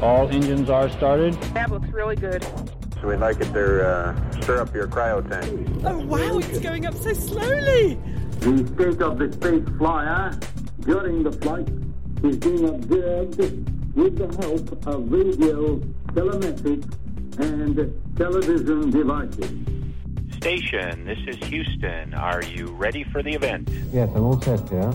All 0.00 0.28
engines 0.28 0.70
are 0.70 0.88
started. 0.90 1.34
That 1.54 1.70
looks 1.70 1.88
really 1.88 2.14
good. 2.16 2.44
So 3.00 3.08
we'd 3.08 3.16
like 3.16 3.40
it 3.40 3.52
to 3.52 3.88
uh, 3.88 4.40
stir 4.40 4.60
up 4.60 4.72
your 4.74 4.86
cryo 4.86 5.28
tank. 5.28 5.84
Oh 5.84 5.98
wow, 6.06 6.38
it's 6.38 6.60
going 6.60 6.86
up 6.86 6.94
so 6.94 7.12
slowly. 7.12 7.98
The 8.38 8.66
state 8.74 9.02
of 9.02 9.18
the 9.18 9.32
space 9.32 9.76
flyer 9.76 10.38
during 10.80 11.24
the 11.24 11.32
flight 11.32 11.68
is 12.22 12.36
being 12.36 12.68
observed 12.68 13.38
with 13.96 14.16
the 14.16 14.28
help 14.40 14.86
of 14.86 15.10
radio, 15.10 15.78
telemetric, 16.14 16.84
and 17.40 18.16
television 18.16 18.90
devices. 18.90 19.52
Station, 20.36 21.04
this 21.04 21.18
is 21.26 21.36
Houston. 21.48 22.14
Are 22.14 22.44
you 22.44 22.66
ready 22.66 23.02
for 23.02 23.22
the 23.22 23.32
event? 23.32 23.68
Yes, 23.92 24.08
I'm 24.14 24.22
all 24.22 24.40
set 24.40 24.68
here. 24.68 24.92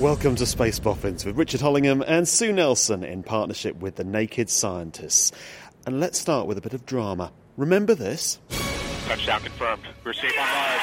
Welcome 0.00 0.34
to 0.36 0.44
Space 0.44 0.80
Boffins 0.80 1.24
with 1.24 1.36
Richard 1.36 1.60
Hollingham 1.60 2.02
and 2.04 2.28
Sue 2.28 2.52
Nelson 2.52 3.04
in 3.04 3.22
partnership 3.22 3.76
with 3.76 3.94
the 3.94 4.02
Naked 4.02 4.50
Scientists. 4.50 5.30
And 5.86 6.00
let's 6.00 6.18
start 6.18 6.48
with 6.48 6.58
a 6.58 6.60
bit 6.60 6.74
of 6.74 6.84
drama. 6.84 7.30
Remember 7.56 7.94
this? 7.94 8.40
Touchdown 9.06 9.40
confirmed. 9.42 9.84
We're 10.04 10.12
safe 10.12 10.32
on 10.36 10.48
Mars. 10.48 10.80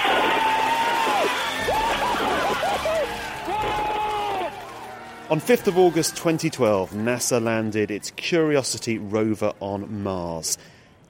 On 5.29 5.41
5th 5.41 5.67
of 5.67 5.77
August 5.77 6.15
2012, 6.15 6.91
NASA 6.91 7.43
landed 7.43 7.91
its 7.91 8.11
Curiosity 8.11 8.97
rover 8.97 9.51
on 9.59 10.03
Mars. 10.03 10.57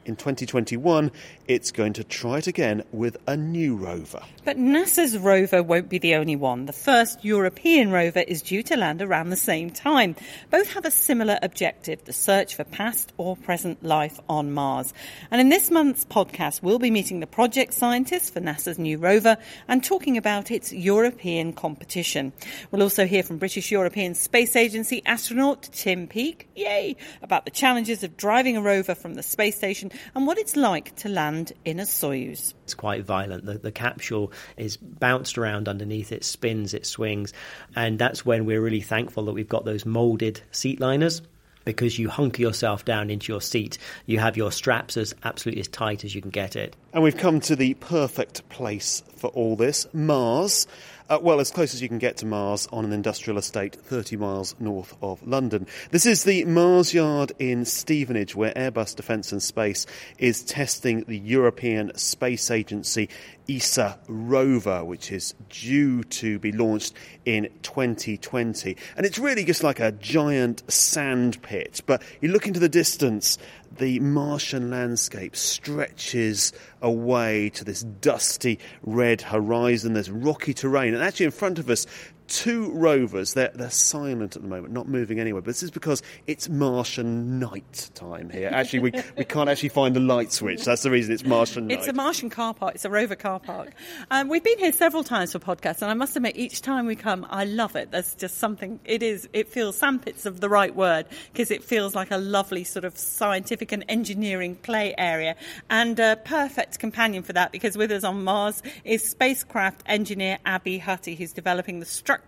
In 0.05 0.16
2021, 0.16 1.11
it's 1.53 1.71
going 1.71 1.91
to 1.91 2.03
try 2.03 2.38
it 2.38 2.47
again 2.47 2.81
with 2.94 3.17
a 3.27 3.35
new 3.35 3.75
rover. 3.75 4.21
But 4.45 4.57
NASA's 4.57 5.17
rover 5.17 5.61
won't 5.61 5.89
be 5.89 5.97
the 5.97 6.16
only 6.16 6.38
one. 6.38 6.66
The 6.66 6.73
first 6.73 7.23
European 7.25 7.91
rover 7.91 8.19
is 8.19 8.41
due 8.41 8.63
to 8.63 8.77
land 8.77 9.02
around 9.02 9.30
the 9.30 9.35
same 9.35 9.69
time. 9.69 10.16
Both 10.49 10.73
have 10.73 10.85
a 10.85 10.91
similar 10.91 11.38
objective 11.41 12.05
the 12.05 12.13
search 12.13 12.55
for 12.55 12.63
past 12.63 13.11
or 13.17 13.35
present 13.35 13.83
life 13.83 14.19
on 14.29 14.53
Mars. 14.53 14.94
And 15.29 15.41
in 15.41 15.49
this 15.49 15.69
month's 15.69 16.05
podcast, 16.05 16.63
we'll 16.63 16.79
be 16.79 16.90
meeting 16.90 17.19
the 17.19 17.28
project 17.28 17.73
scientists 17.73 18.29
for 18.29 18.40
NASA's 18.40 18.79
new 18.79 18.97
rover 18.97 19.38
and 19.67 19.84
talking 19.84 20.17
about 20.17 20.51
its 20.51 20.72
European 20.72 21.51
competition. 21.51 22.31
We'll 22.72 22.81
also 22.81 23.06
hear 23.06 23.23
from 23.23 23.40
British 23.40 23.72
European 23.72 24.16
Space 24.16 24.56
Agency 24.56 25.01
astronaut 25.06 25.63
Tim 25.73 26.07
Peake, 26.07 26.47
yay, 26.56 26.95
about 27.22 27.44
the 27.44 27.51
challenges 27.51 28.03
of 28.03 28.16
driving 28.16 28.56
a 28.56 28.61
rover 28.61 28.95
from 28.95 29.16
the 29.16 29.23
space 29.23 29.57
station 29.57 29.91
and 30.16 30.25
what 30.25 30.38
it's 30.38 30.56
like 30.56 30.95
to 30.95 31.09
land 31.09 31.41
in 31.66 31.79
a 31.79 31.84
Soyuz. 31.84 32.53
It's 32.63 32.74
quite 32.74 33.03
violent. 33.06 33.46
The, 33.46 33.57
the 33.57 33.72
capsule 33.72 34.31
is 34.57 34.78
bounced 34.78 35.38
around 35.38 35.68
underneath, 35.68 36.12
it 36.12 36.24
spins, 36.24 36.74
it 36.74 36.85
swings, 36.85 37.34
and 37.75 37.97
that's 37.97 38.25
when 38.25 38.46
we're 38.46 38.62
really 38.62 38.81
thankful 38.81 39.25
that 39.25 39.34
we've 39.34 39.50
got 39.50 39.66
those 39.66 39.85
molded 39.85 40.41
seat 40.52 40.79
liners 40.79 41.22
because 41.66 42.00
you 42.00 42.09
hunker 42.09 42.41
yourself 42.41 42.85
down 42.85 43.09
into 43.09 43.31
your 43.31 43.41
seat. 43.41 43.78
You 44.06 44.19
have 44.19 44.38
your 44.38 44.52
straps 44.52 44.97
as 44.97 45.13
absolutely 45.24 45.62
as 45.62 45.68
tight 45.68 46.03
as 46.03 46.16
you 46.16 46.22
can 46.22 46.31
get 46.31 46.56
it. 46.56 46.75
And 46.94 47.03
we've 47.03 47.18
come 47.18 47.40
to 47.41 47.56
the 47.56 47.73
perfect 47.75 48.47
place 48.50 49.03
for 49.16 49.29
all 49.31 49.56
this 49.56 49.88
Mars. 49.94 50.68
Uh, 51.11 51.19
well, 51.22 51.41
as 51.41 51.51
close 51.51 51.73
as 51.73 51.81
you 51.81 51.89
can 51.89 51.97
get 51.97 52.16
to 52.16 52.25
Mars 52.25 52.69
on 52.72 52.85
an 52.85 52.94
industrial 52.94 53.38
estate 53.38 53.75
30 53.75 54.16
miles 54.16 54.55
north 54.61 54.95
of 55.01 55.22
London. 55.27 55.67
This 55.89 56.05
is 56.05 56.23
the 56.23 56.45
Mars 56.45 56.94
Yard 56.94 57.33
in 57.38 57.66
Stevenage, 57.66 58.33
where 58.33 58.53
Airbus 58.53 58.95
Defence 58.95 59.33
and 59.33 59.44
Space 59.44 59.85
is 60.19 60.41
testing 60.41 61.03
the 61.03 61.17
European 61.17 61.91
Space 61.97 62.49
Agency 62.49 63.09
ESA 63.49 63.99
rover, 64.07 64.85
which 64.85 65.11
is 65.11 65.33
due 65.49 66.05
to 66.05 66.39
be 66.39 66.53
launched 66.53 66.94
in 67.25 67.49
2020. 67.61 68.78
And 68.95 69.05
it's 69.05 69.19
really 69.19 69.43
just 69.43 69.63
like 69.63 69.81
a 69.81 69.91
giant 69.91 70.63
sand 70.72 71.41
pit. 71.41 71.81
But 71.85 72.03
you 72.22 72.29
look 72.29 72.47
into 72.47 72.61
the 72.61 72.69
distance, 72.69 73.38
the 73.78 74.00
Martian 74.00 74.70
landscape 74.70 75.36
stretches 75.36 76.54
away 76.82 77.50
to 77.52 77.64
this 77.64 77.82
dusty 77.84 78.59
red 78.84 79.22
horizon. 79.22 79.94
There's 79.94 80.09
rocky 80.09 80.54
terrain. 80.54 80.94
And 80.94 81.04
actually, 81.04 81.28
in 81.28 81.32
front 81.32 81.59
of 81.59 81.70
us, 81.70 81.86
two 82.31 82.72
rovers. 82.72 83.34
They're, 83.34 83.52
they're 83.53 83.69
silent 83.69 84.38
at 84.38 84.42
the 84.42 84.47
moment, 84.47 84.74
not 84.74 84.88
moving 84.88 85.19
anywhere. 85.19 85.42
But 85.42 85.47
this 85.47 85.64
is 85.64 85.69
because 85.69 86.02
it's 86.28 86.47
Martian 86.47 87.40
night 87.40 87.90
time 87.94 88.30
here. 88.30 88.50
Actually, 88.52 88.80
we, 88.80 88.94
we 89.18 89.25
can't 89.25 89.50
actually 89.50 89.69
find 89.69 89.96
the 89.96 90.00
light 90.00 90.31
switch. 90.31 90.64
That's 90.64 90.84
the 90.84 90.90
reason 90.90 91.14
it's 91.14 91.25
Martian 91.25 91.68
night. 91.68 91.80
It's 91.80 91.88
a 91.88 91.94
Martian 91.94 92.30
car 92.30 92.53
park. 92.53 92.75
It's 92.75 92.86
a 92.86 92.90
rover 92.90 93.16
car 93.16 93.40
park. 93.40 93.74
Um, 94.09 94.30
we've 94.30 94.44
been 94.44 94.58
here 94.59 94.72
several 94.72 95.03
times 95.03 95.34
for 95.34 95.40
podcasts, 95.40 95.81
and 95.81 95.91
I 95.91 95.94
must 95.94 96.16
admit, 96.16 96.38
each 96.38 96.62
time 96.62 96.86
we 96.86 96.96
come, 96.96 97.28
I 97.30 97.44
love 97.44 97.75
it. 97.75 97.91
There's 97.91 98.16
just 98.16 98.38
something. 98.38 98.80
It 98.86 99.03
is. 99.03 99.28
It 99.34 99.50
feels 99.50 99.78
sandpits 99.78 100.25
of 100.25 100.40
the 100.40 100.47
right 100.47 100.74
word 100.74 101.08
because 101.34 101.52
it 101.52 101.64
feels 101.64 101.96
like 101.96 102.12
a 102.12 102.18
lovely 102.18 102.64
sort 102.64 102.86
of 102.86 102.97
scientific 102.97 103.74
and 103.74 103.84
engineering 103.90 104.56
play 104.56 104.96
area, 104.97 105.36
and 105.70 106.00
a 106.00 106.16
perfect 106.24 106.80
companion 106.80 107.24
for 107.24 107.34
that 107.34 107.52
because 107.52 107.78
with 107.78 107.91
us 107.91 108.06
on 108.06 108.24
Mars 108.24 108.64
is 108.86 109.08
spacecraft 109.08 109.84
engineer 109.86 110.40
Abby 110.46 110.80
Hutty, 110.80 111.18
who's 111.18 111.34
developing 111.34 111.81
the 111.81 111.86
structure 111.86 112.21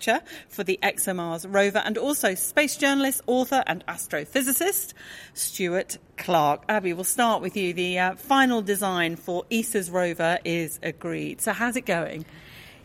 for 0.49 0.63
the 0.63 0.79
ExoMars 0.81 1.45
rover, 1.49 1.79
and 1.79 1.97
also 1.97 2.35
space 2.35 2.77
journalist, 2.77 3.21
author, 3.27 3.63
and 3.67 3.85
astrophysicist 3.85 4.93
Stuart 5.33 5.97
Clark. 6.17 6.63
Abby, 6.69 6.93
we'll 6.93 7.03
start 7.03 7.41
with 7.41 7.55
you. 7.57 7.73
The 7.73 7.99
uh, 7.99 8.15
final 8.15 8.61
design 8.61 9.15
for 9.15 9.45
ESA's 9.51 9.89
rover 9.89 10.39
is 10.43 10.79
agreed. 10.83 11.41
So, 11.41 11.53
how's 11.53 11.75
it 11.75 11.85
going? 11.85 12.25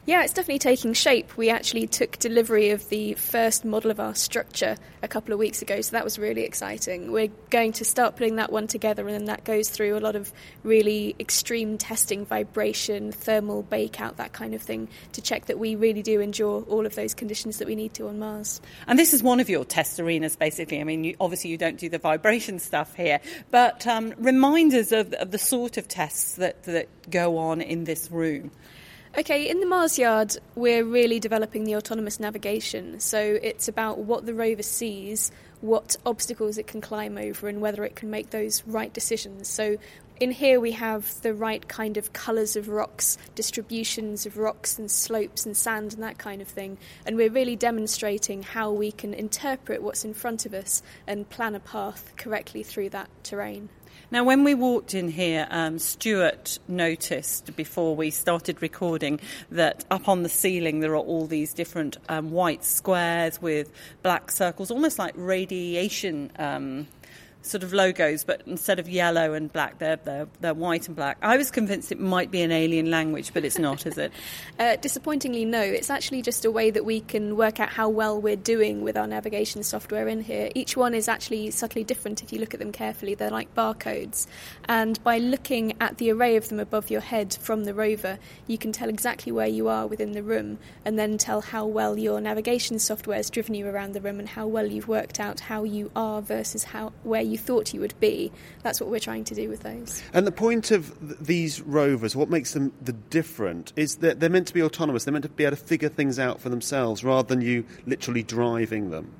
Yeah, 0.08 0.24
it's 0.24 0.32
definitely 0.32 0.60
taking 0.60 0.94
shape. 0.94 1.36
We 1.36 1.50
actually 1.50 1.86
took 1.86 2.18
delivery 2.18 2.70
of 2.70 2.88
the 2.88 3.12
first 3.12 3.62
model 3.62 3.90
of 3.90 4.00
our 4.00 4.14
structure 4.14 4.78
a 5.02 5.06
couple 5.06 5.34
of 5.34 5.38
weeks 5.38 5.60
ago, 5.60 5.82
so 5.82 5.92
that 5.92 6.02
was 6.02 6.18
really 6.18 6.44
exciting. 6.44 7.12
We're 7.12 7.28
going 7.50 7.72
to 7.72 7.84
start 7.84 8.16
putting 8.16 8.36
that 8.36 8.50
one 8.50 8.68
together, 8.68 9.06
and 9.06 9.14
then 9.14 9.26
that 9.26 9.44
goes 9.44 9.68
through 9.68 9.98
a 9.98 10.00
lot 10.00 10.16
of 10.16 10.32
really 10.62 11.14
extreme 11.20 11.76
testing, 11.76 12.24
vibration, 12.24 13.12
thermal 13.12 13.64
bake 13.64 14.00
out, 14.00 14.16
that 14.16 14.32
kind 14.32 14.54
of 14.54 14.62
thing, 14.62 14.88
to 15.12 15.20
check 15.20 15.44
that 15.44 15.58
we 15.58 15.76
really 15.76 16.02
do 16.02 16.22
endure 16.22 16.62
all 16.62 16.86
of 16.86 16.94
those 16.94 17.12
conditions 17.12 17.58
that 17.58 17.68
we 17.68 17.74
need 17.74 17.92
to 17.92 18.08
on 18.08 18.18
Mars. 18.18 18.62
And 18.86 18.98
this 18.98 19.12
is 19.12 19.22
one 19.22 19.40
of 19.40 19.50
your 19.50 19.66
test 19.66 20.00
arenas, 20.00 20.36
basically. 20.36 20.80
I 20.80 20.84
mean, 20.84 21.04
you, 21.04 21.16
obviously, 21.20 21.50
you 21.50 21.58
don't 21.58 21.76
do 21.76 21.90
the 21.90 21.98
vibration 21.98 22.60
stuff 22.60 22.94
here, 22.94 23.20
but 23.50 23.86
um, 23.86 24.14
reminders 24.16 24.90
of, 24.90 25.12
of 25.12 25.32
the 25.32 25.38
sort 25.38 25.76
of 25.76 25.86
tests 25.86 26.36
that, 26.36 26.62
that 26.62 27.10
go 27.10 27.36
on 27.36 27.60
in 27.60 27.84
this 27.84 28.10
room. 28.10 28.52
Okay, 29.18 29.50
in 29.50 29.58
the 29.58 29.66
Mars 29.66 29.98
Yard, 29.98 30.36
we're 30.54 30.84
really 30.84 31.18
developing 31.18 31.64
the 31.64 31.74
autonomous 31.74 32.20
navigation. 32.20 33.00
So 33.00 33.18
it's 33.42 33.66
about 33.66 33.98
what 33.98 34.26
the 34.26 34.32
rover 34.32 34.62
sees, 34.62 35.32
what 35.60 35.96
obstacles 36.06 36.56
it 36.56 36.68
can 36.68 36.80
climb 36.80 37.18
over, 37.18 37.48
and 37.48 37.60
whether 37.60 37.82
it 37.82 37.96
can 37.96 38.10
make 38.10 38.30
those 38.30 38.62
right 38.64 38.92
decisions. 38.92 39.48
So 39.48 39.76
in 40.20 40.30
here, 40.30 40.60
we 40.60 40.70
have 40.70 41.20
the 41.22 41.34
right 41.34 41.66
kind 41.66 41.96
of 41.96 42.12
colours 42.12 42.54
of 42.54 42.68
rocks, 42.68 43.18
distributions 43.34 44.24
of 44.24 44.38
rocks 44.38 44.78
and 44.78 44.88
slopes 44.88 45.44
and 45.44 45.56
sand 45.56 45.94
and 45.94 46.02
that 46.04 46.18
kind 46.18 46.40
of 46.40 46.46
thing. 46.46 46.78
And 47.04 47.16
we're 47.16 47.28
really 47.28 47.56
demonstrating 47.56 48.44
how 48.44 48.70
we 48.70 48.92
can 48.92 49.14
interpret 49.14 49.82
what's 49.82 50.04
in 50.04 50.14
front 50.14 50.46
of 50.46 50.54
us 50.54 50.80
and 51.08 51.28
plan 51.28 51.56
a 51.56 51.60
path 51.60 52.12
correctly 52.16 52.62
through 52.62 52.90
that 52.90 53.10
terrain. 53.24 53.68
Now, 54.10 54.24
when 54.24 54.42
we 54.42 54.54
walked 54.54 54.94
in 54.94 55.08
here, 55.10 55.46
um, 55.50 55.78
Stuart 55.78 56.58
noticed 56.66 57.54
before 57.56 57.94
we 57.94 58.10
started 58.10 58.62
recording 58.62 59.20
that 59.50 59.84
up 59.90 60.08
on 60.08 60.22
the 60.22 60.30
ceiling 60.30 60.80
there 60.80 60.92
are 60.92 60.96
all 60.96 61.26
these 61.26 61.52
different 61.52 61.98
um, 62.08 62.30
white 62.30 62.64
squares 62.64 63.42
with 63.42 63.70
black 64.02 64.30
circles, 64.30 64.70
almost 64.70 64.98
like 64.98 65.12
radiation. 65.14 66.32
Um, 66.38 66.86
sort 67.42 67.62
of 67.62 67.72
logos, 67.72 68.24
but 68.24 68.42
instead 68.46 68.78
of 68.78 68.88
yellow 68.88 69.32
and 69.32 69.52
black, 69.52 69.78
they're, 69.78 69.96
they're, 69.96 70.26
they're 70.40 70.54
white 70.54 70.86
and 70.86 70.96
black. 70.96 71.18
I 71.22 71.36
was 71.36 71.50
convinced 71.50 71.92
it 71.92 72.00
might 72.00 72.30
be 72.30 72.42
an 72.42 72.52
alien 72.52 72.90
language, 72.90 73.32
but 73.32 73.44
it's 73.44 73.58
not, 73.58 73.86
is 73.86 73.96
it? 73.96 74.12
uh, 74.58 74.76
disappointingly, 74.76 75.44
no. 75.44 75.60
It's 75.60 75.90
actually 75.90 76.22
just 76.22 76.44
a 76.44 76.50
way 76.50 76.70
that 76.70 76.84
we 76.84 77.00
can 77.00 77.36
work 77.36 77.60
out 77.60 77.70
how 77.70 77.88
well 77.88 78.20
we're 78.20 78.36
doing 78.36 78.82
with 78.82 78.96
our 78.96 79.06
navigation 79.06 79.62
software 79.62 80.08
in 80.08 80.22
here. 80.22 80.50
Each 80.54 80.76
one 80.76 80.94
is 80.94 81.08
actually 81.08 81.50
subtly 81.50 81.84
different 81.84 82.22
if 82.22 82.32
you 82.32 82.38
look 82.38 82.54
at 82.54 82.60
them 82.60 82.72
carefully. 82.72 83.14
They're 83.14 83.30
like 83.30 83.54
barcodes. 83.54 84.26
And 84.66 85.02
by 85.04 85.18
looking 85.18 85.74
at 85.80 85.98
the 85.98 86.10
array 86.10 86.36
of 86.36 86.48
them 86.48 86.60
above 86.60 86.90
your 86.90 87.00
head 87.00 87.36
from 87.40 87.64
the 87.64 87.74
rover, 87.74 88.18
you 88.46 88.58
can 88.58 88.72
tell 88.72 88.88
exactly 88.88 89.32
where 89.32 89.46
you 89.46 89.68
are 89.68 89.86
within 89.86 90.12
the 90.12 90.22
room 90.22 90.58
and 90.84 90.98
then 90.98 91.18
tell 91.18 91.40
how 91.40 91.66
well 91.66 91.98
your 91.98 92.20
navigation 92.20 92.78
software 92.78 93.16
has 93.16 93.30
driven 93.30 93.54
you 93.54 93.66
around 93.66 93.92
the 93.92 94.00
room 94.00 94.18
and 94.18 94.30
how 94.30 94.46
well 94.46 94.66
you've 94.66 94.88
worked 94.88 95.20
out 95.20 95.40
how 95.40 95.64
you 95.64 95.90
are 95.94 96.20
versus 96.20 96.64
how 96.64 96.92
where 97.02 97.22
you 97.30 97.38
thought 97.38 97.72
you 97.72 97.80
would 97.80 97.98
be. 98.00 98.32
That's 98.62 98.80
what 98.80 98.90
we're 98.90 98.98
trying 98.98 99.24
to 99.24 99.34
do 99.34 99.48
with 99.48 99.60
those. 99.60 100.02
And 100.12 100.26
the 100.26 100.32
point 100.32 100.70
of 100.70 100.98
th- 101.00 101.18
these 101.20 101.60
rovers, 101.60 102.16
what 102.16 102.28
makes 102.28 102.52
them 102.52 102.72
the 102.80 102.92
different, 102.92 103.72
is 103.76 103.96
that 103.96 104.20
they're 104.20 104.30
meant 104.30 104.48
to 104.48 104.54
be 104.54 104.62
autonomous. 104.62 105.04
They're 105.04 105.12
meant 105.12 105.24
to 105.24 105.30
be 105.30 105.44
able 105.44 105.56
to 105.56 105.62
figure 105.62 105.88
things 105.88 106.18
out 106.18 106.40
for 106.40 106.48
themselves 106.48 107.04
rather 107.04 107.26
than 107.26 107.40
you 107.40 107.64
literally 107.86 108.22
driving 108.22 108.90
them. 108.90 109.12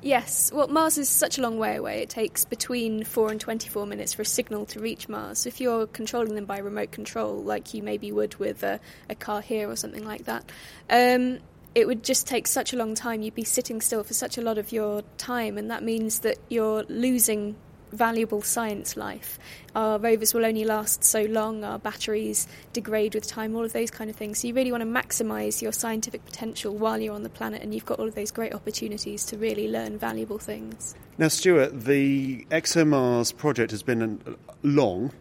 Yes, 0.00 0.52
well, 0.54 0.68
Mars 0.68 0.96
is 0.96 1.08
such 1.08 1.38
a 1.38 1.42
long 1.42 1.58
way 1.58 1.74
away. 1.74 2.02
It 2.02 2.08
takes 2.08 2.44
between 2.44 3.02
4 3.02 3.32
and 3.32 3.40
24 3.40 3.84
minutes 3.84 4.14
for 4.14 4.22
a 4.22 4.24
signal 4.24 4.64
to 4.66 4.80
reach 4.80 5.08
Mars. 5.08 5.44
If 5.44 5.60
you're 5.60 5.88
controlling 5.88 6.36
them 6.36 6.44
by 6.44 6.58
remote 6.58 6.92
control, 6.92 7.42
like 7.42 7.74
you 7.74 7.82
maybe 7.82 8.12
would 8.12 8.36
with 8.36 8.62
a, 8.62 8.78
a 9.10 9.16
car 9.16 9.40
here 9.40 9.68
or 9.68 9.74
something 9.74 10.04
like 10.04 10.26
that, 10.26 10.50
um, 10.88 11.40
it 11.74 11.86
would 11.86 12.02
just 12.02 12.26
take 12.26 12.46
such 12.46 12.72
a 12.72 12.76
long 12.76 12.94
time. 12.94 13.22
You'd 13.22 13.34
be 13.34 13.44
sitting 13.44 13.80
still 13.80 14.02
for 14.02 14.14
such 14.14 14.38
a 14.38 14.42
lot 14.42 14.58
of 14.58 14.72
your 14.72 15.02
time, 15.16 15.58
and 15.58 15.70
that 15.70 15.82
means 15.82 16.20
that 16.20 16.38
you're 16.48 16.84
losing 16.88 17.56
valuable 17.92 18.42
science 18.42 18.96
life. 18.96 19.38
Our 19.74 19.98
rovers 19.98 20.34
will 20.34 20.44
only 20.44 20.64
last 20.64 21.04
so 21.04 21.22
long, 21.22 21.64
our 21.64 21.78
batteries 21.78 22.46
degrade 22.72 23.14
with 23.14 23.26
time, 23.26 23.54
all 23.54 23.64
of 23.64 23.72
those 23.72 23.90
kind 23.90 24.10
of 24.10 24.16
things. 24.16 24.40
So 24.40 24.48
you 24.48 24.54
really 24.54 24.72
want 24.72 24.82
to 24.82 24.86
maximise 24.86 25.62
your 25.62 25.72
scientific 25.72 26.24
potential 26.24 26.74
while 26.74 27.00
you're 27.00 27.14
on 27.14 27.22
the 27.22 27.30
planet, 27.30 27.62
and 27.62 27.74
you've 27.74 27.86
got 27.86 27.98
all 27.98 28.08
of 28.08 28.14
those 28.14 28.30
great 28.30 28.54
opportunities 28.54 29.24
to 29.26 29.38
really 29.38 29.68
learn 29.68 29.98
valuable 29.98 30.38
things. 30.38 30.94
Now, 31.16 31.28
Stuart, 31.28 31.84
the 31.84 32.44
ExoMars 32.50 33.36
project 33.36 33.70
has 33.70 33.82
been 33.82 34.36
long. 34.62 35.12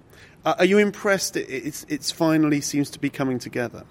Uh, 0.46 0.56
are 0.60 0.66
you 0.66 0.78
impressed? 0.78 1.36
It 1.36 1.50
it's, 1.50 1.86
it's 1.90 2.12
finally 2.12 2.62
seems 2.62 2.90
to 2.92 3.00
be 3.00 3.10
coming 3.10 3.40
together. 3.40 3.84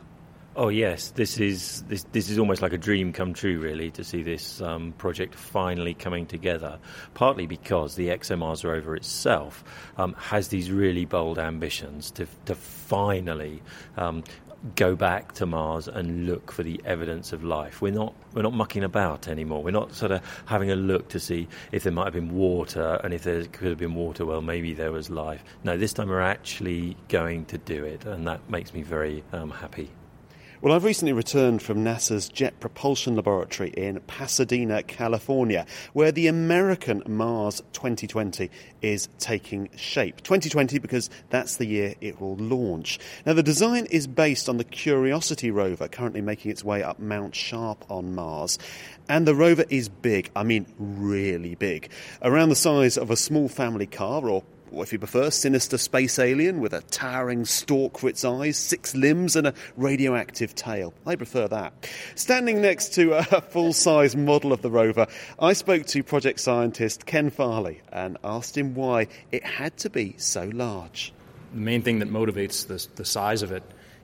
Oh 0.58 0.70
yes, 0.70 1.10
this 1.10 1.38
is 1.38 1.82
this 1.82 2.04
this 2.12 2.30
is 2.30 2.38
almost 2.38 2.62
like 2.62 2.72
a 2.72 2.78
dream 2.78 3.12
come 3.12 3.34
true, 3.34 3.60
really, 3.60 3.90
to 3.90 4.02
see 4.02 4.22
this 4.22 4.62
um, 4.62 4.92
project 4.92 5.34
finally 5.34 5.92
coming 5.92 6.24
together. 6.24 6.78
Partly 7.12 7.46
because 7.46 7.94
the 7.96 8.08
ExoMars 8.08 8.64
rover 8.64 8.96
itself 8.96 9.62
um, 9.98 10.14
has 10.14 10.48
these 10.48 10.70
really 10.70 11.04
bold 11.04 11.38
ambitions 11.38 12.10
to 12.12 12.26
to 12.46 12.54
finally. 12.54 13.62
Um, 13.98 14.24
go 14.74 14.96
back 14.96 15.32
to 15.32 15.44
Mars 15.44 15.86
and 15.86 16.26
look 16.26 16.50
for 16.50 16.62
the 16.62 16.80
evidence 16.86 17.34
of 17.34 17.44
life. 17.44 17.82
We're 17.82 17.92
not 17.92 18.14
we're 18.32 18.40
not 18.40 18.54
mucking 18.54 18.82
about 18.82 19.28
anymore. 19.28 19.62
We're 19.62 19.72
not 19.72 19.94
sort 19.94 20.10
of 20.10 20.22
having 20.46 20.70
a 20.70 20.76
look 20.76 21.10
to 21.10 21.20
see 21.20 21.48
if 21.70 21.82
there 21.82 21.92
might 21.92 22.04
have 22.04 22.14
been 22.14 22.34
water 22.34 22.98
and 23.04 23.12
if 23.12 23.24
there 23.24 23.44
could 23.44 23.68
have 23.68 23.78
been 23.78 23.94
water, 23.94 24.24
well 24.24 24.40
maybe 24.40 24.72
there 24.72 24.90
was 24.90 25.10
life. 25.10 25.44
No, 25.64 25.76
this 25.76 25.92
time 25.92 26.08
we're 26.08 26.22
actually 26.22 26.96
going 27.08 27.44
to 27.46 27.58
do 27.58 27.84
it, 27.84 28.06
and 28.06 28.26
that 28.26 28.48
makes 28.48 28.72
me 28.72 28.80
very 28.80 29.22
um, 29.34 29.50
happy. 29.50 29.90
Well, 30.66 30.74
I've 30.74 30.82
recently 30.82 31.12
returned 31.12 31.62
from 31.62 31.84
NASA's 31.84 32.28
Jet 32.28 32.58
Propulsion 32.58 33.14
Laboratory 33.14 33.70
in 33.70 34.00
Pasadena, 34.08 34.82
California, 34.82 35.64
where 35.92 36.10
the 36.10 36.26
American 36.26 37.04
Mars 37.06 37.62
2020 37.72 38.50
is 38.82 39.08
taking 39.20 39.68
shape. 39.76 40.24
2020 40.24 40.80
because 40.80 41.08
that's 41.30 41.58
the 41.58 41.66
year 41.66 41.94
it 42.00 42.20
will 42.20 42.34
launch. 42.34 42.98
Now, 43.24 43.34
the 43.34 43.44
design 43.44 43.86
is 43.92 44.08
based 44.08 44.48
on 44.48 44.56
the 44.56 44.64
Curiosity 44.64 45.52
rover 45.52 45.86
currently 45.86 46.20
making 46.20 46.50
its 46.50 46.64
way 46.64 46.82
up 46.82 46.98
Mount 46.98 47.36
Sharp 47.36 47.88
on 47.88 48.16
Mars. 48.16 48.58
And 49.08 49.24
the 49.24 49.36
rover 49.36 49.66
is 49.70 49.88
big, 49.88 50.32
I 50.34 50.42
mean, 50.42 50.66
really 50.80 51.54
big. 51.54 51.90
Around 52.22 52.48
the 52.48 52.56
size 52.56 52.98
of 52.98 53.12
a 53.12 53.16
small 53.16 53.48
family 53.48 53.86
car 53.86 54.28
or 54.28 54.42
or 54.76 54.82
if 54.82 54.92
you 54.92 54.98
prefer, 54.98 55.30
sinister 55.30 55.78
space 55.78 56.18
alien 56.18 56.60
with 56.60 56.74
a 56.74 56.82
towering 56.82 57.46
stalk 57.46 57.98
for 57.98 58.08
its 58.08 58.24
eyes, 58.24 58.58
six 58.58 58.94
limbs, 58.94 59.34
and 59.34 59.46
a 59.46 59.54
radioactive 59.76 60.54
tail. 60.54 60.92
I 61.06 61.16
prefer 61.16 61.48
that. 61.48 61.88
Standing 62.14 62.60
next 62.60 62.92
to 62.94 63.14
a 63.14 63.22
full 63.40 63.72
size 63.72 64.14
model 64.14 64.52
of 64.52 64.60
the 64.60 64.70
rover, 64.70 65.06
I 65.38 65.54
spoke 65.54 65.86
to 65.86 66.02
project 66.02 66.40
scientist 66.40 67.06
Ken 67.06 67.30
Farley 67.30 67.80
and 67.90 68.18
asked 68.22 68.56
him 68.56 68.74
why 68.74 69.08
it 69.32 69.44
had 69.44 69.76
to 69.78 69.90
be 69.90 70.14
so 70.18 70.50
large. 70.52 71.12
The 71.54 71.60
main 71.60 71.80
thing 71.80 72.00
that 72.00 72.10
motivates 72.10 72.66
the, 72.66 72.86
the 72.96 73.04
size 73.06 73.42
of 73.42 73.52
it 73.52 73.62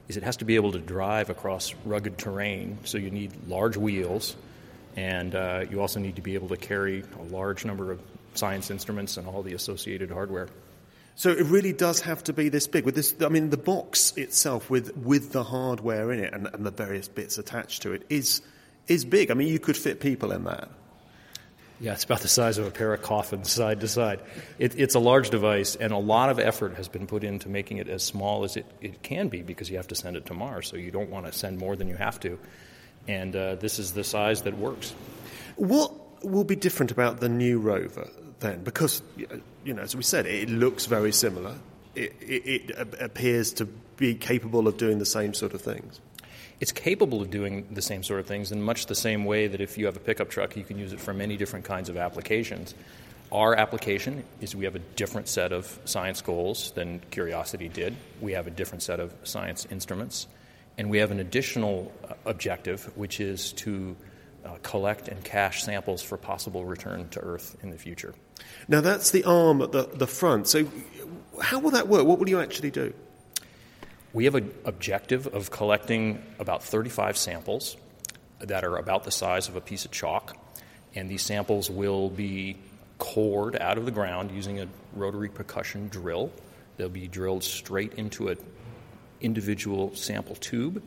is 0.09 0.17
it 0.17 0.23
has 0.23 0.39
to 0.39 0.47
be 0.47 0.57
able 0.57 0.73
to 0.73 0.79
drive 0.79 1.29
across 1.29 1.75
rugged 1.85 2.17
terrain, 2.17 2.79
so 2.85 2.97
you 2.97 3.11
need 3.11 3.33
large 3.47 3.77
wheels. 3.77 4.37
And 4.97 5.35
uh, 5.35 5.65
you 5.71 5.81
also 5.81 6.01
need 6.01 6.17
to 6.17 6.23
be 6.23 6.35
able 6.35 6.49
to 6.49 6.57
carry 6.57 7.05
a 7.19 7.23
large 7.25 7.65
number 7.65 7.93
of 7.93 8.01
science 8.35 8.71
instruments 8.71 9.17
and 9.17 9.27
all 9.27 9.43
the 9.43 9.55
associated 9.55 10.11
hardware. 10.11 10.49
So 11.15 11.31
it 11.31 11.47
really 11.47 11.73
does 11.73 12.01
have 12.01 12.25
to 12.25 12.33
be 12.33 12.49
this 12.49 12.67
big. 12.67 12.85
With 12.85 12.95
this, 12.95 13.15
I 13.21 13.29
mean, 13.29 13.51
the 13.51 13.57
box 13.57 14.13
itself 14.17 14.71
with 14.71 14.97
with 14.97 15.33
the 15.33 15.45
hardware 15.45 16.11
in 16.13 16.21
it 16.21 16.33
and, 16.33 16.49
and 16.53 16.65
the 16.65 16.71
various 16.71 17.09
bits 17.09 17.39
attached 17.39 17.83
to 17.83 17.93
it 17.93 18.05
is 18.09 18.43
is 18.89 19.05
big. 19.05 19.31
I 19.31 19.35
mean, 19.35 19.49
you 19.49 19.59
could 19.59 19.77
fit 19.77 20.01
people 20.01 20.33
in 20.33 20.45
that. 20.45 20.69
Yeah, 21.81 21.95
it's 21.95 22.05
about 22.05 22.21
the 22.21 22.29
size 22.29 22.59
of 22.59 22.67
a 22.67 22.71
pair 22.71 22.95
of 22.95 23.03
coffins 23.03 23.51
side 23.51 23.81
to 23.81 23.89
side. 23.89 24.21
It, 24.57 24.79
it's 24.79 24.95
a 24.95 25.01
large 25.01 25.31
device, 25.31 25.75
and 25.75 25.93
a 25.93 25.99
lot 25.99 26.31
of 26.31 26.39
effort 26.39 26.77
has 26.77 26.87
been 26.87 27.09
put 27.09 27.25
into 27.25 27.49
making 27.49 27.79
it 27.79 27.89
as 27.89 28.05
small 28.05 28.45
as 28.45 28.57
it, 28.57 28.67
it 28.81 29.03
can 29.03 29.27
be 29.27 29.43
because 29.43 29.69
you 29.69 29.79
have 29.79 29.89
to 29.89 29.97
send 29.97 30.17
it 30.17 30.27
to 30.27 30.35
Mars, 30.35 30.69
so 30.69 30.77
you 30.77 30.93
don't 30.93 31.11
want 31.11 31.27
to 31.27 31.33
send 31.33 31.59
more 31.59 31.75
than 31.75 31.89
you 31.89 31.97
have 31.97 32.21
to. 32.21 32.39
And 33.09 33.35
uh, 33.35 33.57
this 33.57 33.81
is 33.81 33.95
the 33.95 34.05
size 34.05 34.43
that 34.43 34.57
works. 34.57 34.95
What 35.57 36.25
will 36.25 36.45
be 36.45 36.55
different 36.55 36.93
about 36.93 37.19
the 37.19 37.29
new 37.29 37.59
rover 37.59 38.09
then? 38.43 38.63
Because, 38.63 39.03
you 39.65 39.73
know, 39.73 39.83
as 39.83 39.97
we 39.97 40.03
said, 40.03 40.27
it 40.27 40.51
looks 40.51 40.87
very 40.87 41.13
similar. 41.13 41.55
It, 41.95 42.15
it, 42.21 42.71
it 42.71 43.01
appears 43.01 43.55
to 43.55 43.65
be 43.65 44.15
capable 44.15 44.69
of 44.69 44.77
doing 44.77 44.99
the 44.99 45.07
same 45.07 45.35
sort 45.35 45.55
of 45.55 45.63
things. 45.63 46.01
It's 46.61 46.73
capable 46.73 47.23
of 47.23 47.31
doing 47.31 47.67
the 47.73 47.83
same 47.83 48.03
sort 48.03 48.21
of 48.21 48.27
things 48.27 48.53
in 48.53 48.63
much 48.63 48.87
the 48.87 48.95
same 48.95 49.25
way 49.25 49.49
that 49.49 49.61
if 49.61 49.79
you 49.79 49.87
have 49.87 49.97
a 49.97 50.01
pickup 50.01 50.31
truck, 50.31 50.57
you 50.57 50.63
can 50.63 50.79
use 50.79 50.93
it 50.93 51.01
for 51.01 51.13
many 51.13 51.37
different 51.37 51.65
kinds 51.65 51.89
of 51.89 51.97
applications. 51.97 52.75
Our 53.33 53.57
application 53.57 54.25
is 54.41 54.55
we 54.55 54.67
have 54.67 54.77
a 54.77 54.81
different 54.81 55.27
set 55.27 55.53
of 55.53 55.79
science 55.87 56.21
goals 56.21 56.71
than 56.73 57.01
Curiosity 57.11 57.69
did. 57.69 57.97
We 58.21 58.33
have 58.33 58.47
a 58.47 58.51
different 58.51 58.83
set 58.83 59.01
of 59.01 59.15
science 59.25 59.67
instruments. 59.71 60.27
And 60.79 60.91
we 60.91 60.99
have 60.99 61.11
an 61.11 61.21
additional 61.21 61.93
uh, 62.09 62.15
objective, 62.27 62.85
which 62.97 63.21
is 63.21 63.53
to 63.55 63.97
uh, 64.45 64.57
collect 64.63 65.09
and 65.09 65.23
cache 65.25 65.63
samples 65.63 66.03
for 66.03 66.17
possible 66.17 66.65
return 66.65 67.09
to 67.11 67.21
Earth 67.21 67.57
in 67.63 67.71
the 67.71 67.79
future. 67.79 68.15
Now, 68.69 68.81
that's 68.81 69.11
the 69.11 69.25
arm 69.25 69.63
at 69.63 69.73
the, 69.73 69.89
the 69.93 70.07
front. 70.07 70.49
So, 70.49 70.67
how 71.41 71.59
will 71.59 71.71
that 71.73 71.89
work? 71.89 72.07
What 72.07 72.19
will 72.19 72.29
you 72.29 72.41
actually 72.41 72.71
do? 72.71 72.93
We 74.13 74.25
have 74.27 74.35
an 74.35 74.53
objective 74.65 75.27
of 75.27 75.51
collecting 75.51 76.23
about 76.39 76.63
35 76.63 77.17
samples 77.17 77.77
that 78.41 78.65
are 78.65 78.77
about 78.77 79.05
the 79.05 79.11
size 79.11 79.49
of 79.49 79.57
a 79.57 79.61
piece 79.61 79.85
of 79.85 79.91
chalk, 79.91 80.37
and 80.95 81.09
these 81.09 81.23
samples 81.23 81.71
will 81.71 82.11
be 82.11 82.59
cored 82.99 83.57
out 83.57 83.79
of 83.79 83.85
the 83.85 83.91
ground 83.91 84.31
using 84.31 84.61
a 84.61 84.69
rotary 84.95 85.29
percussion 85.29 85.89
drill. 85.89 86.31
They'll 86.77 86.89
be 86.89 87.09
drilled 87.09 87.43
straight 87.43 87.95
into 87.95 88.29
an 88.29 88.39
individual 89.21 89.95
sample 89.95 90.37
tube. 90.37 90.83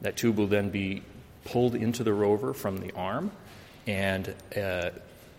That 0.00 0.16
tube 0.16 0.38
will 0.38 0.46
then 0.46 0.70
be 0.70 1.02
pulled 1.44 1.74
into 1.74 2.02
the 2.02 2.12
rover 2.12 2.52
from 2.52 2.78
the 2.78 2.92
arm 2.92 3.30
and 3.86 4.34
uh, 4.56 4.90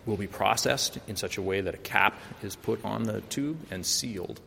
will 0.08 0.16
be 0.16 0.26
processed 0.26 0.98
in 1.06 1.14
such 1.14 1.36
a 1.36 1.42
way 1.42 1.60
that 1.60 1.74
a 1.74 1.78
cap 1.78 2.18
is 2.42 2.56
put 2.56 2.82
on 2.84 3.04
the 3.04 3.20
tube 3.22 3.58
and 3.70 3.84
sealed. 3.84 4.40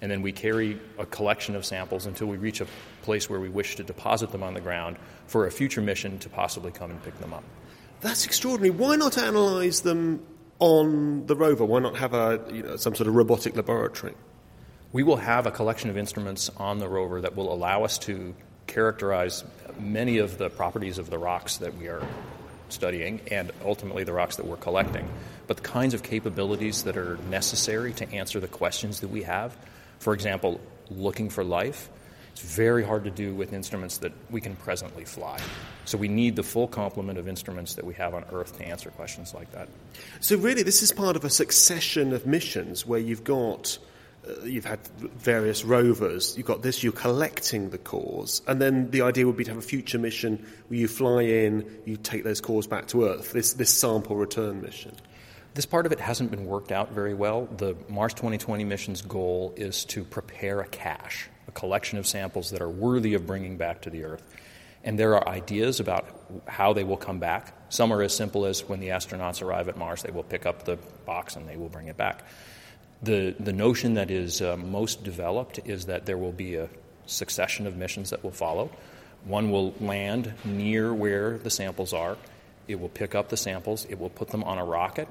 And 0.00 0.10
then 0.10 0.22
we 0.22 0.32
carry 0.32 0.80
a 0.98 1.06
collection 1.06 1.54
of 1.54 1.64
samples 1.64 2.06
until 2.06 2.26
we 2.26 2.38
reach 2.38 2.60
a 2.60 2.66
place 3.02 3.30
where 3.30 3.38
we 3.38 3.48
wish 3.48 3.76
to 3.76 3.84
deposit 3.84 4.32
them 4.32 4.42
on 4.42 4.54
the 4.54 4.60
ground 4.60 4.96
for 5.26 5.46
a 5.46 5.50
future 5.50 5.82
mission 5.82 6.18
to 6.20 6.28
possibly 6.28 6.72
come 6.72 6.90
and 6.90 7.00
pick 7.04 7.16
them 7.20 7.32
up. 7.32 7.44
That's 8.00 8.24
extraordinary. 8.24 8.70
Why 8.70 8.96
not 8.96 9.16
analyze 9.16 9.82
them 9.82 10.26
on 10.58 11.26
the 11.26 11.36
rover? 11.36 11.64
Why 11.64 11.78
not 11.78 11.96
have 11.96 12.14
a, 12.14 12.40
you 12.50 12.62
know, 12.62 12.76
some 12.76 12.96
sort 12.96 13.06
of 13.06 13.14
robotic 13.14 13.54
laboratory? 13.54 14.14
We 14.92 15.04
will 15.04 15.18
have 15.18 15.46
a 15.46 15.52
collection 15.52 15.88
of 15.88 15.96
instruments 15.96 16.50
on 16.56 16.78
the 16.78 16.88
rover 16.88 17.20
that 17.20 17.36
will 17.36 17.52
allow 17.52 17.84
us 17.84 17.98
to 17.98 18.34
characterize 18.66 19.44
many 19.78 20.18
of 20.18 20.38
the 20.38 20.50
properties 20.50 20.98
of 20.98 21.10
the 21.10 21.18
rocks 21.18 21.58
that 21.58 21.76
we 21.76 21.88
are 21.88 22.02
studying 22.72 23.20
and 23.30 23.52
ultimately 23.64 24.04
the 24.04 24.12
rocks 24.12 24.36
that 24.36 24.46
we're 24.46 24.56
collecting. 24.56 25.08
But 25.46 25.58
the 25.58 25.62
kinds 25.62 25.94
of 25.94 26.02
capabilities 26.02 26.84
that 26.84 26.96
are 26.96 27.16
necessary 27.30 27.92
to 27.94 28.10
answer 28.12 28.40
the 28.40 28.48
questions 28.48 29.00
that 29.00 29.08
we 29.08 29.22
have, 29.22 29.56
for 29.98 30.14
example, 30.14 30.60
looking 30.90 31.30
for 31.30 31.44
life, 31.44 31.88
it's 32.32 32.40
very 32.40 32.82
hard 32.82 33.04
to 33.04 33.10
do 33.10 33.34
with 33.34 33.52
instruments 33.52 33.98
that 33.98 34.12
we 34.30 34.40
can 34.40 34.56
presently 34.56 35.04
fly. 35.04 35.38
So 35.84 35.98
we 35.98 36.08
need 36.08 36.34
the 36.34 36.42
full 36.42 36.66
complement 36.66 37.18
of 37.18 37.28
instruments 37.28 37.74
that 37.74 37.84
we 37.84 37.94
have 37.94 38.14
on 38.14 38.24
Earth 38.32 38.56
to 38.58 38.66
answer 38.66 38.90
questions 38.90 39.34
like 39.34 39.52
that. 39.52 39.68
So 40.20 40.38
really, 40.38 40.62
this 40.62 40.82
is 40.82 40.92
part 40.92 41.16
of 41.16 41.24
a 41.24 41.30
succession 41.30 42.12
of 42.12 42.26
missions 42.26 42.86
where 42.86 43.00
you've 43.00 43.24
got. 43.24 43.78
Uh, 44.26 44.44
you've 44.44 44.64
had 44.64 44.78
various 44.98 45.64
rovers, 45.64 46.36
you've 46.36 46.46
got 46.46 46.62
this, 46.62 46.82
you're 46.84 46.92
collecting 46.92 47.70
the 47.70 47.78
cores, 47.78 48.40
and 48.46 48.60
then 48.60 48.88
the 48.90 49.02
idea 49.02 49.26
would 49.26 49.36
be 49.36 49.42
to 49.42 49.50
have 49.50 49.58
a 49.58 49.66
future 49.66 49.98
mission 49.98 50.46
where 50.68 50.78
you 50.78 50.86
fly 50.86 51.22
in, 51.22 51.68
you 51.84 51.96
take 51.96 52.22
those 52.22 52.40
cores 52.40 52.68
back 52.68 52.86
to 52.86 53.04
Earth, 53.04 53.32
this, 53.32 53.54
this 53.54 53.70
sample 53.70 54.14
return 54.14 54.62
mission. 54.62 54.94
This 55.54 55.66
part 55.66 55.86
of 55.86 55.92
it 55.92 56.00
hasn't 56.00 56.30
been 56.30 56.46
worked 56.46 56.72
out 56.72 56.92
very 56.92 57.14
well. 57.14 57.46
The 57.58 57.76
Mars 57.88 58.14
2020 58.14 58.64
mission's 58.64 59.02
goal 59.02 59.52
is 59.56 59.84
to 59.86 60.04
prepare 60.04 60.60
a 60.60 60.66
cache, 60.66 61.28
a 61.48 61.50
collection 61.50 61.98
of 61.98 62.06
samples 62.06 62.50
that 62.52 62.62
are 62.62 62.70
worthy 62.70 63.14
of 63.14 63.26
bringing 63.26 63.56
back 63.58 63.82
to 63.82 63.90
the 63.90 64.04
Earth. 64.04 64.22
And 64.84 64.98
there 64.98 65.14
are 65.16 65.28
ideas 65.28 65.78
about 65.78 66.06
how 66.46 66.72
they 66.72 66.84
will 66.84 66.96
come 66.96 67.18
back. 67.18 67.54
Some 67.68 67.92
are 67.92 68.02
as 68.02 68.14
simple 68.14 68.46
as 68.46 68.66
when 68.68 68.80
the 68.80 68.88
astronauts 68.88 69.42
arrive 69.42 69.68
at 69.68 69.76
Mars, 69.76 70.02
they 70.02 70.10
will 70.10 70.22
pick 70.22 70.46
up 70.46 70.64
the 70.64 70.78
box 71.04 71.36
and 71.36 71.48
they 71.48 71.56
will 71.56 71.68
bring 71.68 71.88
it 71.88 71.96
back. 71.96 72.24
The, 73.02 73.34
the 73.38 73.52
notion 73.52 73.94
that 73.94 74.10
is 74.10 74.40
uh, 74.40 74.56
most 74.56 75.02
developed 75.02 75.60
is 75.64 75.86
that 75.86 76.06
there 76.06 76.18
will 76.18 76.32
be 76.32 76.54
a 76.54 76.68
succession 77.06 77.66
of 77.66 77.76
missions 77.76 78.10
that 78.10 78.22
will 78.22 78.30
follow. 78.30 78.70
One 79.24 79.50
will 79.50 79.74
land 79.80 80.32
near 80.44 80.94
where 80.94 81.38
the 81.38 81.50
samples 81.50 81.92
are. 81.92 82.16
It 82.68 82.78
will 82.78 82.88
pick 82.88 83.14
up 83.14 83.28
the 83.28 83.36
samples. 83.36 83.84
It 83.86 83.98
will 83.98 84.10
put 84.10 84.28
them 84.28 84.44
on 84.44 84.58
a 84.58 84.64
rocket. 84.64 85.08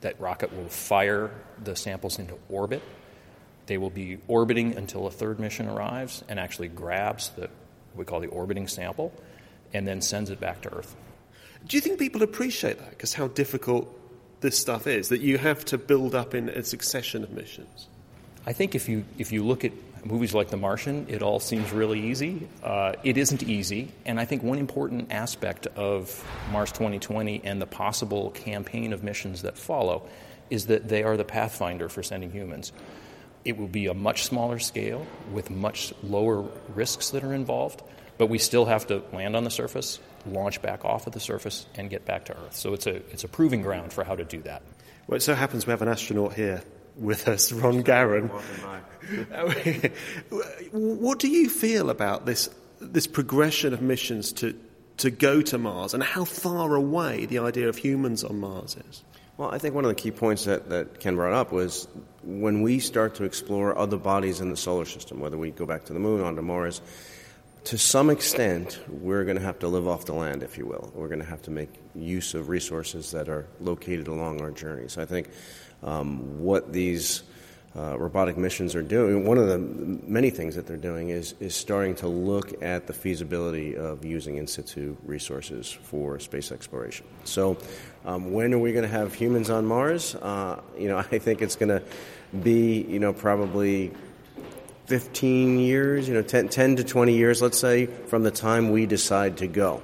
That 0.00 0.20
rocket 0.20 0.54
will 0.54 0.68
fire 0.68 1.30
the 1.62 1.76
samples 1.76 2.18
into 2.18 2.36
orbit. 2.48 2.82
They 3.66 3.78
will 3.78 3.90
be 3.90 4.18
orbiting 4.28 4.76
until 4.76 5.06
a 5.06 5.10
third 5.10 5.40
mission 5.40 5.68
arrives 5.68 6.22
and 6.28 6.38
actually 6.38 6.68
grabs 6.68 7.30
the 7.30 7.48
what 7.94 7.98
we 8.00 8.04
call 8.04 8.20
the 8.20 8.26
orbiting 8.28 8.66
sample 8.66 9.12
and 9.72 9.86
then 9.86 10.00
sends 10.00 10.30
it 10.30 10.40
back 10.40 10.62
to 10.62 10.74
Earth. 10.74 10.94
Do 11.66 11.76
you 11.76 11.80
think 11.80 11.98
people 11.98 12.22
appreciate 12.22 12.78
that? 12.78 12.90
Because 12.90 13.14
how 13.14 13.28
difficult 13.28 13.88
this 14.44 14.58
stuff 14.58 14.86
is 14.86 15.08
that 15.08 15.22
you 15.22 15.38
have 15.38 15.64
to 15.64 15.78
build 15.78 16.14
up 16.14 16.34
in 16.34 16.50
a 16.50 16.62
succession 16.62 17.24
of 17.24 17.32
missions. 17.32 17.88
I 18.46 18.52
think 18.52 18.74
if 18.74 18.90
you 18.90 19.06
if 19.16 19.32
you 19.32 19.42
look 19.42 19.64
at 19.64 19.72
movies 20.04 20.34
like 20.34 20.50
The 20.50 20.58
Martian, 20.58 21.06
it 21.08 21.22
all 21.22 21.40
seems 21.40 21.72
really 21.72 22.10
easy. 22.10 22.46
Uh, 22.62 22.92
it 23.02 23.16
isn't 23.16 23.42
easy, 23.42 23.90
and 24.04 24.20
I 24.20 24.26
think 24.26 24.42
one 24.42 24.58
important 24.58 25.10
aspect 25.10 25.66
of 25.66 26.22
Mars 26.52 26.70
2020 26.72 27.40
and 27.42 27.60
the 27.60 27.66
possible 27.66 28.32
campaign 28.32 28.92
of 28.92 29.02
missions 29.02 29.40
that 29.42 29.56
follow 29.56 30.06
is 30.50 30.66
that 30.66 30.88
they 30.88 31.04
are 31.04 31.16
the 31.16 31.24
pathfinder 31.24 31.88
for 31.88 32.02
sending 32.02 32.30
humans. 32.30 32.70
It 33.46 33.56
will 33.56 33.66
be 33.66 33.86
a 33.86 33.94
much 33.94 34.24
smaller 34.24 34.58
scale 34.58 35.06
with 35.32 35.48
much 35.48 35.94
lower 36.02 36.44
risks 36.74 37.10
that 37.10 37.24
are 37.24 37.32
involved, 37.32 37.82
but 38.18 38.26
we 38.26 38.38
still 38.38 38.66
have 38.66 38.86
to 38.88 39.02
land 39.10 39.36
on 39.36 39.44
the 39.44 39.50
surface, 39.50 40.00
launch 40.26 40.62
back 40.62 40.84
off 40.84 41.06
of 41.06 41.12
the 41.12 41.20
surface, 41.20 41.66
and 41.76 41.90
get 41.90 42.04
back 42.04 42.26
to 42.26 42.32
Earth. 42.32 42.54
So 42.54 42.74
it's 42.74 42.86
a, 42.86 42.96
it's 43.10 43.24
a 43.24 43.28
proving 43.28 43.62
ground 43.62 43.92
for 43.92 44.04
how 44.04 44.16
to 44.16 44.24
do 44.24 44.40
that. 44.42 44.62
Well, 45.06 45.16
it 45.16 45.22
so 45.22 45.34
happens 45.34 45.66
we 45.66 45.70
have 45.70 45.82
an 45.82 45.88
astronaut 45.88 46.34
here 46.34 46.62
with 46.96 47.28
us, 47.28 47.52
Ron 47.52 47.82
Garan. 47.82 48.30
what 50.72 51.18
do 51.18 51.28
you 51.28 51.48
feel 51.48 51.90
about 51.90 52.26
this, 52.26 52.48
this 52.80 53.06
progression 53.06 53.74
of 53.74 53.82
missions 53.82 54.32
to, 54.34 54.58
to 54.98 55.10
go 55.10 55.42
to 55.42 55.58
Mars 55.58 55.94
and 55.94 56.02
how 56.02 56.24
far 56.24 56.74
away 56.74 57.26
the 57.26 57.40
idea 57.40 57.68
of 57.68 57.76
humans 57.76 58.24
on 58.24 58.40
Mars 58.40 58.76
is? 58.88 59.02
Well, 59.36 59.50
I 59.50 59.58
think 59.58 59.74
one 59.74 59.84
of 59.84 59.88
the 59.88 59.96
key 59.96 60.12
points 60.12 60.44
that, 60.44 60.70
that 60.70 61.00
Ken 61.00 61.16
brought 61.16 61.32
up 61.32 61.50
was 61.50 61.88
when 62.22 62.62
we 62.62 62.78
start 62.78 63.16
to 63.16 63.24
explore 63.24 63.76
other 63.76 63.96
bodies 63.96 64.40
in 64.40 64.48
the 64.48 64.56
solar 64.56 64.84
system, 64.84 65.18
whether 65.18 65.36
we 65.36 65.50
go 65.50 65.66
back 65.66 65.86
to 65.86 65.92
the 65.92 65.98
moon, 65.98 66.20
onto 66.20 66.40
Mars, 66.40 66.80
to 67.64 67.78
some 67.78 68.10
extent, 68.10 68.78
we're 68.88 69.24
going 69.24 69.38
to 69.38 69.42
have 69.42 69.58
to 69.60 69.68
live 69.68 69.88
off 69.88 70.04
the 70.04 70.12
land, 70.12 70.42
if 70.42 70.58
you 70.58 70.66
will. 70.66 70.92
We're 70.94 71.08
going 71.08 71.20
to 71.20 71.26
have 71.26 71.42
to 71.42 71.50
make 71.50 71.70
use 71.94 72.34
of 72.34 72.48
resources 72.48 73.10
that 73.12 73.28
are 73.28 73.46
located 73.60 74.06
along 74.06 74.42
our 74.42 74.50
journey. 74.50 74.88
So 74.88 75.00
I 75.00 75.06
think 75.06 75.30
um, 75.82 76.42
what 76.42 76.72
these 76.72 77.22
uh, 77.74 77.98
robotic 77.98 78.36
missions 78.36 78.74
are 78.74 78.82
doing, 78.82 79.24
one 79.26 79.38
of 79.38 79.48
the 79.48 79.58
many 79.58 80.30
things 80.30 80.54
that 80.56 80.66
they're 80.66 80.76
doing 80.76 81.08
is, 81.08 81.34
is 81.40 81.56
starting 81.56 81.94
to 81.96 82.06
look 82.06 82.62
at 82.62 82.86
the 82.86 82.92
feasibility 82.92 83.76
of 83.76 84.04
using 84.04 84.36
in 84.36 84.46
situ 84.46 84.96
resources 85.04 85.70
for 85.70 86.18
space 86.20 86.52
exploration. 86.52 87.06
So, 87.24 87.56
um, 88.04 88.32
when 88.32 88.52
are 88.52 88.58
we 88.58 88.72
going 88.72 88.84
to 88.84 88.90
have 88.90 89.14
humans 89.14 89.48
on 89.48 89.64
Mars? 89.66 90.14
Uh, 90.14 90.60
you 90.78 90.88
know, 90.88 90.98
I 91.12 91.18
think 91.18 91.40
it's 91.40 91.56
going 91.56 91.70
to 91.70 91.82
be, 92.42 92.82
you 92.82 92.98
know, 92.98 93.12
probably 93.12 93.92
15 94.86 95.58
years, 95.58 96.08
you 96.08 96.14
know, 96.14 96.22
10, 96.22 96.48
10, 96.48 96.76
to 96.76 96.84
20 96.84 97.14
years, 97.14 97.40
let's 97.40 97.58
say, 97.58 97.86
from 97.86 98.22
the 98.22 98.30
time 98.30 98.70
we 98.70 98.86
decide 98.86 99.38
to 99.38 99.46
go. 99.46 99.82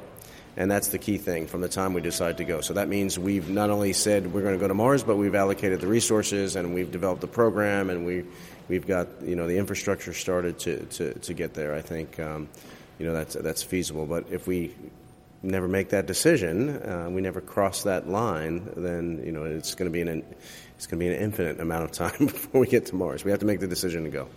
And 0.56 0.70
that's 0.70 0.88
the 0.88 0.98
key 0.98 1.16
thing 1.16 1.46
from 1.46 1.62
the 1.62 1.68
time 1.68 1.94
we 1.94 2.00
decide 2.00 2.38
to 2.38 2.44
go. 2.44 2.60
So 2.60 2.74
that 2.74 2.88
means 2.88 3.18
we've 3.18 3.48
not 3.48 3.70
only 3.70 3.92
said 3.92 4.32
we're 4.32 4.42
going 4.42 4.54
to 4.54 4.60
go 4.60 4.68
to 4.68 4.74
Mars, 4.74 5.02
but 5.02 5.16
we've 5.16 5.34
allocated 5.34 5.80
the 5.80 5.86
resources 5.86 6.56
and 6.56 6.74
we've 6.74 6.90
developed 6.90 7.22
the 7.22 7.28
program 7.28 7.88
and 7.88 8.04
we, 8.04 8.24
we've 8.68 8.86
got 8.86 9.08
you 9.22 9.36
know 9.36 9.46
the 9.46 9.58
infrastructure 9.58 10.12
started 10.12 10.58
to, 10.60 10.84
to, 10.86 11.14
to 11.20 11.34
get 11.34 11.54
there. 11.54 11.74
I 11.74 11.80
think 11.80 12.18
um, 12.20 12.48
you 12.98 13.06
know 13.06 13.12
that's 13.12 13.34
that's 13.34 13.62
feasible. 13.62 14.06
But 14.06 14.26
if 14.30 14.46
we 14.46 14.74
never 15.42 15.68
make 15.68 15.90
that 15.90 16.06
decision, 16.06 16.82
uh, 16.82 17.08
we 17.10 17.22
never 17.22 17.40
cross 17.40 17.84
that 17.84 18.08
line, 18.08 18.70
then 18.76 19.22
you 19.24 19.32
know 19.32 19.44
it's 19.44 19.74
going 19.74 19.90
to 19.90 19.92
be 19.92 20.02
an 20.02 20.24
it's 20.76 20.86
going 20.86 20.98
to 20.98 21.04
be 21.04 21.14
an 21.14 21.20
infinite 21.20 21.60
amount 21.60 21.84
of 21.84 21.92
time 21.92 22.18
before 22.26 22.60
we 22.60 22.66
get 22.66 22.86
to 22.86 22.94
Mars. 22.94 23.24
We 23.24 23.30
have 23.30 23.40
to 23.40 23.46
make 23.46 23.60
the 23.60 23.68
decision 23.68 24.04
to 24.04 24.10
go. 24.10 24.28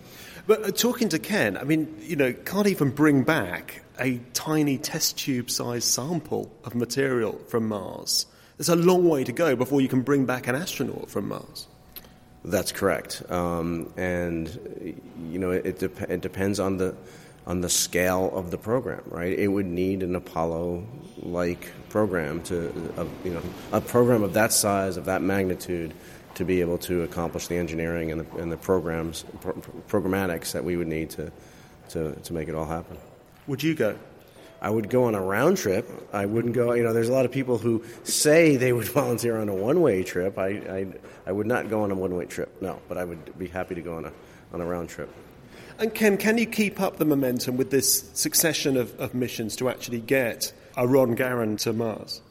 But 0.46 0.64
uh, 0.64 0.72
talking 0.72 1.10
to 1.10 1.20
Ken, 1.20 1.58
I 1.58 1.64
mean, 1.64 1.96
you 2.02 2.16
know, 2.16 2.34
can't 2.34 2.68
even 2.68 2.90
bring 2.90 3.24
back 3.24 3.82
a 4.00 4.20
tiny 4.34 4.78
test 4.78 5.18
tube 5.18 5.50
sized 5.50 5.88
sample 5.88 6.52
of 6.64 6.76
material 6.76 7.40
from 7.48 7.68
Mars. 7.68 8.26
There's 8.58 8.70
a 8.70 8.76
long 8.76 9.08
way 9.08 9.24
to 9.24 9.32
go 9.32 9.56
before 9.56 9.82
you 9.82 9.88
can 9.88 10.02
bring 10.02 10.26
back 10.26 10.48
an 10.48 10.56
astronaut 10.56 11.10
from 11.10 11.30
Mars. 11.30 11.68
That's 12.46 12.74
correct, 12.74 13.24
um, 13.32 13.94
and 13.96 14.50
you 15.32 15.40
know 15.40 15.52
it, 15.52 15.80
de- 15.80 16.14
it 16.14 16.20
depends 16.20 16.60
on 16.60 16.76
the 16.76 16.94
on 17.48 17.62
the 17.62 17.70
scale 17.70 18.32
of 18.36 18.52
the 18.52 18.58
program, 18.58 19.02
right? 19.06 19.38
It 19.38 19.48
would 19.48 19.66
need 19.66 20.04
an 20.04 20.16
Apollo-like 20.16 21.72
program 21.90 22.42
to, 22.44 22.70
uh, 22.98 23.06
you 23.24 23.34
know, 23.34 23.42
a 23.72 23.82
program 23.82 24.24
of 24.24 24.34
that 24.34 24.54
size, 24.54 24.96
of 24.98 25.06
that 25.06 25.22
magnitude, 25.22 25.94
to 26.36 26.46
be 26.46 26.62
able 26.62 26.78
to 26.80 27.04
accomplish 27.04 27.48
the 27.48 27.56
engineering 27.56 28.12
and 28.12 28.22
the, 28.22 28.38
and 28.38 28.52
the 28.52 28.58
programs, 28.58 29.26
pro- 29.42 29.54
programmatics 29.88 30.52
that 30.54 30.64
we 30.64 30.78
would 30.78 30.88
need 30.88 31.10
to, 31.12 31.32
to, 31.90 32.14
to 32.16 32.34
make 32.34 32.48
it 32.48 32.56
all 32.56 32.66
happen. 32.66 32.98
Would 33.48 33.62
you 33.62 33.76
go? 33.76 33.98
I 34.62 34.70
would 34.70 34.90
go 34.90 35.04
on 35.04 35.16
a 35.16 35.22
round 35.22 35.58
trip. 35.58 35.90
I 36.14 36.26
wouldn't 36.26 36.54
go, 36.54 36.72
you 36.72 36.84
know, 36.84 36.94
there's 36.94 37.10
a 37.10 37.14
lot 37.14 37.26
of 37.26 37.32
people 37.32 37.58
who 37.58 37.84
say 38.04 38.56
they 38.56 38.72
would 38.72 38.88
volunteer 39.02 39.38
on 39.38 39.50
a 39.50 39.54
one 39.54 39.82
way 39.82 40.04
trip. 40.04 40.38
I, 40.38 40.48
I, 40.48 40.88
I 41.26 41.32
would 41.32 41.48
not 41.48 41.70
go 41.70 41.84
on 41.84 41.92
a 41.92 41.96
one 41.96 42.16
way 42.16 42.26
trip, 42.26 42.62
no, 42.62 42.80
but 42.88 42.98
I 42.98 43.04
would 43.04 43.38
be 43.38 43.48
happy 43.48 43.76
to 43.76 43.82
go 43.82 43.96
on 43.98 44.06
a, 44.06 44.14
on 44.54 44.62
a 44.62 44.66
round 44.66 44.90
trip. 44.90 45.14
And 45.80 45.94
Ken, 45.94 46.18
can 46.18 46.38
you 46.38 46.46
keep 46.46 46.80
up 46.80 46.98
the 46.98 47.06
momentum 47.06 47.58
with 47.58 47.72
this 47.72 48.10
succession 48.14 48.78
of, 48.78 48.98
of 49.00 49.14
missions 49.14 49.56
to 49.58 49.70
actually 49.70 50.00
get 50.00 50.54
a 50.78 50.88
Ron 50.88 51.16
Garan 51.16 51.60
to 51.60 51.74
Mars? 51.74 52.22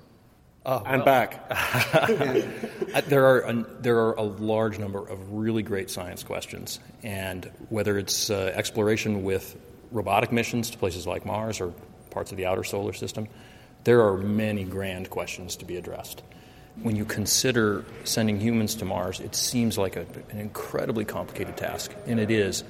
Oh, 0.65 0.83
and 0.87 1.03
well. 1.03 1.05
back. 1.05 1.49
there 3.09 3.27
are 3.27 3.41
a, 3.41 3.67
there 3.81 3.99
are 3.99 4.13
a 4.13 4.23
large 4.23 4.79
number 4.79 5.01
of 5.01 5.33
really 5.33 5.63
great 5.63 5.91
science 5.91 6.23
questions, 6.23 6.79
and 7.03 7.51
whether 7.69 7.99
it's 7.99 8.31
uh, 8.31 8.53
exploration 8.55 9.25
with 9.25 9.57
robotic 9.91 10.31
missions 10.31 10.71
to 10.71 10.79
places 10.79 11.07
like 11.07 11.27
Mars 11.27 11.61
or 11.61 11.75
parts 12.11 12.31
of 12.31 12.37
the 12.37 12.47
outer 12.47 12.63
solar 12.63 12.93
system, 12.93 13.27
there 13.85 14.03
are 14.03 14.17
many 14.17 14.63
grand 14.63 15.11
questions 15.11 15.57
to 15.57 15.65
be 15.65 15.77
addressed. 15.77 16.23
When 16.83 16.95
you 16.95 17.05
consider 17.05 17.85
sending 18.05 18.39
humans 18.39 18.77
to 18.77 18.85
Mars, 18.85 19.19
it 19.19 19.35
seems 19.35 19.77
like 19.77 19.97
a, 19.97 20.07
an 20.31 20.39
incredibly 20.39 21.05
complicated 21.05 21.57
task, 21.57 21.93
and 22.07 22.21
it 22.21 22.31
is. 22.31 22.63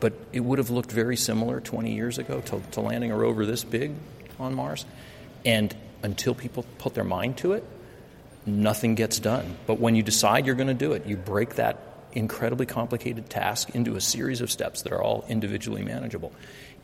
But 0.00 0.12
it 0.32 0.40
would 0.40 0.58
have 0.58 0.70
looked 0.70 0.90
very 0.90 1.16
similar 1.16 1.60
20 1.60 1.94
years 1.94 2.18
ago 2.18 2.40
to, 2.40 2.60
to 2.72 2.80
landing 2.80 3.12
a 3.12 3.16
rover 3.16 3.46
this 3.46 3.64
big 3.64 3.92
on 4.38 4.52
Mars. 4.52 4.84
And 5.44 5.74
until 6.06 6.36
people 6.36 6.64
put 6.78 6.94
their 6.94 7.04
mind 7.04 7.36
to 7.36 7.52
it, 7.52 7.64
nothing 8.46 8.94
gets 8.94 9.18
done. 9.18 9.56
But 9.66 9.80
when 9.80 9.96
you 9.96 10.04
decide 10.04 10.46
you're 10.46 10.54
going 10.54 10.68
to 10.68 10.74
do 10.74 10.92
it, 10.92 11.04
you 11.04 11.16
break 11.16 11.56
that 11.56 11.80
incredibly 12.12 12.64
complicated 12.64 13.28
task 13.28 13.70
into 13.70 13.96
a 13.96 14.00
series 14.00 14.40
of 14.40 14.50
steps 14.50 14.82
that 14.82 14.92
are 14.92 15.02
all 15.02 15.24
individually 15.28 15.82
manageable. 15.82 16.32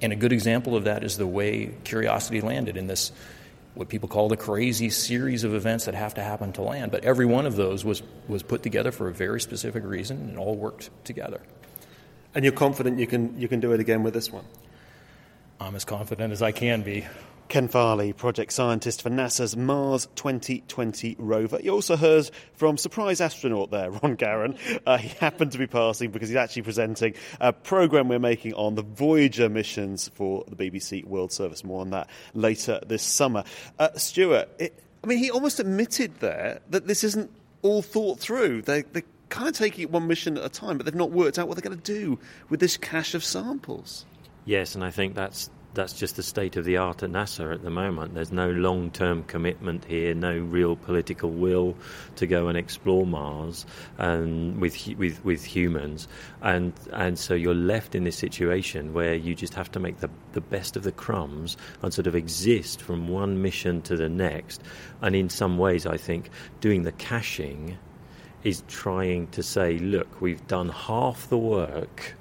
And 0.02 0.12
a 0.12 0.16
good 0.16 0.32
example 0.32 0.74
of 0.74 0.84
that 0.84 1.04
is 1.04 1.16
the 1.16 1.26
way 1.26 1.72
Curiosity 1.84 2.40
landed 2.40 2.76
in 2.76 2.88
this, 2.88 3.12
what 3.74 3.88
people 3.88 4.08
call 4.08 4.28
the 4.28 4.36
crazy 4.36 4.90
series 4.90 5.44
of 5.44 5.54
events 5.54 5.84
that 5.84 5.94
have 5.94 6.14
to 6.14 6.22
happen 6.22 6.52
to 6.54 6.62
land. 6.62 6.90
But 6.90 7.04
every 7.04 7.24
one 7.24 7.46
of 7.46 7.54
those 7.54 7.84
was, 7.84 8.02
was 8.26 8.42
put 8.42 8.64
together 8.64 8.90
for 8.90 9.08
a 9.08 9.14
very 9.14 9.40
specific 9.40 9.84
reason 9.84 10.16
and 10.18 10.36
all 10.36 10.56
worked 10.56 10.90
together. 11.04 11.40
And 12.34 12.44
you're 12.44 12.52
confident 12.52 12.98
you 12.98 13.06
can, 13.06 13.38
you 13.38 13.46
can 13.46 13.60
do 13.60 13.72
it 13.72 13.78
again 13.78 14.02
with 14.02 14.14
this 14.14 14.32
one? 14.32 14.44
I'm 15.60 15.76
as 15.76 15.84
confident 15.84 16.32
as 16.32 16.42
I 16.42 16.50
can 16.50 16.82
be. 16.82 17.06
Ken 17.48 17.68
Farley, 17.68 18.12
project 18.12 18.52
scientist 18.52 19.02
for 19.02 19.10
NASA's 19.10 19.56
Mars 19.56 20.08
2020 20.16 21.16
rover. 21.18 21.58
You 21.62 21.72
also 21.72 21.96
heard 21.96 22.30
from 22.54 22.78
surprise 22.78 23.20
astronaut 23.20 23.70
there, 23.70 23.90
Ron 24.02 24.16
Garan. 24.16 24.58
Uh, 24.86 24.96
he 24.96 25.08
happened 25.08 25.52
to 25.52 25.58
be 25.58 25.66
passing 25.66 26.10
because 26.10 26.28
he's 26.28 26.36
actually 26.36 26.62
presenting 26.62 27.14
a 27.40 27.52
program 27.52 28.08
we're 28.08 28.18
making 28.18 28.54
on 28.54 28.74
the 28.74 28.82
Voyager 28.82 29.48
missions 29.48 30.08
for 30.08 30.44
the 30.48 30.56
BBC 30.56 31.04
World 31.04 31.32
Service. 31.32 31.62
More 31.64 31.80
on 31.80 31.90
that 31.90 32.08
later 32.34 32.80
this 32.86 33.02
summer. 33.02 33.44
Uh, 33.78 33.90
Stuart, 33.96 34.48
it, 34.58 34.82
I 35.04 35.06
mean, 35.06 35.18
he 35.18 35.30
almost 35.30 35.60
admitted 35.60 36.20
there 36.20 36.60
that 36.70 36.86
this 36.86 37.04
isn't 37.04 37.30
all 37.62 37.82
thought 37.82 38.18
through. 38.18 38.62
They, 38.62 38.82
they're 38.82 39.02
kind 39.28 39.48
of 39.48 39.54
taking 39.54 39.82
it 39.82 39.90
one 39.90 40.06
mission 40.06 40.36
at 40.36 40.44
a 40.44 40.48
time, 40.48 40.76
but 40.76 40.86
they've 40.86 40.94
not 40.94 41.10
worked 41.10 41.38
out 41.38 41.48
what 41.48 41.56
they're 41.56 41.68
going 41.68 41.80
to 41.80 41.92
do 41.92 42.18
with 42.48 42.60
this 42.60 42.76
cache 42.76 43.14
of 43.14 43.24
samples. 43.24 44.04
Yes, 44.44 44.74
and 44.74 44.84
I 44.84 44.90
think 44.90 45.14
that's 45.14 45.50
that's 45.74 45.92
just 45.92 46.16
the 46.16 46.22
state 46.22 46.56
of 46.56 46.64
the 46.64 46.76
art 46.76 47.02
at 47.02 47.10
NASA 47.10 47.52
at 47.52 47.62
the 47.62 47.70
moment. 47.70 48.14
There's 48.14 48.32
no 48.32 48.50
long 48.50 48.90
term 48.90 49.24
commitment 49.24 49.84
here, 49.84 50.14
no 50.14 50.36
real 50.38 50.76
political 50.76 51.30
will 51.30 51.76
to 52.16 52.26
go 52.26 52.48
and 52.48 52.58
explore 52.58 53.06
Mars 53.06 53.64
and 53.98 54.60
with 54.60 54.86
with 54.98 55.24
with 55.24 55.44
humans, 55.44 56.08
and 56.42 56.72
and 56.92 57.18
so 57.18 57.34
you're 57.34 57.54
left 57.54 57.94
in 57.94 58.04
this 58.04 58.16
situation 58.16 58.92
where 58.92 59.14
you 59.14 59.34
just 59.34 59.54
have 59.54 59.70
to 59.72 59.80
make 59.80 60.00
the 60.00 60.10
the 60.32 60.40
best 60.40 60.76
of 60.76 60.82
the 60.82 60.92
crumbs 60.92 61.56
and 61.82 61.92
sort 61.92 62.06
of 62.06 62.14
exist 62.14 62.80
from 62.80 63.08
one 63.08 63.42
mission 63.42 63.82
to 63.82 63.96
the 63.96 64.08
next. 64.08 64.62
And 65.00 65.16
in 65.16 65.28
some 65.28 65.58
ways, 65.58 65.86
I 65.86 65.96
think 65.96 66.30
doing 66.60 66.82
the 66.82 66.92
caching 66.92 67.78
is 68.44 68.62
trying 68.68 69.28
to 69.28 69.42
say, 69.42 69.78
look, 69.78 70.20
we've 70.20 70.44
done 70.48 70.68
half 70.68 71.28
the 71.28 71.38
work 71.38 72.14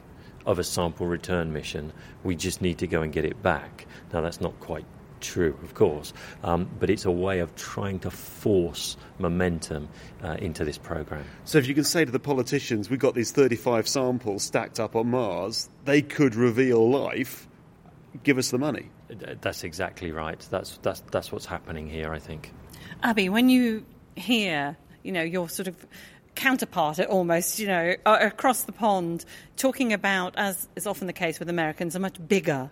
of 0.46 0.60
a 0.60 0.64
sample 0.64 1.08
return 1.08 1.54
mission. 1.54 1.94
We 2.24 2.36
just 2.36 2.62
need 2.62 2.80
to 2.80 2.88
go 2.88 3.02
and 3.02 3.12
get 3.12 3.26
it 3.26 3.42
back. 3.42 3.86
Now, 4.14 4.22
that's 4.22 4.42
not 4.42 4.60
quite 4.60 4.86
true, 5.22 5.58
of 5.64 5.74
course, 5.76 6.14
um, 6.44 6.70
but 6.80 6.90
it's 6.90 7.06
a 7.06 7.12
way 7.12 7.40
of 7.40 7.56
trying 7.56 8.00
to 8.00 8.12
force 8.12 8.98
momentum 9.20 9.88
uh, 10.24 10.38
into 10.40 10.66
this 10.66 10.78
program. 10.78 11.24
So, 11.46 11.58
if 11.58 11.68
you 11.68 11.76
can 11.76 11.84
say 11.84 12.04
to 12.04 12.12
the 12.12 12.20
politicians, 12.20 12.90
we've 12.90 13.00
got 13.00 13.16
these 13.16 13.32
35 13.32 13.88
samples 13.88 14.44
stacked 14.44 14.80
up 14.80 14.96
on 14.96 15.12
Mars, 15.12 15.70
they 15.86 16.02
could 16.02 16.36
reveal 16.36 16.90
life, 16.90 17.48
give 18.24 18.38
us 18.38 18.52
the 18.52 18.58
money. 18.58 18.90
That's 19.42 19.64
exactly 19.64 20.12
right. 20.12 20.40
That's, 20.50 20.78
that's, 20.82 21.02
that's 21.12 21.32
what's 21.32 21.46
happening 21.46 21.88
here, 21.88 22.14
I 22.14 22.20
think. 22.20 22.52
Abby, 23.04 23.30
when 23.30 23.50
you 23.50 23.86
hear, 24.16 24.78
you 25.04 25.12
know, 25.12 25.22
your 25.22 25.50
sort 25.50 25.68
of 25.68 25.76
counterpart 26.36 27.00
almost, 27.00 27.60
you 27.60 27.68
know, 27.68 27.96
uh, 28.06 28.18
across 28.22 28.64
the 28.64 28.72
pond, 28.72 29.26
talking 29.58 29.94
about, 29.94 30.34
as 30.38 30.68
is 30.76 30.88
often 30.88 31.08
the 31.08 31.14
case 31.14 31.40
with 31.40 31.50
Americans, 31.50 31.96
a 31.96 32.00
much 32.00 32.16
bigger 32.28 32.70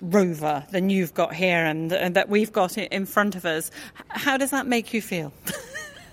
rover 0.00 0.64
than 0.70 0.90
you've 0.90 1.12
got 1.14 1.34
here 1.34 1.64
and, 1.64 1.92
and 1.92 2.16
that 2.16 2.28
we've 2.28 2.52
got 2.52 2.78
in 2.78 3.06
front 3.06 3.36
of 3.36 3.44
us. 3.44 3.70
How 4.08 4.36
does 4.36 4.50
that 4.50 4.66
make 4.66 4.94
you 4.94 5.02
feel? 5.02 5.32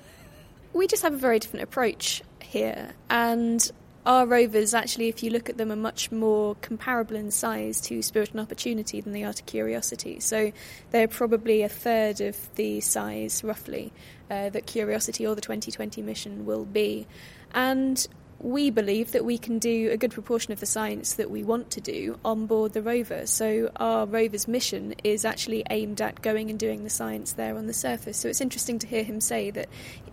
we 0.74 0.88
just 0.88 1.03
have 1.03 1.13
a 1.13 1.17
very 1.17 1.39
different 1.39 1.63
approach 1.63 2.22
here, 2.41 2.94
and 3.10 3.72
our 4.08 4.26
rovers, 4.26 4.74
actually, 4.74 5.10
if 5.10 5.22
you 5.22 5.30
look 5.30 5.50
at 5.50 5.58
them, 5.58 5.70
are 5.70 5.76
much 5.76 6.14
more 6.14 6.56
comparable 6.56 7.18
in 7.18 7.30
size 7.30 7.82
to 7.82 8.02
Spirit 8.02 8.32
and 8.32 8.40
Opportunity 8.40 9.02
than 9.02 9.12
they 9.12 9.24
are 9.24 9.34
to 9.34 9.44
Curiosity. 9.44 10.22
So 10.22 10.54
they're 10.92 11.10
probably 11.10 11.62
a 11.62 11.70
third 11.70 12.22
of 12.22 12.56
the 12.56 12.80
size, 12.80 13.44
roughly, 13.44 13.92
uh, 14.32 14.50
that 14.50 14.66
Curiosity 14.66 15.28
or 15.28 15.36
the 15.36 15.42
2020 15.42 16.02
mission 16.02 16.46
will 16.46 16.64
be. 16.64 17.06
And 17.54 18.08
we 18.40 18.70
believe 18.70 19.12
that 19.12 19.26
we 19.26 19.38
can 19.38 19.60
do 19.60 19.90
a 19.92 19.98
good 19.98 20.12
proportion 20.12 20.54
of 20.54 20.62
the 20.62 20.66
science 20.66 21.16
that 21.16 21.30
we 21.30 21.44
want 21.44 21.72
to 21.72 21.82
do 21.82 22.18
on 22.24 22.46
board 22.46 22.74
the 22.74 22.82
rover. 22.82 23.26
So 23.26 23.72
our 23.76 24.06
rover's 24.06 24.48
mission 24.48 24.94
is 25.04 25.26
actually 25.26 25.64
aimed 25.70 26.02
at 26.02 26.22
going 26.22 26.50
and 26.50 26.58
doing 26.58 26.84
the 26.84 26.90
science 26.90 27.34
there 27.34 27.58
on 27.58 27.68
the 27.68 27.74
surface. 27.74 28.18
So 28.18 28.30
it's 28.30 28.42
interesting 28.42 28.80
to 28.80 28.88
hear 28.88 29.04
him 29.04 29.20
say 29.20 29.50
that 29.52 29.68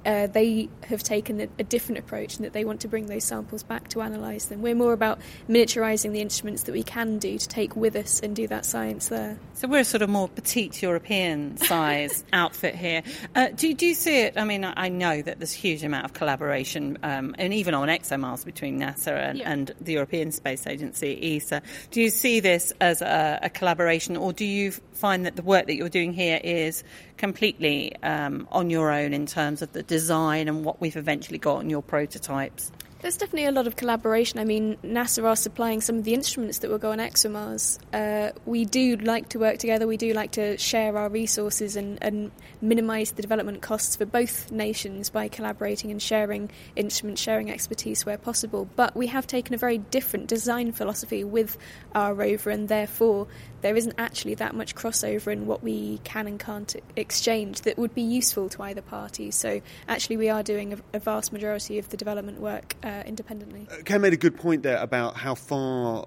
uh, 0.05 0.27
they 0.27 0.69
have 0.85 1.03
taken 1.03 1.41
a, 1.41 1.49
a, 1.59 1.65
different 1.65 1.99
approach 1.99 2.37
and 2.37 2.45
that 2.45 2.53
they 2.53 2.65
want 2.65 2.81
to 2.81 2.89
bring 2.89 3.07
those 3.07 3.25
samples 3.25 3.63
back 3.63 3.89
to 3.89 4.01
analyse 4.01 4.47
them. 4.47 4.63
We're 4.63 4.75
more 4.75 4.93
about 4.93 5.19
miniaturising 5.49 6.13
the 6.13 6.21
instruments 6.21 6.65
that 6.65 6.73
we 6.73 6.83
can 6.83 7.19
do 7.19 7.39
to 7.39 7.49
take 7.49 7.75
with 7.75 7.97
us 7.97 8.21
and 8.21 8.37
do 8.37 8.47
that 8.49 8.65
science 8.65 9.09
there. 9.09 9.39
So 9.55 9.69
we're 9.69 9.81
a 9.81 9.85
sort 9.85 10.03
of 10.03 10.11
more 10.11 10.29
petite 10.29 10.83
European 10.83 11.57
size 11.59 12.25
outfit 12.33 12.75
here. 12.75 13.03
Uh, 13.35 13.49
do, 13.49 13.73
do, 13.75 13.87
you 13.87 13.95
see 13.95 14.21
it? 14.21 14.35
I 14.37 14.45
mean, 14.45 14.65
I 14.65 14.89
know 14.89 15.23
that 15.23 15.39
there's 15.39 15.55
a 15.55 15.59
huge 15.59 15.83
amount 15.83 16.05
of 16.05 16.13
collaboration, 16.13 16.99
um, 17.03 17.35
and 17.39 17.55
even 17.55 17.75
on 17.75 17.89
ExoMars 17.89 18.45
between 18.45 18.81
NASA 18.81 19.17
and, 19.17 19.39
yeah. 19.39 19.51
and, 19.51 19.75
the 19.81 19.95
European 19.95 20.33
Space 20.33 20.67
Agency, 20.67 21.37
ESA. 21.37 21.63
Do 21.91 22.01
you 22.01 22.11
see 22.11 22.41
this 22.41 22.73
as 22.81 23.03
a, 23.03 23.41
a 23.43 23.51
collaboration, 23.51 24.17
or 24.17 24.33
do 24.33 24.45
you 24.45 24.71
find 24.71 25.27
that 25.27 25.37
the 25.37 25.43
work 25.43 25.67
that 25.67 25.75
you're 25.75 25.89
doing 25.89 26.13
here 26.13 26.41
is 26.43 26.85
completely 27.17 27.95
um, 28.03 28.49
on 28.51 28.71
your 28.71 28.91
own 28.91 29.13
in 29.13 29.27
terms 29.27 29.63
of 29.63 29.73
the 29.73 29.83
design 29.83 30.49
and 30.49 30.65
what 30.65 30.81
we've 30.81 30.97
eventually 30.97 31.39
got 31.39 31.63
in 31.63 31.71
your 31.71 31.83
prototypes? 31.83 32.71
There's 33.05 33.19
definitely 33.19 33.45
a 33.45 33.53
lot 33.53 33.67
of 33.67 33.77
collaboration. 33.77 34.39
I 34.39 34.45
mean, 34.45 34.79
NASA 34.83 35.25
are 35.25 35.37
supplying 35.37 35.83
some 35.83 35.99
of 35.99 36.05
the 36.05 36.15
instruments 36.15 36.61
that 36.61 36.71
will 36.71 36.79
go 36.79 36.93
on 36.93 37.01
ExoMars. 37.01 37.79
Uh, 37.93 38.33
we 38.47 38.65
do 38.65 38.97
like 38.97 39.29
to 39.29 39.39
work 39.39 39.59
together. 39.59 39.87
We 39.87 39.99
do 39.99 40.15
like 40.15 40.31
to 40.31 40.57
share 40.57 40.97
our 40.97 41.11
resources 41.11 41.77
and, 41.77 41.99
and 42.03 42.31
minimise 42.63 43.13
the 43.13 43.21
development 43.21 43.61
costs 43.61 43.95
for 43.95 44.07
both 44.07 44.51
nations 44.51 45.11
by 45.11 45.29
collaborating 45.29 45.91
and 45.91 46.01
sharing 46.01 46.51
instruments, 46.77 47.21
sharing 47.21 47.51
expertise 47.51 48.07
where 48.07 48.17
possible. 48.17 48.71
But 48.75 48.97
we 48.97 49.09
have 49.09 49.27
taken 49.27 49.53
a 49.53 49.59
very 49.59 49.77
different 49.77 50.27
design 50.27 50.73
philosophy 50.73 51.25
with 51.25 51.59
our 51.95 52.15
rover, 52.15 52.49
and 52.49 52.69
therefore 52.69 53.27
there 53.61 53.77
isn't 53.77 53.95
actually 53.99 54.35
that 54.35 54.55
much 54.55 54.75
crossover 54.75 55.33
in 55.33 55.47
what 55.47 55.63
we 55.63 55.99
can 56.05 56.27
and 56.27 56.39
can't 56.39 56.77
exchange 56.97 57.63
that 57.63 57.79
would 57.79 57.95
be 57.95 58.03
useful 58.03 58.49
to 58.51 58.63
either 58.63 58.83
party. 58.83 59.31
So 59.31 59.61
actually, 59.89 60.17
we 60.17 60.31
are 60.31 60.43
doing 60.43 60.73
a, 60.73 60.79
a 60.97 60.99
vast 61.01 61.35
majority 61.35 61.79
of 61.79 61.91
the 61.91 61.97
development 61.97 62.41
work 62.41 62.77
uh, 62.83 62.94
independently. 63.07 63.67
Uh, 63.71 63.83
Ken 63.85 64.01
made 64.01 64.13
a 64.13 64.19
good 64.19 64.37
point 64.37 64.63
there 64.63 64.79
about 64.79 65.17
how 65.17 65.35
far 65.35 66.07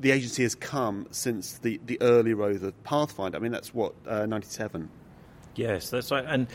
the 0.00 0.10
agency 0.12 0.42
has 0.44 0.54
come 0.54 1.06
since 1.10 1.58
the, 1.58 1.80
the 1.86 2.00
early 2.00 2.32
of 2.32 2.84
Pathfinder. 2.84 3.36
I 3.36 3.40
mean, 3.40 3.52
that's 3.52 3.74
what, 3.74 3.94
uh, 4.06 4.26
97? 4.26 4.88
Yes, 5.54 5.90
that's 5.90 6.10
right. 6.10 6.24
And 6.26 6.46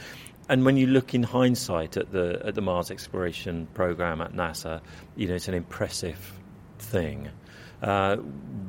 and 0.49 0.65
when 0.65 0.77
you 0.77 0.87
look 0.87 1.13
in 1.13 1.23
hindsight 1.23 1.97
at 1.97 2.11
the 2.11 2.41
at 2.45 2.55
the 2.55 2.61
Mars 2.61 2.91
exploration 2.91 3.67
program 3.73 4.21
at 4.21 4.33
NASA, 4.33 4.81
you 5.15 5.27
know 5.27 5.35
it's 5.35 5.47
an 5.47 5.53
impressive 5.53 6.33
thing. 6.79 7.29
Uh, 7.81 8.17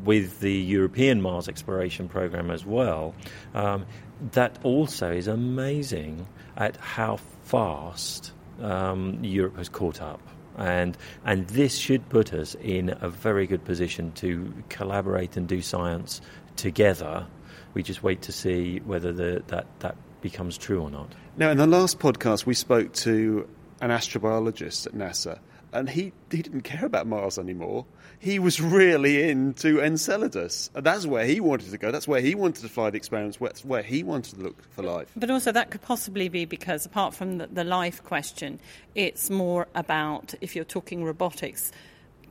with 0.05 0.40
the 0.40 0.53
European 0.53 1.22
Mars 1.22 1.48
exploration 1.48 2.09
program 2.09 2.50
as 2.50 2.66
well, 2.66 3.14
um, 3.55 3.87
that 4.33 4.59
also 4.64 5.12
is 5.12 5.29
amazing 5.29 6.27
at 6.57 6.77
how 6.77 7.18
fast 7.44 8.33
um, 8.61 9.22
Europe 9.22 9.57
has 9.57 9.68
caught 9.68 10.03
up. 10.03 10.20
And, 10.57 10.97
and 11.25 11.47
this 11.49 11.77
should 11.77 12.09
put 12.09 12.33
us 12.33 12.55
in 12.57 12.97
a 13.01 13.09
very 13.09 13.47
good 13.47 13.64
position 13.64 14.12
to 14.12 14.53
collaborate 14.69 15.37
and 15.37 15.49
do 15.49 15.61
science 15.62 16.21
together. 16.57 17.27
We 17.75 17.83
just 17.83 18.03
wait 18.03 18.23
to 18.23 18.33
see 18.33 18.81
whether 18.81 19.12
the, 19.12 19.43
that, 19.49 19.67
that 19.81 19.97
becomes 20.21 20.57
true 20.57 20.81
or 20.81 20.90
not. 20.90 21.12
Now, 21.37 21.51
in 21.51 21.59
the 21.59 21.67
last 21.67 21.99
podcast, 21.99 22.47
we 22.47 22.55
spoke 22.55 22.93
to 22.95 23.49
an 23.81 23.90
astrobiologist 23.90 24.87
at 24.87 24.95
NASA, 24.95 25.38
and 25.73 25.90
he, 25.90 26.12
he 26.31 26.43
didn't 26.43 26.62
care 26.62 26.85
about 26.85 27.07
Mars 27.07 27.38
anymore 27.38 27.85
he 28.25 28.39
was 28.39 28.59
really 28.59 29.29
into 29.29 29.83
Enceladus. 29.83 30.71
That's 30.73 31.05
where 31.05 31.27
he 31.27 31.41
wanted 31.41 31.71
to 31.71 31.79
go. 31.79 31.91
That's 31.91 32.09
where 32.09 32.23
he 32.23 32.35
wanted 32.35 32.63
to 32.63 32.71
fly 32.71 32.89
the 32.89 32.97
experiments. 32.97 33.37
That's 33.39 33.63
where 33.67 33.83
he 33.83 34.03
wanted 34.03 34.37
to 34.37 34.43
look 34.43 34.65
for 34.71 34.83
life. 34.83 35.09
But 35.15 35.31
also, 35.31 35.53
that 35.53 35.71
could 35.71 35.83
possibly 35.83 36.31
be 36.31 36.47
because, 36.47 36.87
apart 36.87 37.15
from 37.15 37.37
the, 37.37 37.49
the 37.49 37.65
life 37.65 38.03
question, 38.03 38.61
it's 38.95 39.29
more 39.29 39.69
about 39.75 40.33
if 40.41 40.57
you're 40.57 40.65
talking 40.65 41.05
robotics, 41.05 41.71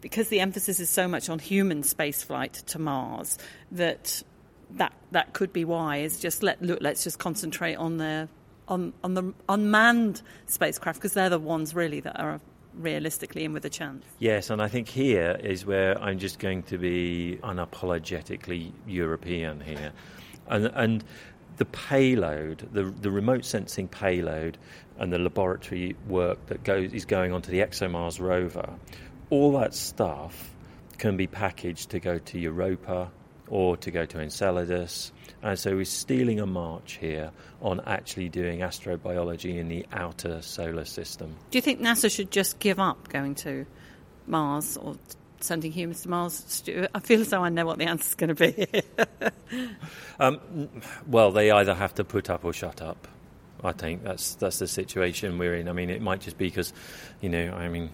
because 0.02 0.30
the 0.30 0.40
emphasis 0.40 0.80
is 0.80 0.90
so 0.90 1.08
much 1.08 1.30
on 1.30 1.38
human 1.38 1.84
spaceflight 1.84 2.66
to 2.66 2.80
Mars 2.80 3.38
that 3.72 4.24
that 4.72 4.94
that 5.12 5.34
could 5.34 5.54
be 5.54 5.64
why. 5.64 5.98
Is 5.98 6.20
just 6.20 6.42
let 6.42 6.60
look. 6.60 6.80
Let's 6.82 7.04
just 7.04 7.20
concentrate 7.20 7.76
on 7.76 7.98
the 7.98 8.28
on 8.68 8.94
on 9.04 9.14
the 9.14 9.32
unmanned 9.48 10.24
spacecraft 10.48 10.98
because 10.98 11.14
they're 11.14 11.30
the 11.30 11.38
ones 11.38 11.76
really 11.76 12.00
that 12.00 12.20
are 12.20 12.42
realistically 12.76 13.46
and 13.46 13.54
with 13.54 13.66
a 13.66 13.70
chance. 13.70 14.06
Yes, 14.20 14.50
and 14.50 14.62
I 14.62 14.68
think 14.68 14.88
here 14.88 15.38
is 15.44 15.66
where 15.66 16.02
I'm 16.02 16.20
just 16.20 16.40
going 16.40 16.64
to 16.64 16.78
be 16.78 17.40
unapologetically 17.44 18.72
European 18.88 19.60
here. 19.60 19.92
And, 20.48 20.66
and 20.74 21.04
the 21.58 21.66
payload, 21.66 22.70
the, 22.74 22.84
the 22.84 23.12
remote 23.12 23.46
sensing 23.46 23.88
payload, 23.88 24.58
and 24.98 25.12
the 25.12 25.20
laboratory 25.20 25.96
work 26.08 26.46
that 26.48 26.64
goes, 26.64 26.94
is 26.94 27.06
going 27.06 27.32
onto 27.32 27.52
the 27.52 27.60
ExoMars 27.60 28.20
rover, 28.20 28.70
all 29.30 29.52
that 29.54 29.74
stuff 29.74 30.54
can 30.98 31.18
be 31.18 31.28
packaged 31.28 31.90
to 31.90 32.00
go 32.00 32.18
to 32.18 32.40
Europa 32.40 33.12
or 33.48 33.78
to 33.78 33.92
go 33.92 34.06
to 34.06 34.20
Enceladus 34.20 35.12
and 35.44 35.60
so 35.60 35.76
we're 35.76 35.84
stealing 35.84 36.40
a 36.40 36.46
march 36.46 36.98
here 37.02 37.32
on 37.62 37.82
actually 37.82 38.30
doing 38.30 38.60
astrobiology 38.60 39.58
in 39.58 39.68
the 39.68 39.86
outer 39.92 40.42
solar 40.42 40.86
system. 40.86 41.36
Do 41.52 41.58
you 41.58 41.62
think 41.62 41.82
NASA 41.82 42.10
should 42.10 42.32
just 42.32 42.60
give 42.60 42.80
up 42.80 43.10
going 43.10 43.36
to 43.36 43.66
Mars 44.26 44.78
or 44.78 44.96
sending 45.42 45.74
humans 45.74 46.04
to 46.04 46.10
Mars, 46.10 46.64
I 46.96 47.00
feel 47.02 47.20
as 47.20 47.30
though 47.30 47.44
I 47.44 47.50
know 47.50 47.66
what 47.66 47.78
the 47.78 47.84
answer 47.84 48.08
is 48.08 48.16
going 48.16 48.34
to 48.34 48.54
be. 48.54 49.30
um, 50.20 50.70
well, 51.08 51.32
they 51.32 51.52
either 51.52 51.76
have 51.76 51.94
to 51.96 52.06
put 52.06 52.30
up 52.30 52.46
or 52.46 52.54
shut 52.54 52.82
up. 52.82 53.10
I 53.62 53.74
think 53.74 54.04
that's 54.04 54.36
that's 54.36 54.60
the 54.60 54.68
situation 54.68 55.38
we're 55.38 55.56
in. 55.56 55.68
I 55.68 55.74
mean, 55.74 55.90
it 55.90 56.02
might 56.02 56.22
just 56.22 56.38
be 56.38 56.48
because, 56.48 56.74
you 57.20 57.30
know, 57.30 57.54
I 57.54 57.68
mean, 57.68 57.90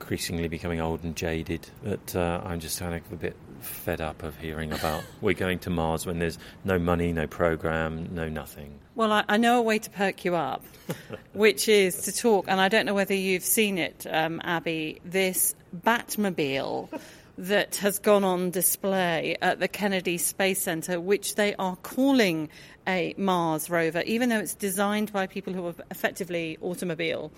increasingly 0.00 0.48
becoming 0.48 0.80
old 0.80 1.04
and 1.04 1.14
jaded. 1.14 1.68
But 1.84 2.16
uh, 2.16 2.40
I'm 2.44 2.58
just 2.58 2.80
kind 2.80 2.94
of 2.94 3.12
a 3.12 3.16
bit 3.16 3.36
fed 3.60 4.00
up 4.00 4.22
of 4.22 4.36
hearing 4.36 4.72
about 4.72 5.02
we're 5.20 5.34
going 5.34 5.58
to 5.60 5.70
Mars 5.70 6.06
when 6.06 6.18
there's 6.18 6.38
no 6.64 6.78
money, 6.78 7.12
no 7.12 7.26
program, 7.26 8.08
no 8.12 8.28
nothing. 8.28 8.78
Well, 8.94 9.12
I, 9.12 9.24
I 9.28 9.36
know 9.36 9.58
a 9.58 9.62
way 9.62 9.78
to 9.78 9.90
perk 9.90 10.24
you 10.24 10.34
up, 10.34 10.64
which 11.32 11.68
is 11.68 12.02
to 12.02 12.12
talk, 12.12 12.46
and 12.48 12.60
I 12.60 12.68
don't 12.68 12.86
know 12.86 12.94
whether 12.94 13.14
you've 13.14 13.44
seen 13.44 13.78
it, 13.78 14.06
um, 14.10 14.40
Abby, 14.44 15.00
this 15.04 15.54
Batmobile 15.76 17.00
that 17.38 17.76
has 17.76 17.98
gone 17.98 18.22
on 18.22 18.50
display 18.50 19.36
at 19.40 19.60
the 19.60 19.68
Kennedy 19.68 20.18
Space 20.18 20.60
Center, 20.60 21.00
which 21.00 21.36
they 21.36 21.54
are 21.54 21.76
calling 21.76 22.50
a 22.86 23.14
Mars 23.16 23.70
rover, 23.70 24.02
even 24.02 24.28
though 24.28 24.40
it's 24.40 24.54
designed 24.54 25.12
by 25.12 25.26
people 25.26 25.52
who 25.54 25.66
are 25.66 25.74
effectively 25.90 26.58
automobile 26.60 27.32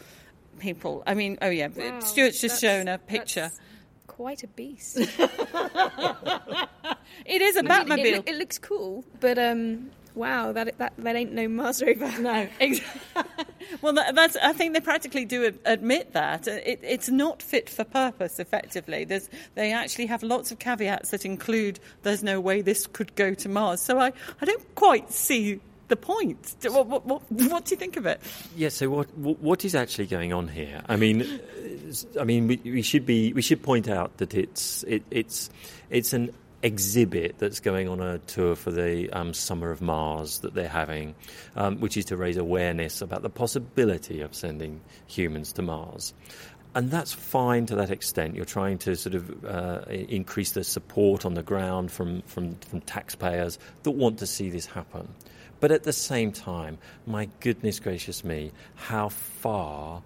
people. 0.59 1.03
I 1.07 1.15
mean, 1.15 1.39
oh 1.43 1.51
yeah, 1.51 1.69
wow, 1.69 2.01
Stuart's 2.01 2.41
just 2.41 2.61
shown 2.61 2.89
a 2.89 2.99
picture. 2.99 3.51
Quite 4.07 4.43
a 4.43 4.49
beast. 4.49 4.97
it 4.99 5.09
is 7.43 7.57
a 7.57 7.63
Batmobile. 7.63 7.97
Mean, 7.97 8.15
it, 8.15 8.29
it, 8.29 8.37
looks 8.37 8.59
cool, 8.59 9.05
but 9.21 9.39
um, 9.39 9.91
wow, 10.15 10.53
that 10.53 10.77
that 10.79 10.93
that 10.99 11.17
ain't 11.17 11.33
no 11.33 11.49
Mars 11.49 11.83
rover. 11.83 12.13
No, 12.21 12.49
well, 13.81 13.95
that, 13.95 14.15
that's. 14.15 14.37
I 14.37 14.53
think 14.53 14.75
they 14.75 14.81
practically 14.81 15.25
do 15.25 15.53
admit 15.65 16.13
that 16.13 16.47
it, 16.47 16.81
it's 16.83 17.09
not 17.09 17.43
fit 17.43 17.71
for 17.71 17.85
purpose. 17.85 18.39
Effectively, 18.39 19.05
there's 19.05 19.31
they 19.55 19.73
actually 19.73 20.07
have 20.07 20.23
lots 20.23 20.51
of 20.51 20.59
caveats 20.59 21.11
that 21.11 21.25
include 21.25 21.81
there's 22.03 22.23
no 22.23 22.41
way 22.41 22.61
this 22.61 22.87
could 22.87 23.15
go 23.15 23.35
to 23.35 23.49
Mars. 23.49 23.81
So 23.81 23.99
I 23.99 24.13
I 24.41 24.45
don't 24.45 24.75
quite 24.75 25.11
see 25.13 25.61
the 25.93 25.97
point. 25.97 26.57
What, 26.63 26.87
what, 26.87 27.05
what, 27.05 27.23
what, 27.31 27.65
do 27.67 27.71
you 27.71 27.77
think 27.77 27.99
of 27.99 28.07
it? 28.07 28.19
Yeah. 28.57 28.71
So 28.71 28.89
what 28.89 29.15
what 29.17 29.65
is 29.65 29.75
actually 29.75 30.07
going 30.07 30.33
on 30.33 30.49
here? 30.49 30.81
I 30.89 30.97
mean, 30.97 31.41
I 32.19 32.25
mean, 32.25 32.49
we, 32.49 32.57
we 32.65 32.83
should 32.83 33.05
be 33.05 33.35
we 33.35 33.43
should 33.43 33.63
point 33.63 33.89
out 33.89 34.17
that 34.17 34.33
it's 34.33 34.85
it, 34.85 35.03
it's 35.11 35.51
it's 35.91 36.15
an 36.15 36.33
exhibit 36.63 37.39
that's 37.39 37.61
going 37.61 37.89
on 37.89 38.01
a 38.01 38.19
tour 38.21 38.55
for 38.55 38.71
the 38.71 39.11
um, 39.11 39.35
Summer 39.35 39.71
of 39.71 39.83
Mars 39.83 40.39
that 40.39 40.55
they're 40.55 40.69
having, 40.69 41.15
um, 41.57 41.79
which 41.81 41.97
is 41.99 42.07
to 42.07 42.17
raise 42.17 42.39
awareness 42.39 43.03
about 43.03 43.21
the 43.21 43.29
possibility 43.29 44.23
of 44.23 44.35
sending 44.35 44.81
humans 45.07 45.53
to 45.55 45.63
Mars. 45.63 46.15
And 46.75 46.91
that's 46.91 47.13
fine 47.13 47.67
to 47.67 47.75
that 47.77 47.91
extent. 47.91 48.35
You're 48.35 48.47
trying 48.47 48.79
to 48.79 48.97
sort 48.97 49.15
of 49.15 49.45
uh, 49.45 49.83
increase 49.91 50.53
the 50.53 50.65
support 50.65 51.27
on 51.27 51.35
the 51.35 51.43
ground 51.43 51.93
from, 51.93 52.23
from, 52.23 52.55
from 52.57 52.81
taxpayers 52.81 53.59
that 53.83 53.91
want 53.91 54.21
to 54.21 54.27
see 54.27 54.49
this 54.49 54.65
happen. 54.65 55.09
But 55.63 55.71
at 55.71 55.85
the 55.85 55.93
same 55.93 56.33
time, 56.33 56.79
my 57.07 57.29
goodness 57.39 57.79
gracious 57.79 58.25
me, 58.25 58.51
how 58.75 59.11
far 59.11 60.03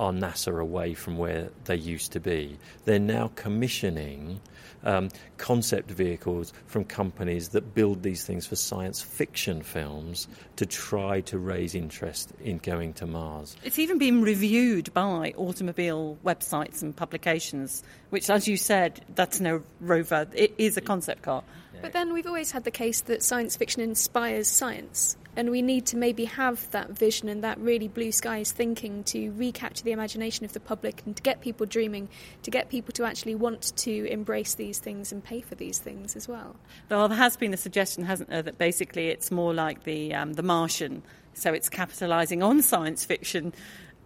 are 0.00 0.10
NASA 0.10 0.58
away 0.58 0.94
from 0.94 1.18
where 1.18 1.50
they 1.66 1.76
used 1.76 2.12
to 2.12 2.20
be? 2.20 2.56
They're 2.86 2.98
now 2.98 3.30
commissioning 3.34 4.40
um, 4.84 5.10
concept 5.36 5.90
vehicles 5.90 6.54
from 6.64 6.84
companies 6.84 7.50
that 7.50 7.74
build 7.74 8.02
these 8.02 8.24
things 8.24 8.46
for 8.46 8.56
science 8.56 9.02
fiction 9.02 9.62
films 9.62 10.28
to 10.56 10.64
try 10.64 11.20
to 11.22 11.38
raise 11.38 11.74
interest 11.74 12.32
in 12.42 12.56
going 12.56 12.94
to 12.94 13.06
Mars. 13.06 13.54
It's 13.64 13.78
even 13.78 13.98
been 13.98 14.22
reviewed 14.22 14.94
by 14.94 15.34
automobile 15.36 16.16
websites 16.24 16.80
and 16.80 16.96
publications, 16.96 17.82
which, 18.08 18.30
as 18.30 18.48
you 18.48 18.56
said, 18.56 19.04
that's 19.14 19.40
no 19.40 19.62
rover, 19.78 20.26
it 20.34 20.54
is 20.56 20.78
a 20.78 20.80
concept 20.80 21.20
car. 21.20 21.44
But 21.82 21.92
then 21.92 22.12
we've 22.12 22.26
always 22.26 22.50
had 22.50 22.64
the 22.64 22.70
case 22.70 23.00
that 23.02 23.22
science 23.22 23.56
fiction 23.56 23.80
inspires 23.82 24.48
science, 24.48 25.16
and 25.36 25.50
we 25.50 25.62
need 25.62 25.86
to 25.86 25.96
maybe 25.96 26.24
have 26.24 26.70
that 26.70 26.90
vision 26.90 27.28
and 27.28 27.44
that 27.44 27.58
really 27.58 27.88
blue 27.88 28.10
skies 28.10 28.52
thinking 28.52 29.04
to 29.04 29.30
recapture 29.32 29.84
the 29.84 29.92
imagination 29.92 30.44
of 30.44 30.52
the 30.52 30.60
public 30.60 31.02
and 31.04 31.14
to 31.16 31.22
get 31.22 31.40
people 31.40 31.66
dreaming, 31.66 32.08
to 32.42 32.50
get 32.50 32.70
people 32.70 32.92
to 32.92 33.04
actually 33.04 33.34
want 33.34 33.76
to 33.76 34.06
embrace 34.06 34.54
these 34.54 34.78
things 34.78 35.12
and 35.12 35.22
pay 35.22 35.40
for 35.40 35.54
these 35.54 35.78
things 35.78 36.16
as 36.16 36.26
well. 36.26 36.56
Well, 36.90 37.08
there 37.08 37.18
has 37.18 37.36
been 37.36 37.52
a 37.52 37.58
suggestion, 37.58 38.04
hasn't 38.04 38.30
there, 38.30 38.42
that 38.42 38.58
basically 38.58 39.08
it's 39.08 39.30
more 39.30 39.52
like 39.52 39.84
the 39.84 40.14
um, 40.14 40.32
the 40.32 40.42
Martian, 40.42 41.02
so 41.34 41.52
it's 41.52 41.68
capitalising 41.68 42.42
on 42.42 42.62
science 42.62 43.04
fiction. 43.04 43.52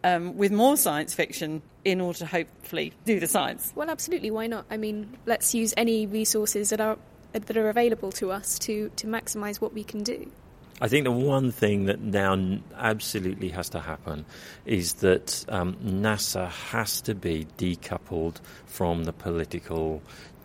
Um, 0.02 0.38
with 0.38 0.50
more 0.50 0.78
science 0.78 1.12
fiction 1.12 1.60
in 1.84 2.00
order 2.00 2.20
to 2.20 2.26
hopefully 2.26 2.94
do 3.04 3.20
the 3.20 3.26
science. 3.26 3.70
Well, 3.76 3.90
absolutely. 3.90 4.30
Why 4.30 4.46
not? 4.46 4.64
I 4.70 4.78
mean, 4.78 5.18
let's 5.26 5.54
use 5.54 5.74
any 5.76 6.06
resources 6.06 6.70
that 6.70 6.80
are 6.80 6.96
that 7.32 7.56
are 7.56 7.68
available 7.68 8.12
to 8.12 8.30
us 8.30 8.58
to, 8.60 8.90
to 8.96 9.06
maximise 9.06 9.60
what 9.60 9.72
we 9.72 9.84
can 9.84 10.02
do. 10.02 10.30
I 10.82 10.88
think 10.88 11.04
the 11.04 11.10
one 11.10 11.52
thing 11.52 11.84
that 11.86 12.00
now 12.00 12.58
absolutely 12.74 13.50
has 13.50 13.68
to 13.70 13.80
happen 13.80 14.24
is 14.64 14.94
that 14.94 15.44
um, 15.50 15.74
NASA 15.76 16.48
has 16.48 17.02
to 17.02 17.14
be 17.14 17.46
decoupled 17.58 18.36
from 18.64 19.04
the 19.04 19.12
political 19.12 20.02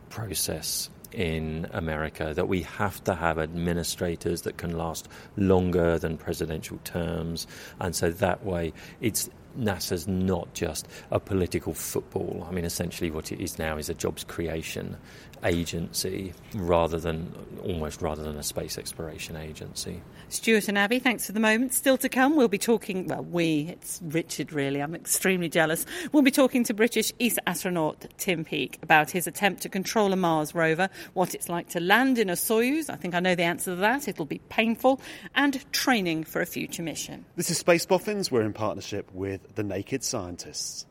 process 0.09 0.89
in 1.13 1.67
America, 1.71 2.33
that 2.33 2.49
we 2.49 2.63
have 2.63 3.01
to 3.05 3.15
have 3.15 3.39
administrators 3.39 4.41
that 4.41 4.57
can 4.57 4.77
last 4.77 5.07
longer 5.37 5.97
than 5.97 6.17
presidential 6.17 6.77
terms. 6.83 7.47
And 7.79 7.95
so 7.95 8.11
that 8.11 8.43
way, 8.45 8.73
it's 8.99 9.29
NASA's 9.57 10.07
not 10.07 10.53
just 10.53 10.87
a 11.11 11.19
political 11.19 11.73
football. 11.73 12.45
I 12.49 12.51
mean, 12.51 12.65
essentially, 12.65 13.09
what 13.09 13.31
it 13.31 13.39
is 13.39 13.57
now 13.57 13.77
is 13.77 13.87
a 13.89 13.93
jobs 13.93 14.25
creation 14.25 14.97
agency 15.45 16.33
rather 16.55 16.99
than 16.99 17.33
almost 17.63 18.01
rather 18.01 18.23
than 18.23 18.37
a 18.37 18.43
space 18.43 18.77
exploration 18.77 19.35
agency. 19.35 20.01
Stuart 20.29 20.67
and 20.67 20.77
Abby, 20.77 20.99
thanks 20.99 21.25
for 21.25 21.31
the 21.31 21.39
moment. 21.39 21.73
Still 21.73 21.97
to 21.97 22.09
come, 22.09 22.35
we'll 22.35 22.47
be 22.47 22.57
talking. 22.57 23.07
Well, 23.07 23.23
we, 23.23 23.67
it's 23.69 24.01
Richard 24.03 24.51
really. 24.51 24.81
I'm 24.81 24.95
extremely 24.95 25.49
jealous. 25.49 25.85
We'll 26.11 26.23
be 26.23 26.31
talking 26.31 26.63
to 26.65 26.73
British 26.73 27.11
ESA 27.19 27.47
astronaut 27.47 28.05
Tim 28.17 28.43
Peake 28.43 28.79
about 28.81 29.11
his 29.11 29.27
attempt 29.27 29.61
to 29.61 29.69
control 29.69 30.11
a 30.13 30.15
Mars 30.15 30.55
rover, 30.55 30.89
what 31.13 31.35
it's 31.35 31.47
like 31.47 31.69
to 31.69 31.79
land 31.79 32.17
in 32.17 32.29
a 32.29 32.33
Soyuz. 32.33 32.89
I 32.89 32.95
think 32.95 33.13
I 33.13 33.19
know 33.19 33.35
the 33.35 33.43
answer 33.43 33.71
to 33.71 33.75
that. 33.77 34.07
It'll 34.07 34.25
be 34.25 34.41
painful, 34.49 34.99
and 35.35 35.63
training 35.71 36.23
for 36.23 36.41
a 36.41 36.45
future 36.45 36.83
mission. 36.83 37.25
This 37.35 37.51
is 37.51 37.57
Space 37.59 37.85
Boffins. 37.85 38.31
We're 38.31 38.41
in 38.41 38.53
partnership 38.53 39.11
with 39.13 39.55
the 39.55 39.63
Naked 39.63 40.03
Scientists. 40.03 40.85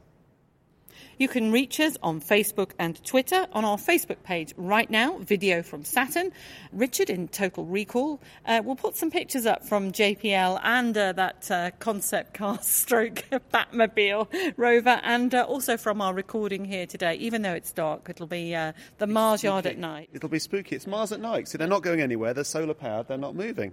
You 1.18 1.28
can 1.28 1.52
reach 1.52 1.78
us 1.80 1.96
on 2.02 2.20
Facebook 2.20 2.72
and 2.78 3.02
Twitter. 3.04 3.46
On 3.52 3.64
our 3.64 3.76
Facebook 3.76 4.22
page 4.24 4.52
right 4.56 4.90
now, 4.90 5.18
video 5.18 5.62
from 5.62 5.84
Saturn. 5.84 6.32
Richard 6.72 7.10
in 7.10 7.28
Total 7.28 7.64
Recall. 7.64 8.20
Uh, 8.44 8.62
we'll 8.64 8.76
put 8.76 8.96
some 8.96 9.10
pictures 9.10 9.46
up 9.46 9.64
from 9.64 9.92
JPL 9.92 10.60
and 10.64 10.96
uh, 10.96 11.12
that 11.12 11.50
uh, 11.50 11.70
concept 11.78 12.34
car 12.34 12.58
stroke 12.62 13.24
Batmobile 13.52 14.54
rover, 14.56 15.00
and 15.02 15.34
uh, 15.34 15.42
also 15.42 15.76
from 15.76 16.00
our 16.00 16.14
recording 16.14 16.64
here 16.64 16.86
today. 16.86 17.14
Even 17.16 17.42
though 17.42 17.54
it's 17.54 17.72
dark, 17.72 18.08
it'll 18.08 18.26
be 18.26 18.54
uh, 18.54 18.72
the 18.98 19.06
Mars 19.06 19.40
spooky. 19.40 19.52
Yard 19.52 19.66
at 19.66 19.78
night. 19.78 20.08
It'll 20.12 20.28
be 20.28 20.38
spooky. 20.38 20.76
It's 20.76 20.86
Mars 20.86 21.12
at 21.12 21.20
night. 21.20 21.48
See, 21.48 21.58
they're 21.58 21.68
not 21.68 21.82
going 21.82 22.00
anywhere. 22.00 22.34
They're 22.34 22.44
solar 22.44 22.74
powered. 22.74 23.08
They're 23.08 23.18
not 23.18 23.34
moving. 23.36 23.72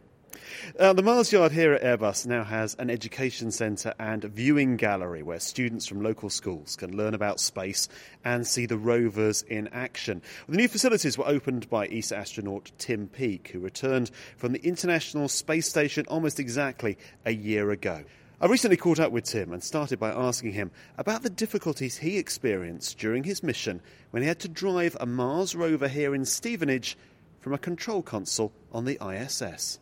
Uh, 0.79 0.93
the 0.93 1.03
Mars 1.03 1.31
Yard 1.31 1.51
here 1.51 1.73
at 1.73 1.81
Airbus 1.81 2.25
now 2.25 2.43
has 2.43 2.75
an 2.75 2.89
education 2.89 3.51
centre 3.51 3.93
and 3.99 4.23
viewing 4.23 4.77
gallery 4.77 5.23
where 5.23 5.39
students 5.39 5.87
from 5.87 6.01
local 6.01 6.29
schools 6.29 6.75
can 6.75 6.95
learn 6.95 7.13
about 7.13 7.39
space 7.39 7.87
and 8.23 8.45
see 8.45 8.65
the 8.65 8.77
rovers 8.77 9.41
in 9.43 9.67
action. 9.69 10.21
The 10.47 10.57
new 10.57 10.67
facilities 10.67 11.17
were 11.17 11.27
opened 11.27 11.69
by 11.69 11.87
ESA 11.87 12.17
astronaut 12.17 12.71
Tim 12.77 13.07
Peake, 13.07 13.49
who 13.49 13.59
returned 13.59 14.11
from 14.37 14.53
the 14.53 14.65
International 14.65 15.27
Space 15.27 15.67
Station 15.67 16.05
almost 16.07 16.39
exactly 16.39 16.97
a 17.25 17.31
year 17.31 17.71
ago. 17.71 18.03
I 18.41 18.47
recently 18.47 18.77
caught 18.77 18.99
up 18.99 19.11
with 19.11 19.25
Tim 19.25 19.53
and 19.53 19.63
started 19.63 19.99
by 19.99 20.09
asking 20.09 20.53
him 20.53 20.71
about 20.97 21.21
the 21.21 21.29
difficulties 21.29 21.97
he 21.97 22.17
experienced 22.17 22.97
during 22.97 23.23
his 23.23 23.43
mission 23.43 23.81
when 24.09 24.23
he 24.23 24.27
had 24.27 24.39
to 24.39 24.47
drive 24.47 24.97
a 24.99 25.05
Mars 25.05 25.53
rover 25.53 25.87
here 25.87 26.15
in 26.15 26.25
Stevenage 26.25 26.97
from 27.39 27.53
a 27.53 27.59
control 27.59 28.01
console 28.01 28.51
on 28.71 28.85
the 28.85 28.97
ISS. 28.99 29.79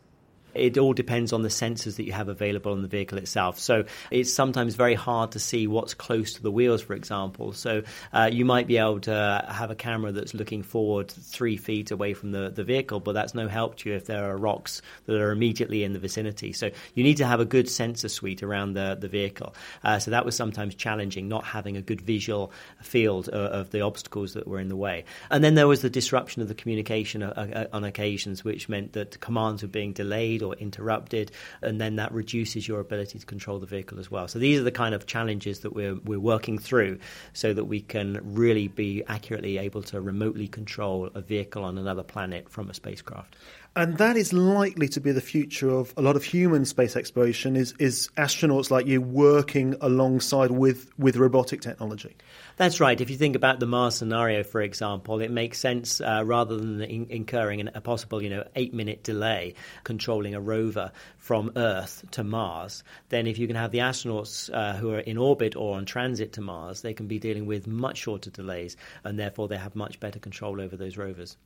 It 0.54 0.78
all 0.78 0.92
depends 0.92 1.32
on 1.32 1.42
the 1.42 1.48
sensors 1.48 1.96
that 1.96 2.04
you 2.04 2.12
have 2.12 2.28
available 2.28 2.72
on 2.72 2.82
the 2.82 2.88
vehicle 2.88 3.18
itself. 3.18 3.58
So 3.58 3.84
it's 4.10 4.32
sometimes 4.32 4.74
very 4.74 4.94
hard 4.94 5.32
to 5.32 5.38
see 5.38 5.66
what's 5.66 5.94
close 5.94 6.34
to 6.34 6.42
the 6.42 6.50
wheels, 6.50 6.82
for 6.82 6.94
example. 6.94 7.52
So 7.52 7.82
uh, 8.12 8.30
you 8.32 8.44
might 8.44 8.66
be 8.66 8.78
able 8.78 9.00
to 9.00 9.44
have 9.48 9.70
a 9.70 9.74
camera 9.74 10.12
that's 10.12 10.34
looking 10.34 10.62
forward 10.62 11.10
three 11.10 11.56
feet 11.56 11.90
away 11.90 12.14
from 12.14 12.32
the, 12.32 12.50
the 12.50 12.64
vehicle, 12.64 13.00
but 13.00 13.12
that's 13.12 13.34
no 13.34 13.48
help 13.48 13.76
to 13.78 13.90
you 13.90 13.96
if 13.96 14.06
there 14.06 14.30
are 14.30 14.36
rocks 14.36 14.82
that 15.06 15.20
are 15.20 15.30
immediately 15.30 15.84
in 15.84 15.92
the 15.92 15.98
vicinity. 15.98 16.52
So 16.52 16.70
you 16.94 17.04
need 17.04 17.18
to 17.18 17.26
have 17.26 17.40
a 17.40 17.44
good 17.44 17.68
sensor 17.68 18.08
suite 18.08 18.42
around 18.42 18.74
the, 18.74 18.96
the 18.98 19.08
vehicle. 19.08 19.54
Uh, 19.84 19.98
so 19.98 20.10
that 20.10 20.24
was 20.24 20.36
sometimes 20.36 20.74
challenging, 20.74 21.28
not 21.28 21.44
having 21.44 21.76
a 21.76 21.82
good 21.82 22.00
visual 22.00 22.52
field 22.82 23.28
of, 23.28 23.34
uh, 23.34 23.58
of 23.60 23.70
the 23.70 23.80
obstacles 23.82 24.34
that 24.34 24.46
were 24.46 24.60
in 24.60 24.68
the 24.68 24.76
way. 24.76 25.04
And 25.30 25.42
then 25.42 25.54
there 25.54 25.68
was 25.68 25.82
the 25.82 25.90
disruption 25.90 26.42
of 26.42 26.48
the 26.48 26.54
communication 26.54 27.22
uh, 27.22 27.66
uh, 27.72 27.76
on 27.76 27.84
occasions, 27.84 28.44
which 28.44 28.68
meant 28.68 28.92
that 28.92 29.20
commands 29.20 29.62
were 29.62 29.68
being 29.68 29.92
delayed 29.92 30.39
delayed 30.40 30.58
or 30.58 30.60
interrupted, 30.60 31.30
and 31.62 31.80
then 31.80 31.96
that 31.96 32.12
reduces 32.12 32.66
your 32.66 32.80
ability 32.80 33.18
to 33.18 33.26
control 33.26 33.58
the 33.58 33.66
vehicle 33.66 33.98
as 33.98 34.10
well. 34.10 34.28
So 34.28 34.38
these 34.38 34.60
are 34.60 34.64
the 34.64 34.72
kind 34.72 34.94
of 34.94 35.06
challenges 35.06 35.60
that 35.60 35.72
we're 35.72 35.94
we're 36.04 36.20
working 36.20 36.58
through, 36.58 36.98
so 37.32 37.54
that 37.54 37.64
we 37.64 37.80
can 37.80 38.20
really 38.22 38.68
be 38.68 39.02
accurately 39.06 39.58
able 39.58 39.82
to 39.84 40.00
remotely 40.00 40.48
control 40.48 41.10
a 41.14 41.20
vehicle 41.20 41.64
on 41.64 41.78
another 41.78 42.02
planet 42.02 42.48
from 42.48 42.70
a 42.70 42.74
spacecraft. 42.74 43.36
And 43.76 43.98
that 43.98 44.16
is 44.16 44.32
likely 44.32 44.88
to 44.88 45.00
be 45.00 45.12
the 45.12 45.20
future 45.20 45.70
of 45.70 45.94
a 45.96 46.02
lot 46.02 46.16
of 46.16 46.24
human 46.24 46.64
space 46.64 46.96
exploration 46.96 47.54
is, 47.54 47.72
is 47.78 48.10
astronauts 48.16 48.68
like 48.68 48.86
you 48.86 49.00
working 49.00 49.76
alongside 49.80 50.50
with, 50.50 50.90
with 50.98 51.16
robotic 51.16 51.60
technology. 51.60 52.16
That's 52.56 52.80
right. 52.80 53.00
If 53.00 53.10
you 53.10 53.16
think 53.16 53.36
about 53.36 53.60
the 53.60 53.66
Mars 53.66 53.94
scenario, 53.94 54.42
for 54.42 54.60
example, 54.60 55.20
it 55.20 55.30
makes 55.30 55.60
sense 55.60 56.00
uh, 56.00 56.22
rather 56.26 56.56
than 56.56 56.80
in- 56.82 57.06
incurring 57.10 57.60
an, 57.60 57.70
a 57.74 57.80
possible, 57.80 58.20
you 58.20 58.28
know, 58.28 58.44
eight-minute 58.56 59.04
delay 59.04 59.54
controlling 59.84 60.34
a 60.34 60.40
rover 60.40 60.90
from 61.18 61.52
Earth 61.54 62.04
to 62.10 62.24
Mars. 62.24 62.82
Then, 63.08 63.28
if 63.28 63.38
you 63.38 63.46
can 63.46 63.56
have 63.56 63.70
the 63.70 63.78
astronauts 63.78 64.52
uh, 64.52 64.74
who 64.74 64.92
are 64.92 64.98
in 64.98 65.16
orbit 65.16 65.54
or 65.54 65.76
on 65.76 65.86
transit 65.86 66.32
to 66.34 66.40
Mars, 66.40 66.82
they 66.82 66.92
can 66.92 67.06
be 67.06 67.20
dealing 67.20 67.46
with 67.46 67.68
much 67.68 67.98
shorter 67.98 68.30
delays, 68.30 68.76
and 69.04 69.16
therefore 69.16 69.46
they 69.46 69.56
have 69.56 69.76
much 69.76 70.00
better 70.00 70.18
control 70.18 70.60
over 70.60 70.76
those 70.76 70.96
rovers. 70.96 71.36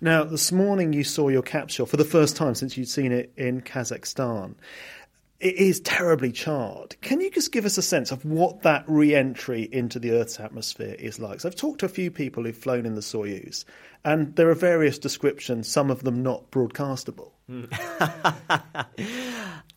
Now, 0.00 0.24
this 0.24 0.52
morning 0.52 0.92
you 0.92 1.04
saw 1.04 1.28
your 1.28 1.42
for 1.70 1.96
the 1.96 2.04
first 2.04 2.36
time 2.36 2.54
since 2.54 2.76
you'd 2.76 2.88
seen 2.88 3.12
it 3.12 3.32
in 3.36 3.60
Kazakhstan 3.60 4.54
it 5.38 5.56
is 5.56 5.80
terribly 5.80 6.32
charred. 6.32 6.96
Can 7.02 7.20
you 7.20 7.30
just 7.30 7.52
give 7.52 7.66
us 7.66 7.76
a 7.76 7.82
sense 7.82 8.10
of 8.10 8.24
what 8.24 8.62
that 8.62 8.84
re 8.86 9.14
entry 9.14 9.68
into 9.70 9.98
the 9.98 10.12
Earth's 10.12 10.40
atmosphere 10.40 10.96
is 10.98 11.18
like? 11.18 11.40
So 11.40 11.48
I've 11.48 11.56
talked 11.56 11.80
to 11.80 11.86
a 11.86 11.90
few 11.90 12.10
people 12.10 12.44
who've 12.44 12.56
flown 12.56 12.86
in 12.86 12.94
the 12.94 13.02
Soyuz, 13.02 13.64
and 14.04 14.34
there 14.36 14.48
are 14.48 14.54
various 14.54 14.98
descriptions, 14.98 15.68
some 15.68 15.90
of 15.90 16.02
them 16.02 16.22
not 16.22 16.50
broadcastable. 16.50 17.32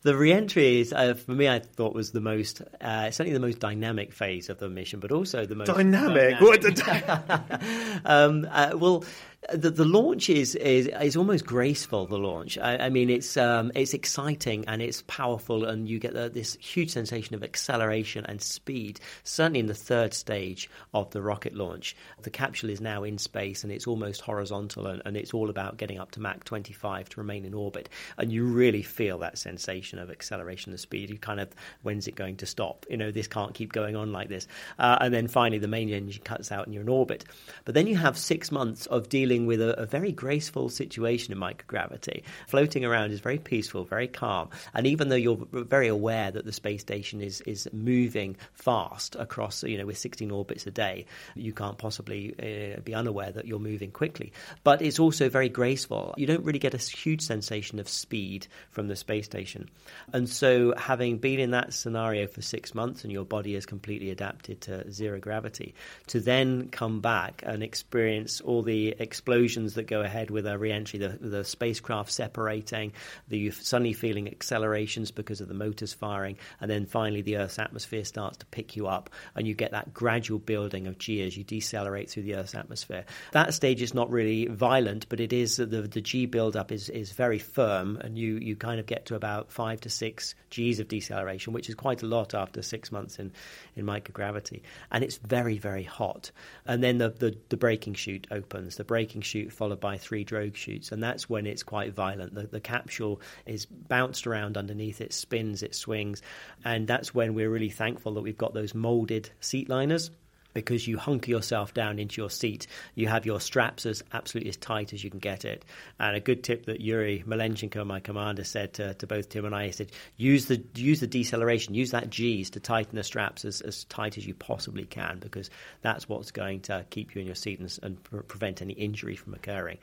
the 0.02 0.16
re-entry 0.16 0.80
is, 0.80 0.92
uh, 0.92 1.14
for 1.14 1.32
me, 1.32 1.48
I 1.48 1.60
thought 1.60 1.94
was 1.94 2.10
the 2.10 2.20
most, 2.20 2.62
uh, 2.80 3.10
certainly 3.10 3.32
the 3.32 3.38
most 3.46 3.60
dynamic 3.60 4.12
phase 4.12 4.48
of 4.48 4.58
the 4.58 4.68
mission, 4.68 4.98
but 4.98 5.12
also 5.12 5.46
the 5.46 5.54
most 5.54 5.66
dynamic. 5.66 6.38
dynamic. 6.40 6.80
um, 8.04 8.48
uh, 8.50 8.72
well, 8.74 9.04
the, 9.48 9.70
the 9.70 9.86
launch 9.86 10.28
is, 10.28 10.54
is 10.54 10.86
is 11.00 11.16
almost 11.16 11.46
graceful. 11.46 12.06
The 12.06 12.18
launch, 12.18 12.58
I, 12.58 12.76
I 12.76 12.90
mean, 12.90 13.08
it's 13.08 13.38
um, 13.38 13.72
it's 13.74 13.94
exciting 13.94 14.66
and 14.68 14.82
it's 14.82 15.02
powerful, 15.06 15.64
and 15.64 15.88
you 15.88 15.98
get 15.98 16.12
the, 16.12 16.28
this 16.28 16.58
huge 16.60 16.90
sensation 16.90 17.34
of 17.34 17.42
acceleration 17.42 18.26
and 18.26 18.42
speed. 18.42 19.00
Certainly 19.24 19.60
in 19.60 19.66
the 19.66 19.74
third 19.74 20.12
stage 20.12 20.68
of 20.92 21.10
the 21.10 21.22
rocket 21.22 21.54
launch, 21.54 21.96
the 22.20 22.30
capsule 22.30 22.68
is 22.68 22.82
now 22.82 23.02
in 23.02 23.16
space 23.16 23.64
and 23.64 23.72
it's 23.72 23.86
almost 23.86 24.20
horizontal, 24.20 24.86
and, 24.86 25.00
and 25.06 25.16
it's 25.16 25.32
all 25.32 25.48
about 25.48 25.78
getting 25.78 25.98
up 25.98 26.10
to 26.12 26.20
Mach 26.20 26.44
25 26.44 27.08
to 27.08 27.20
remain 27.20 27.46
in 27.46 27.54
orbit, 27.54 27.88
and 28.18 28.30
you 28.30 28.44
really 28.44 28.82
feel 28.82 29.18
that 29.18 29.38
sensation 29.38 29.98
of 29.98 30.10
acceleration 30.10 30.70
and 30.72 30.78
speed. 30.78 31.08
You 31.08 31.18
kind 31.18 31.40
of, 31.40 31.48
when's 31.82 32.06
it 32.06 32.14
going 32.14 32.36
to 32.36 32.46
stop? 32.46 32.84
You 32.90 32.98
know, 32.98 33.10
this 33.10 33.26
can't 33.26 33.54
keep 33.54 33.72
going 33.72 33.96
on 33.96 34.12
like 34.12 34.28
this. 34.28 34.46
Uh, 34.78 34.98
and 35.00 35.14
then 35.14 35.28
finally, 35.28 35.58
the 35.58 35.66
main 35.66 35.88
engine 35.88 36.22
cuts 36.22 36.52
out 36.52 36.66
and 36.66 36.74
you're 36.74 36.82
in 36.82 36.90
orbit. 36.90 37.24
But 37.64 37.74
then 37.74 37.86
you 37.86 37.96
have 37.96 38.18
six 38.18 38.52
months 38.52 38.84
of 38.86 39.08
dealing 39.08 39.29
dealing 39.30 39.46
with 39.46 39.60
a, 39.60 39.80
a, 39.80 39.86
very 39.86 40.10
graceful 40.10 40.68
situation 40.68 41.32
in 41.32 41.38
microgravity. 41.38 42.24
Floating 42.48 42.84
around 42.84 43.12
is 43.12 43.20
very 43.20 43.38
peaceful, 43.38 43.84
very 43.84 44.08
calm. 44.08 44.50
And 44.74 44.88
even 44.88 45.08
though 45.08 45.14
you're 45.14 45.38
very 45.52 45.86
aware 45.86 46.32
that 46.32 46.44
the 46.44 46.52
space 46.52 46.80
station 46.80 47.20
is, 47.20 47.40
is 47.42 47.68
moving 47.72 48.36
fast 48.52 49.14
across, 49.14 49.62
you 49.62 49.78
know, 49.78 49.86
with 49.86 49.98
16 49.98 50.32
orbits 50.32 50.66
a 50.66 50.72
day, 50.72 51.06
you 51.36 51.52
can't 51.52 51.78
possibly 51.78 52.34
uh, 52.40 52.80
be 52.80 52.92
unaware 52.92 53.30
that 53.30 53.46
you're 53.46 53.60
moving 53.60 53.92
quickly. 53.92 54.32
But 54.64 54.82
it's 54.82 54.98
also 54.98 55.28
very 55.28 55.48
graceful. 55.48 56.12
You 56.16 56.26
don't 56.26 56.44
really 56.44 56.58
get 56.58 56.74
a 56.74 56.78
huge 56.78 57.22
sensation 57.22 57.78
of 57.78 57.88
speed 57.88 58.48
from 58.72 58.88
the 58.88 58.96
space 58.96 59.26
station. 59.26 59.68
And 60.12 60.28
so, 60.28 60.74
having 60.76 61.18
been 61.18 61.38
in 61.38 61.52
that 61.52 61.72
scenario 61.72 62.26
for 62.26 62.42
six 62.42 62.74
months 62.74 63.04
and 63.04 63.12
your 63.12 63.24
body 63.24 63.54
is 63.54 63.64
completely 63.64 64.10
adapted 64.10 64.60
to 64.62 64.90
zero 64.90 65.20
gravity, 65.20 65.74
to 66.08 66.18
then 66.18 66.68
come 66.70 67.00
back 67.00 67.44
and 67.46 67.62
experience 67.62 68.40
all 68.40 68.62
the 68.62 68.96
explosions 69.20 69.74
that 69.74 69.86
go 69.86 70.00
ahead 70.00 70.30
with 70.30 70.46
a 70.46 70.56
re-entry, 70.56 70.98
the, 70.98 71.08
the 71.08 71.44
spacecraft 71.44 72.10
separating, 72.10 72.90
the 73.28 73.50
suddenly 73.50 73.92
feeling 73.92 74.26
accelerations 74.26 75.10
because 75.10 75.42
of 75.42 75.48
the 75.48 75.52
motors 75.52 75.92
firing, 75.92 76.38
and 76.58 76.70
then 76.70 76.86
finally 76.86 77.20
the 77.20 77.36
Earth's 77.36 77.58
atmosphere 77.58 78.02
starts 78.02 78.38
to 78.38 78.46
pick 78.46 78.76
you 78.76 78.86
up, 78.86 79.10
and 79.34 79.46
you 79.46 79.54
get 79.54 79.72
that 79.72 79.92
gradual 79.92 80.38
building 80.38 80.86
of 80.86 80.96
G 80.96 81.22
as. 81.22 81.36
You 81.36 81.44
decelerate 81.44 82.08
through 82.08 82.22
the 82.22 82.34
Earth's 82.34 82.54
atmosphere. 82.54 83.04
That 83.32 83.52
stage 83.52 83.82
is 83.82 83.92
not 83.92 84.10
really 84.10 84.46
violent, 84.46 85.06
but 85.10 85.20
it 85.20 85.34
is 85.34 85.56
the 85.56 85.66
the 85.66 86.00
G 86.00 86.24
buildup 86.24 86.72
is 86.72 86.88
is 86.88 87.12
very 87.12 87.38
firm, 87.38 87.98
and 88.00 88.16
you 88.16 88.36
you 88.36 88.56
kind 88.56 88.80
of 88.80 88.86
get 88.86 89.04
to 89.06 89.16
about 89.16 89.52
five 89.52 89.82
to 89.82 89.90
six 89.90 90.34
G's 90.48 90.80
of 90.80 90.88
deceleration, 90.88 91.52
which 91.52 91.68
is 91.68 91.74
quite 91.74 92.02
a 92.02 92.06
lot 92.06 92.32
after 92.32 92.62
six 92.62 92.90
months 92.90 93.18
in 93.18 93.32
in 93.76 93.84
microgravity, 93.84 94.62
and 94.90 95.04
it's 95.04 95.18
very 95.18 95.58
very 95.58 95.84
hot, 95.84 96.30
and 96.64 96.82
then 96.82 96.96
the 96.96 97.10
the, 97.10 97.36
the 97.50 97.58
braking 97.58 97.92
chute 97.92 98.26
opens, 98.30 98.76
the 98.76 98.84
braking 98.84 99.09
chute 99.20 99.52
followed 99.52 99.80
by 99.80 99.98
three 99.98 100.22
drogue 100.22 100.54
chutes, 100.54 100.92
and 100.92 101.02
that's 101.02 101.28
when 101.28 101.46
it's 101.46 101.64
quite 101.64 101.92
violent. 101.92 102.34
The, 102.34 102.46
the 102.46 102.60
capsule 102.60 103.20
is 103.46 103.66
bounced 103.66 104.26
around 104.26 104.56
underneath, 104.56 105.00
it 105.00 105.12
spins, 105.12 105.62
it 105.62 105.74
swings, 105.74 106.22
and 106.64 106.86
that's 106.86 107.12
when 107.12 107.34
we're 107.34 107.50
really 107.50 107.70
thankful 107.70 108.14
that 108.14 108.22
we've 108.22 108.38
got 108.38 108.54
those 108.54 108.74
molded 108.74 109.30
seat 109.40 109.68
liners 109.68 110.12
because 110.54 110.86
you 110.86 110.98
hunker 110.98 111.30
yourself 111.30 111.74
down 111.74 111.98
into 111.98 112.20
your 112.20 112.30
seat. 112.30 112.66
You 112.94 113.08
have 113.08 113.26
your 113.26 113.40
straps 113.40 113.86
as 113.86 114.02
absolutely 114.12 114.50
as 114.50 114.56
tight 114.56 114.92
as 114.92 115.02
you 115.04 115.10
can 115.10 115.20
get 115.20 115.44
it. 115.44 115.64
And 115.98 116.16
a 116.16 116.20
good 116.20 116.42
tip 116.42 116.66
that 116.66 116.80
Yuri 116.80 117.24
Malenchenko, 117.26 117.86
my 117.86 118.00
commander, 118.00 118.44
said 118.44 118.74
to, 118.74 118.94
to 118.94 119.06
both 119.06 119.28
Tim 119.28 119.44
and 119.44 119.54
I, 119.54 119.66
he 119.66 119.72
said, 119.72 119.92
use 120.16 120.46
the 120.46 120.62
use 120.74 121.00
the 121.00 121.06
deceleration, 121.06 121.74
use 121.74 121.92
that 121.92 122.10
G's 122.10 122.50
to 122.50 122.60
tighten 122.60 122.96
the 122.96 123.04
straps 123.04 123.44
as, 123.44 123.60
as 123.60 123.84
tight 123.84 124.18
as 124.18 124.26
you 124.26 124.34
possibly 124.34 124.84
can, 124.84 125.18
because 125.18 125.50
that's 125.82 126.08
what's 126.08 126.30
going 126.30 126.60
to 126.62 126.84
keep 126.90 127.14
you 127.14 127.20
in 127.20 127.26
your 127.26 127.34
seat 127.34 127.60
and, 127.60 127.78
and 127.82 128.02
pre- 128.02 128.22
prevent 128.22 128.62
any 128.62 128.74
injury 128.74 129.16
from 129.16 129.34
occurring. 129.34 129.78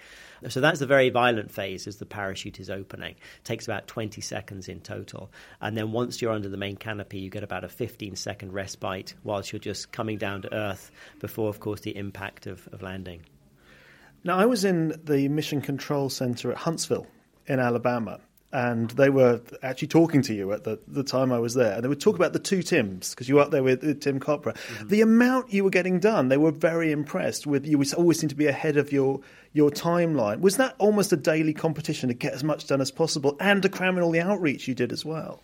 So 0.50 0.62
that's 0.62 0.80
the 0.80 0.86
very 0.86 1.10
violent 1.10 1.52
phase 1.52 1.88
as 1.88 1.98
the 1.98 2.06
parachute 2.06 2.60
is 2.60 2.70
opening. 2.70 3.12
It 3.12 3.44
takes 3.44 3.66
about 3.66 3.88
20 3.88 4.22
seconds 4.22 4.68
in 4.70 4.82
total. 4.82 5.32
And 5.62 5.76
then 5.76 5.92
once 5.92 6.22
you're 6.22 6.32
under 6.32 6.50
the 6.50 6.58
main 6.58 6.76
canopy, 6.76 7.20
you 7.20 7.30
get 7.30 7.44
about 7.44 7.64
a 7.64 7.70
15 7.70 8.16
second 8.16 8.54
respite 8.54 9.14
whilst 9.24 9.52
you're 9.52 9.60
just 9.60 9.92
coming 9.92 10.18
down 10.18 10.44
to 10.44 10.54
Earth 10.58 10.92
before, 11.20 11.50
of 11.50 11.60
course, 11.60 11.82
the 11.82 11.96
impact 11.96 12.48
of, 12.48 12.68
of 12.74 12.82
landing. 12.82 13.22
Now, 14.24 14.38
I 14.38 14.46
was 14.46 14.66
in 14.66 15.00
the 15.06 15.30
Mission 15.30 15.62
Control 15.62 16.10
Center 16.10 16.52
at 16.52 16.58
Huntsville 16.58 17.08
in 17.46 17.60
Alabama, 17.60 18.20
and 18.52 18.90
they 18.92 19.10
were 19.10 19.42
actually 19.62 19.90
talking 19.90 20.22
to 20.24 20.34
you 20.34 20.52
at 20.54 20.64
the, 20.64 20.80
the 20.88 21.04
time 21.04 21.32
I 21.32 21.40
was 21.40 21.54
there. 21.54 21.74
And 21.74 21.84
they 21.84 21.88
would 21.88 22.02
talk 22.02 22.16
about 22.16 22.34
the 22.34 22.40
two 22.40 22.64
Tims, 22.64 23.12
because 23.12 23.30
you 23.30 23.36
were 23.36 23.42
up 23.42 23.52
there 23.52 23.64
with, 23.64 23.84
with 23.84 24.02
Tim 24.02 24.20
Kopra. 24.20 24.56
Mm-hmm. 24.56 24.88
The 24.88 25.02
amount 25.02 25.54
you 25.54 25.64
were 25.64 25.70
getting 25.70 26.00
done, 26.00 26.30
they 26.30 26.38
were 26.38 26.52
very 26.52 26.92
impressed 26.92 27.46
with. 27.46 27.66
You 27.66 27.82
always 27.96 28.20
seemed 28.20 28.32
to 28.32 28.36
be 28.36 28.48
ahead 28.48 28.78
of 28.78 28.92
your, 28.92 29.22
your 29.54 29.70
timeline. 29.70 30.40
Was 30.40 30.58
that 30.58 30.76
almost 30.78 31.14
a 31.14 31.18
daily 31.18 31.54
competition 31.54 32.10
to 32.10 32.16
get 32.16 32.34
as 32.34 32.44
much 32.44 32.68
done 32.68 32.82
as 32.82 32.90
possible 32.90 33.38
and 33.40 33.62
to 33.62 33.70
cram 33.70 33.98
in 33.98 34.04
all 34.04 34.12
the 34.12 34.22
outreach 34.22 34.68
you 34.68 34.76
did 34.76 34.92
as 34.92 35.06
well? 35.06 35.42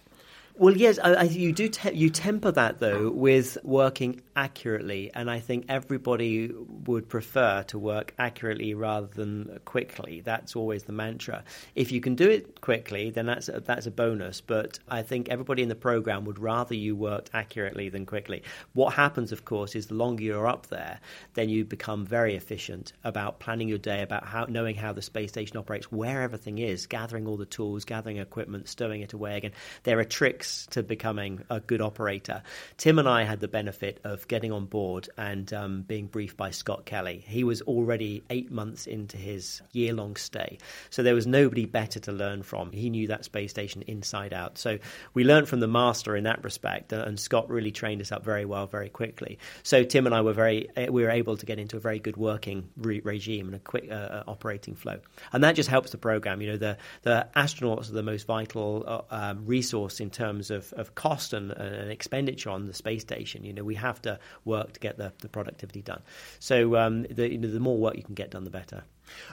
Well, 0.56 0.78
yes, 0.78 1.00
I, 1.04 1.14
I, 1.16 1.24
you 1.24 1.52
do. 1.52 1.68
Te- 1.68 1.96
you 1.96 2.12
temper 2.12 2.52
that 2.52 2.78
though 2.78 3.10
with 3.10 3.58
working 3.64 4.22
accurately, 4.36 5.10
and 5.16 5.30
I 5.30 5.40
think 5.40 5.66
everybody 5.68 6.52
would 6.86 7.10
prefer 7.10 7.64
to 7.64 7.80
work 7.80 8.14
accurately 8.20 8.76
rather 8.76 9.08
than 9.08 9.60
quickly. 9.66 10.22
That's 10.22 10.56
always 10.56 10.84
the 10.84 10.92
mantra. 10.94 11.44
If 11.74 11.92
you 11.92 12.02
can 12.02 12.14
do 12.14 12.30
it 12.30 12.62
quickly, 12.62 13.10
then 13.10 13.26
that's 13.26 13.50
a, 13.50 13.62
that's 13.62 13.88
a 13.88 13.92
bonus. 13.92 14.42
But 14.42 14.78
I 14.88 15.02
think 15.02 15.30
everybody 15.30 15.64
in 15.64 15.70
the 15.70 15.76
program 15.76 16.24
would 16.26 16.38
rather 16.38 16.76
you 16.76 16.96
worked 16.96 17.32
accurately 17.34 17.90
than 17.90 18.06
quickly. 18.06 18.44
What 18.74 18.94
happens, 18.94 19.32
of 19.32 19.46
course, 19.46 19.76
is 19.76 19.88
the 19.88 19.96
longer 19.96 20.24
you're 20.24 20.48
up 20.48 20.68
there, 20.68 21.00
then 21.34 21.50
you 21.50 21.66
become 21.66 22.06
very 22.06 22.36
efficient 22.36 22.94
about 23.04 23.40
planning 23.40 23.70
your 23.70 23.80
day, 23.80 24.04
about 24.04 24.26
how 24.26 24.46
knowing 24.48 24.76
how 24.76 24.94
the 24.94 25.02
space 25.02 25.32
station 25.32 25.58
operates, 25.58 25.92
where 25.92 26.22
everything 26.22 26.60
is, 26.60 26.86
gathering 26.86 27.26
all 27.28 27.38
the 27.38 27.46
tools, 27.46 27.86
gathering 27.86 28.18
equipment, 28.18 28.70
stowing 28.70 29.02
it 29.02 29.14
away 29.14 29.36
again. 29.38 29.52
There 29.82 29.98
are 29.98 30.04
tricks 30.04 30.43
to 30.72 30.84
becoming 30.84 31.44
a 31.50 31.60
good 31.60 31.82
operator. 31.82 32.44
Tim 32.78 33.00
and 33.00 33.08
I 33.08 33.24
had 33.24 33.40
the 33.40 33.48
benefit 33.48 34.00
of 34.04 34.28
getting 34.28 34.52
on 34.52 34.66
board 34.66 35.10
and 35.18 35.52
um, 35.54 35.82
being 35.82 36.08
briefed 36.08 36.38
by 36.38 36.52
Scott 36.52 36.86
Kelly. 36.86 37.24
He 37.28 37.44
was 37.44 37.62
already 37.64 38.24
eight 38.30 38.52
months 38.52 38.88
into 38.88 39.18
his 39.18 39.62
year 39.72 39.94
long 39.94 40.16
stay. 40.16 40.58
So 40.90 41.04
there 41.04 41.16
was 41.16 41.28
nobody 41.28 41.66
better 41.66 42.00
to 42.02 42.12
learn 42.12 42.44
from. 42.44 42.72
He 42.72 42.90
knew 42.90 43.08
that 43.08 43.26
space 43.26 43.52
station 43.52 43.84
inside 43.84 44.34
out. 44.34 44.58
So 44.58 44.80
we 45.14 45.24
learned 45.24 45.48
from 45.48 45.60
the 45.60 45.68
master 45.68 46.16
in 46.16 46.24
that 46.26 46.44
respect, 46.44 46.94
uh, 46.94 47.04
and 47.06 47.20
Scott 47.20 47.50
really 47.50 47.72
trained 47.72 48.02
us 48.02 48.12
up 48.12 48.24
very 48.24 48.46
well, 48.46 48.68
very 48.68 48.90
quickly. 48.90 49.38
So 49.64 49.84
Tim 49.84 50.06
and 50.06 50.16
I 50.16 50.22
were 50.22 50.34
very, 50.34 50.70
uh, 50.76 50.92
we 50.92 51.04
were 51.04 51.10
able 51.10 51.38
to 51.38 51.46
get 51.46 51.60
into 51.60 51.78
a 51.78 51.80
very 51.80 52.00
good 52.00 52.18
working 52.18 52.70
re- 52.78 53.02
regime 53.04 53.48
and 53.48 53.56
a 53.56 53.60
quick 53.60 53.88
uh, 53.90 53.94
uh, 53.94 54.24
operating 54.28 54.76
flow. 54.76 55.00
And 55.32 55.44
that 55.44 55.56
just 55.56 55.70
helps 55.70 55.92
the 55.92 55.98
program. 55.98 56.42
You 56.42 56.52
know, 56.52 56.58
the, 56.58 56.78
the 57.04 57.28
astronauts 57.36 57.90
are 57.90 57.94
the 57.94 58.04
most 58.04 58.28
vital 58.28 58.84
uh, 58.86 59.02
um, 59.10 59.46
resource 59.46 60.00
in 60.00 60.10
terms 60.10 60.33
terms 60.34 60.52
of, 60.52 60.74
of 60.74 60.96
cost 60.96 61.34
and, 61.34 61.52
and 61.52 61.92
expenditure 61.92 62.50
on 62.50 62.66
the 62.66 62.74
space 62.74 63.02
station. 63.02 63.44
You 63.44 63.54
know, 63.54 63.64
we 63.64 63.76
have 63.76 64.02
to 64.04 64.20
work 64.46 64.74
to 64.74 64.80
get 64.80 64.98
the, 64.98 65.14
the 65.20 65.30
productivity 65.30 65.82
done. 65.82 66.02
So 66.40 66.76
um, 66.76 67.04
the, 67.04 67.32
you 67.32 67.38
know, 67.38 67.50
the 67.50 67.60
more 67.60 67.78
work 67.78 67.96
you 67.96 68.04
can 68.04 68.16
get 68.16 68.32
done, 68.32 68.44
the 68.44 68.50
better. 68.50 68.84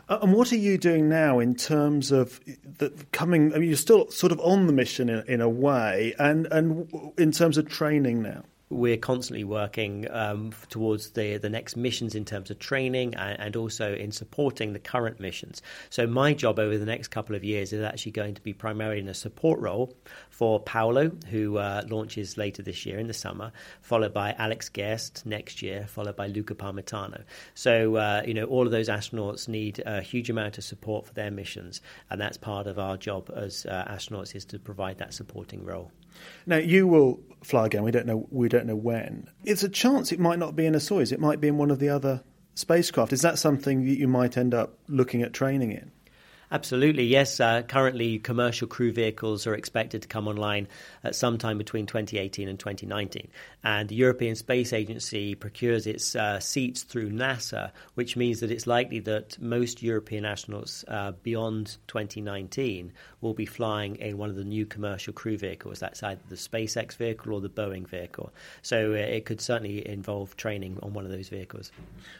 Uh, 0.08 0.18
and 0.22 0.34
what 0.34 0.52
are 0.52 0.56
you 0.56 0.76
doing 0.76 1.08
now 1.08 1.38
in 1.38 1.54
terms 1.54 2.12
of 2.12 2.40
the 2.78 2.90
coming? 3.12 3.54
I 3.54 3.58
mean, 3.58 3.68
you're 3.68 3.76
still 3.76 4.10
sort 4.10 4.32
of 4.32 4.40
on 4.40 4.66
the 4.66 4.72
mission 4.72 5.08
in, 5.08 5.24
in 5.26 5.40
a 5.40 5.48
way, 5.48 6.14
and 6.18 6.46
and 6.50 6.92
in 7.16 7.30
terms 7.30 7.56
of 7.56 7.68
training 7.68 8.20
now 8.20 8.42
we're 8.70 8.96
constantly 8.96 9.42
working 9.42 10.06
um, 10.10 10.52
towards 10.68 11.10
the 11.10 11.38
the 11.38 11.50
next 11.50 11.76
missions 11.76 12.14
in 12.14 12.24
terms 12.24 12.50
of 12.50 12.58
training 12.60 13.14
and, 13.16 13.38
and, 13.40 13.56
also 13.56 13.94
in 13.94 14.12
supporting 14.12 14.72
the 14.72 14.78
current 14.78 15.18
missions. 15.18 15.60
So 15.90 16.06
my 16.06 16.32
job 16.34 16.60
over 16.60 16.78
the 16.78 16.86
next 16.86 17.08
couple 17.08 17.34
of 17.34 17.42
years 17.42 17.72
is 17.72 17.82
actually 17.82 18.12
going 18.12 18.34
to 18.34 18.40
be 18.40 18.52
primarily 18.52 19.00
in 19.00 19.08
a 19.08 19.14
support 19.14 19.58
role 19.58 19.96
for 20.30 20.60
Paolo, 20.60 21.10
who 21.30 21.58
uh, 21.58 21.82
launches 21.88 22.38
later 22.38 22.62
this 22.62 22.86
year 22.86 22.98
in 22.98 23.08
the 23.08 23.14
summer, 23.14 23.52
followed 23.82 24.14
by 24.14 24.34
Alex 24.38 24.68
Gerst 24.68 25.26
next 25.26 25.62
year, 25.62 25.86
followed 25.88 26.14
by 26.14 26.28
Luca 26.28 26.54
Parmitano. 26.54 27.24
So 27.54 27.96
uh, 27.96 28.22
you 28.24 28.34
know 28.34 28.44
all 28.44 28.66
of 28.66 28.70
those 28.70 28.88
astronauts 28.88 29.48
need 29.48 29.82
a 29.84 30.00
huge 30.00 30.30
amount 30.30 30.58
of 30.58 30.64
support 30.64 31.06
for 31.06 31.14
their 31.14 31.32
missions, 31.32 31.80
and 32.08 32.20
that's 32.20 32.36
part 32.36 32.68
of 32.68 32.78
our 32.78 32.96
job 32.96 33.30
as 33.34 33.66
uh, 33.66 33.84
astronauts 33.90 34.36
is 34.36 34.44
to 34.46 34.60
provide 34.60 34.98
that 34.98 35.12
supporting 35.12 35.64
role. 35.64 35.90
Now 36.46 36.56
you 36.56 36.86
will 36.86 37.20
fly 37.42 37.66
again. 37.66 37.82
We 37.82 37.90
don't 37.90 38.06
know. 38.06 38.26
We 38.30 38.48
don't 38.48 38.66
know 38.66 38.76
when. 38.76 39.28
It's 39.44 39.62
a 39.62 39.68
chance 39.68 40.12
it 40.12 40.20
might 40.20 40.38
not 40.38 40.56
be 40.56 40.66
in 40.66 40.74
a 40.74 40.78
Soyuz. 40.78 41.12
It 41.12 41.20
might 41.20 41.40
be 41.40 41.48
in 41.48 41.58
one 41.58 41.70
of 41.70 41.78
the 41.78 41.88
other 41.88 42.22
spacecraft. 42.54 43.12
Is 43.12 43.22
that 43.22 43.38
something 43.38 43.84
that 43.84 43.98
you 43.98 44.08
might 44.08 44.36
end 44.36 44.54
up 44.54 44.78
looking 44.88 45.22
at 45.22 45.32
training 45.32 45.72
in? 45.72 45.92
Absolutely, 46.52 47.04
yes. 47.04 47.38
Uh, 47.38 47.62
currently, 47.62 48.18
commercial 48.18 48.66
crew 48.66 48.92
vehicles 48.92 49.46
are 49.46 49.54
expected 49.54 50.02
to 50.02 50.08
come 50.08 50.26
online 50.26 50.66
at 51.04 51.14
some 51.14 51.38
time 51.38 51.58
between 51.58 51.86
2018 51.86 52.48
and 52.48 52.58
2019. 52.58 53.28
And 53.62 53.88
the 53.88 53.94
European 53.94 54.34
Space 54.34 54.72
Agency 54.72 55.36
procures 55.36 55.86
its 55.86 56.16
uh, 56.16 56.40
seats 56.40 56.82
through 56.82 57.10
NASA, 57.10 57.70
which 57.94 58.16
means 58.16 58.40
that 58.40 58.50
it's 58.50 58.66
likely 58.66 58.98
that 59.00 59.40
most 59.40 59.80
European 59.80 60.24
astronauts 60.24 60.84
uh, 60.88 61.12
beyond 61.22 61.76
2019 61.86 62.92
will 63.20 63.34
be 63.34 63.46
flying 63.46 63.96
in 63.96 64.18
one 64.18 64.28
of 64.28 64.34
the 64.34 64.44
new 64.44 64.66
commercial 64.66 65.12
crew 65.12 65.38
vehicles. 65.38 65.78
That's 65.78 66.02
either 66.02 66.20
the 66.30 66.36
SpaceX 66.36 66.96
vehicle 66.96 67.32
or 67.32 67.40
the 67.40 67.48
Boeing 67.48 67.86
vehicle. 67.86 68.32
So 68.62 68.92
uh, 68.92 68.96
it 68.96 69.24
could 69.24 69.40
certainly 69.40 69.86
involve 69.86 70.36
training 70.36 70.78
on 70.82 70.94
one 70.94 71.04
of 71.04 71.12
those 71.12 71.28
vehicles. 71.28 71.70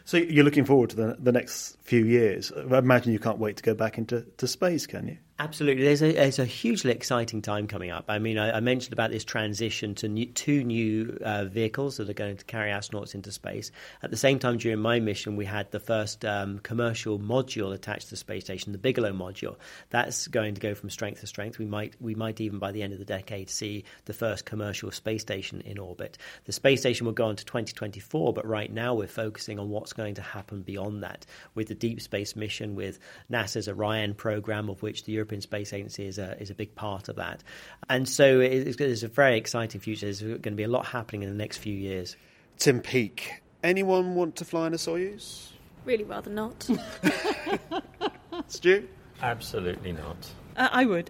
So 0.05 0.15
you're 0.17 0.45
looking 0.45 0.65
forward 0.65 0.91
to 0.91 0.95
the, 0.95 1.17
the 1.19 1.31
next 1.33 1.77
few 1.81 2.05
years. 2.05 2.51
I 2.53 2.77
imagine 2.77 3.11
you 3.11 3.19
can't 3.19 3.39
wait 3.39 3.57
to 3.57 3.63
go 3.63 3.73
back 3.73 3.97
into 3.97 4.20
to 4.37 4.47
space, 4.47 4.87
can 4.87 5.07
you? 5.07 5.17
Absolutely. 5.41 5.83
There's 5.85 6.03
a, 6.03 6.11
there's 6.11 6.37
a 6.37 6.45
hugely 6.45 6.91
exciting 6.91 7.41
time 7.41 7.65
coming 7.65 7.89
up. 7.89 8.05
I 8.09 8.19
mean, 8.19 8.37
I, 8.37 8.57
I 8.57 8.59
mentioned 8.59 8.93
about 8.93 9.09
this 9.09 9.23
transition 9.23 9.95
to 9.95 10.07
new, 10.07 10.27
two 10.27 10.63
new 10.63 11.17
uh, 11.25 11.45
vehicles 11.45 11.97
that 11.97 12.07
are 12.07 12.13
going 12.13 12.37
to 12.37 12.45
carry 12.45 12.69
astronauts 12.69 13.15
into 13.15 13.31
space. 13.31 13.71
At 14.03 14.11
the 14.11 14.17
same 14.17 14.37
time, 14.37 14.57
during 14.57 14.77
my 14.77 14.99
mission, 14.99 15.35
we 15.35 15.45
had 15.45 15.71
the 15.71 15.79
first 15.79 16.23
um, 16.25 16.59
commercial 16.59 17.17
module 17.17 17.73
attached 17.73 18.03
to 18.03 18.09
the 18.11 18.17
space 18.17 18.43
station, 18.43 18.71
the 18.71 18.77
Bigelow 18.77 19.13
module. 19.13 19.55
That's 19.89 20.27
going 20.27 20.53
to 20.53 20.61
go 20.61 20.75
from 20.75 20.91
strength 20.91 21.21
to 21.21 21.27
strength. 21.27 21.57
We 21.57 21.65
might, 21.65 21.95
we 21.99 22.13
might 22.13 22.39
even 22.39 22.59
by 22.59 22.71
the 22.71 22.83
end 22.83 22.93
of 22.93 22.99
the 22.99 23.05
decade 23.05 23.49
see 23.49 23.83
the 24.05 24.13
first 24.13 24.45
commercial 24.45 24.91
space 24.91 25.23
station 25.23 25.61
in 25.61 25.79
orbit. 25.79 26.19
The 26.45 26.53
space 26.53 26.81
station 26.81 27.07
will 27.07 27.13
go 27.13 27.25
on 27.25 27.35
to 27.35 27.45
2024, 27.45 28.31
but 28.31 28.45
right 28.45 28.71
now 28.71 28.93
we're 28.93 29.07
focusing 29.07 29.57
on 29.57 29.69
what's 29.69 29.93
going 29.93 30.13
to 30.15 30.21
happen 30.21 30.61
beyond 30.61 31.01
that 31.01 31.25
with 31.55 31.67
the 31.67 31.73
deep 31.73 31.99
space 31.99 32.35
mission, 32.35 32.75
with 32.75 32.99
NASA's 33.31 33.67
Orion 33.67 34.13
program, 34.13 34.69
of 34.69 34.83
which 34.83 35.05
the 35.05 35.13
European 35.13 35.30
European 35.31 35.41
Space 35.41 35.71
Agency 35.71 36.05
is 36.05 36.17
a, 36.19 36.39
is 36.41 36.49
a 36.49 36.53
big 36.53 36.75
part 36.75 37.07
of 37.07 37.15
that. 37.15 37.41
And 37.89 38.07
so 38.07 38.41
it's, 38.41 38.79
it's 38.81 39.03
a 39.03 39.07
very 39.07 39.37
exciting 39.37 39.79
future. 39.79 40.05
There's 40.05 40.21
going 40.21 40.41
to 40.41 40.51
be 40.51 40.63
a 40.63 40.67
lot 40.67 40.85
happening 40.85 41.23
in 41.23 41.29
the 41.29 41.35
next 41.35 41.57
few 41.57 41.73
years. 41.73 42.17
Tim 42.57 42.81
Peake, 42.81 43.41
anyone 43.63 44.15
want 44.15 44.35
to 44.37 44.45
fly 44.45 44.67
in 44.67 44.73
a 44.73 44.77
Soyuz? 44.77 45.51
Really 45.85 46.03
rather 46.03 46.29
not. 46.29 46.69
Stu? 48.47 48.87
Absolutely 49.21 49.93
not. 49.93 50.17
Uh, 50.57 50.67
I 50.69 50.85
would. 50.85 51.09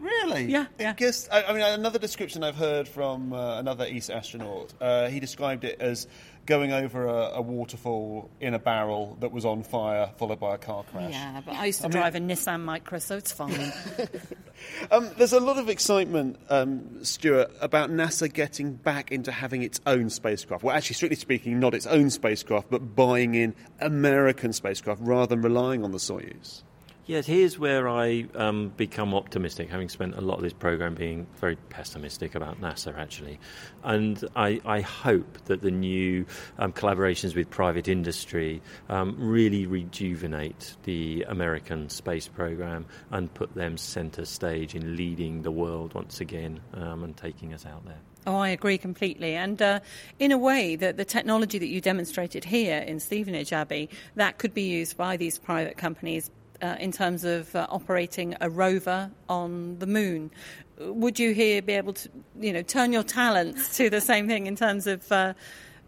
Really? 0.00 0.44
Yeah, 0.46 0.66
yeah. 0.78 0.92
Because 0.92 1.30
I, 1.30 1.44
I, 1.44 1.52
mean, 1.54 1.62
another 1.62 1.98
description 1.98 2.44
I've 2.44 2.56
heard 2.56 2.86
from 2.86 3.32
uh, 3.32 3.58
another 3.58 3.86
ESA 3.88 4.14
astronaut. 4.14 4.74
Uh, 4.78 5.08
he 5.08 5.18
described 5.18 5.64
it 5.64 5.80
as 5.80 6.08
going 6.46 6.72
over 6.72 7.06
a, 7.06 7.32
a, 7.34 7.42
waterfall 7.42 8.30
in 8.40 8.54
a 8.54 8.58
barrel 8.58 9.16
that 9.20 9.32
was 9.32 9.44
on 9.44 9.62
fire, 9.62 10.10
followed 10.16 10.40
by 10.40 10.54
a 10.54 10.58
car 10.58 10.84
crash. 10.84 11.12
Yeah, 11.12 11.40
but 11.44 11.54
I 11.54 11.66
used 11.66 11.80
to 11.80 11.86
I 11.86 11.90
drive 11.90 12.14
mean... 12.14 12.30
a 12.30 12.34
Nissan 12.34 12.64
Micra, 12.64 13.00
so 13.00 13.16
it's 13.16 13.32
fine. 13.32 13.72
um, 14.90 15.10
there's 15.16 15.32
a 15.32 15.40
lot 15.40 15.58
of 15.58 15.68
excitement, 15.68 16.38
um, 16.50 17.04
Stuart, 17.04 17.50
about 17.60 17.90
NASA 17.90 18.32
getting 18.32 18.74
back 18.74 19.12
into 19.12 19.32
having 19.32 19.62
its 19.62 19.80
own 19.86 20.10
spacecraft. 20.10 20.64
Well, 20.64 20.76
actually, 20.76 20.94
strictly 20.94 21.16
speaking, 21.16 21.58
not 21.58 21.74
its 21.74 21.86
own 21.86 22.10
spacecraft, 22.10 22.70
but 22.70 22.94
buying 22.94 23.34
in 23.34 23.54
American 23.80 24.52
spacecraft 24.52 25.00
rather 25.02 25.34
than 25.34 25.42
relying 25.42 25.84
on 25.84 25.92
the 25.92 25.98
Soyuz. 25.98 26.62
Yes, 27.06 27.26
here's 27.26 27.58
where 27.58 27.86
I 27.86 28.26
um, 28.34 28.70
become 28.78 29.14
optimistic, 29.14 29.68
having 29.68 29.90
spent 29.90 30.16
a 30.16 30.22
lot 30.22 30.36
of 30.36 30.42
this 30.42 30.54
program 30.54 30.94
being 30.94 31.26
very 31.38 31.56
pessimistic 31.68 32.34
about 32.34 32.62
NASA, 32.62 32.96
actually. 32.96 33.38
And 33.82 34.24
I, 34.34 34.58
I 34.64 34.80
hope 34.80 35.44
that 35.44 35.60
the 35.60 35.70
new 35.70 36.24
um, 36.58 36.72
collaborations 36.72 37.36
with 37.36 37.50
private 37.50 37.88
industry 37.88 38.62
um, 38.88 39.16
really 39.18 39.66
rejuvenate 39.66 40.76
the 40.84 41.26
American 41.28 41.90
space 41.90 42.26
program 42.26 42.86
and 43.10 43.32
put 43.34 43.54
them 43.54 43.76
centre 43.76 44.24
stage 44.24 44.74
in 44.74 44.96
leading 44.96 45.42
the 45.42 45.50
world 45.50 45.92
once 45.92 46.22
again 46.22 46.58
um, 46.72 47.04
and 47.04 47.14
taking 47.18 47.52
us 47.52 47.66
out 47.66 47.84
there. 47.84 48.00
Oh, 48.26 48.36
I 48.36 48.48
agree 48.48 48.78
completely. 48.78 49.34
And 49.34 49.60
uh, 49.60 49.80
in 50.18 50.32
a 50.32 50.38
way, 50.38 50.74
that 50.76 50.96
the 50.96 51.04
technology 51.04 51.58
that 51.58 51.66
you 51.66 51.82
demonstrated 51.82 52.44
here 52.44 52.78
in 52.78 52.98
Stevenage 52.98 53.52
Abbie, 53.52 53.90
that 54.14 54.38
could 54.38 54.54
be 54.54 54.62
used 54.62 54.96
by 54.96 55.18
these 55.18 55.38
private 55.38 55.76
companies 55.76 56.30
uh, 56.62 56.76
in 56.78 56.92
terms 56.92 57.24
of 57.24 57.54
uh, 57.54 57.66
operating 57.70 58.36
a 58.40 58.48
rover 58.48 59.10
on 59.28 59.78
the 59.78 59.86
moon. 59.86 60.30
Would 60.78 61.18
you 61.18 61.32
here 61.32 61.62
be 61.62 61.74
able 61.74 61.92
to, 61.94 62.08
you 62.40 62.52
know, 62.52 62.62
turn 62.62 62.92
your 62.92 63.02
talents 63.02 63.76
to 63.76 63.90
the 63.90 64.00
same 64.00 64.26
thing 64.26 64.46
in 64.46 64.56
terms 64.56 64.86
of 64.86 65.10
uh, 65.12 65.34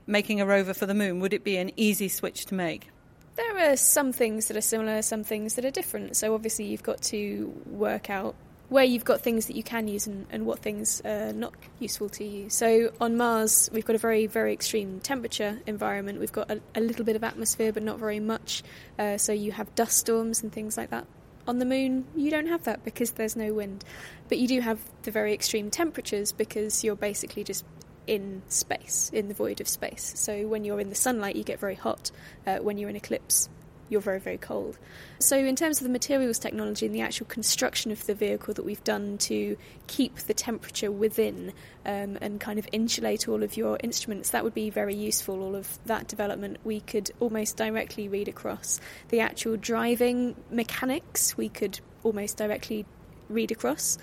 making 0.07 0.40
a 0.40 0.46
rover 0.46 0.74
for 0.74 0.87
the 0.87 0.94
moon? 0.94 1.20
Would 1.20 1.33
it 1.33 1.44
be 1.44 1.57
an 1.57 1.72
easy 1.76 2.09
switch 2.09 2.46
to 2.46 2.55
make? 2.55 2.88
There 3.37 3.72
are 3.72 3.76
some 3.76 4.12
things 4.12 4.48
that 4.48 4.57
are 4.57 4.62
similar, 4.62 5.02
some 5.02 5.22
things 5.22 5.55
that 5.55 5.64
are 5.64 5.70
different. 5.70 6.16
So 6.16 6.35
obviously, 6.35 6.66
you've 6.66 6.83
got 6.83 7.02
to 7.02 7.52
work 7.66 8.09
out 8.09 8.35
where 8.68 8.85
you've 8.85 9.05
got 9.05 9.20
things 9.20 9.46
that 9.46 9.57
you 9.57 9.62
can 9.62 9.87
use 9.87 10.07
and, 10.07 10.26
and 10.31 10.44
what 10.44 10.59
things 10.59 11.00
are 11.05 11.33
not 11.33 11.55
useful 11.79 12.09
to 12.09 12.24
you. 12.24 12.50
So 12.50 12.92
on 13.00 13.16
Mars, 13.16 13.70
we've 13.72 13.85
got 13.85 13.94
a 13.94 13.98
very, 13.98 14.26
very 14.26 14.52
extreme 14.52 15.00
temperature 15.00 15.61
environment. 15.66 16.18
We've 16.18 16.33
got 16.33 16.50
a, 16.50 16.61
a 16.74 16.81
little 16.81 17.05
bit 17.05 17.16
of 17.16 17.22
atmosphere, 17.22 17.72
but 17.72 17.83
not 17.83 17.98
very 17.98 18.20
much. 18.20 18.62
Uh, 18.98 19.18
so 19.18 19.33
you 19.33 19.52
have 19.52 19.72
dust 19.74 19.98
storms 19.98 20.42
and 20.42 20.52
things 20.52 20.76
like 20.76 20.90
that. 20.90 21.07
On 21.46 21.61
the 21.61 21.64
moon, 21.64 22.07
you 22.16 22.29
don't 22.31 22.48
have 22.48 22.64
that 22.64 22.85
because 22.85 23.12
there's 23.12 23.37
no 23.37 23.52
wind. 23.52 23.85
But 24.29 24.38
you 24.38 24.48
do 24.48 24.61
have 24.61 24.81
the 25.02 25.12
very 25.12 25.33
extreme 25.33 25.70
temperatures 25.70 26.33
because 26.33 26.83
you're 26.83 26.96
basically 26.96 27.44
just 27.44 27.64
in 28.09 28.42
space, 28.48 29.11
in 29.12 29.29
the 29.29 29.35
void 29.35 29.61
of 29.61 29.68
space. 29.68 30.12
So 30.16 30.48
when 30.48 30.64
you're 30.64 30.81
in 30.81 30.88
the 30.88 30.96
sunlight, 30.96 31.37
you 31.37 31.44
get 31.44 31.61
very 31.61 31.74
hot. 31.76 32.11
Uh, 32.46 32.59
when 32.59 32.79
you're 32.79 32.90
in 32.90 32.96
eclipse, 32.96 33.48
you're 33.88 34.01
very, 34.01 34.20
very 34.20 34.38
cold. 34.38 34.79
So, 35.18 35.37
in 35.37 35.57
terms 35.57 35.79
of 35.79 35.85
the 35.85 35.90
materials 35.90 36.38
technology 36.38 36.87
and 36.87 36.94
the 36.94 37.01
actual 37.01 37.27
construction 37.27 37.90
of 37.90 38.05
the 38.07 38.14
vehicle 38.14 38.55
that 38.55 38.64
we've 38.64 38.83
done 38.85 39.18
to 39.18 39.57
keep 39.87 40.16
the 40.16 40.35
temperature 40.35 40.90
within 40.90 41.53
um, 41.85 42.18
and 42.20 42.40
kind 42.40 42.59
of 42.59 42.68
insulate 42.72 43.29
all 43.29 43.42
of 43.42 43.57
your 43.57 43.79
instruments, 43.83 44.31
that 44.31 44.44
would 44.44 44.55
be 44.55 44.70
very 44.70 44.94
useful. 44.94 45.42
All 45.42 45.55
of 45.55 45.79
that 45.87 46.09
development 46.09 46.59
we 46.64 46.81
could 46.81 47.11
almost 47.20 47.57
directly 47.57 48.09
read 48.09 48.29
across. 48.29 48.81
The 49.09 49.20
actual 49.20 49.57
driving 49.57 50.37
mechanics 50.51 51.37
we 51.37 51.49
could 51.49 51.81
almost 52.03 52.37
directly 52.37 52.87
read 53.29 53.51
across. 53.51 53.99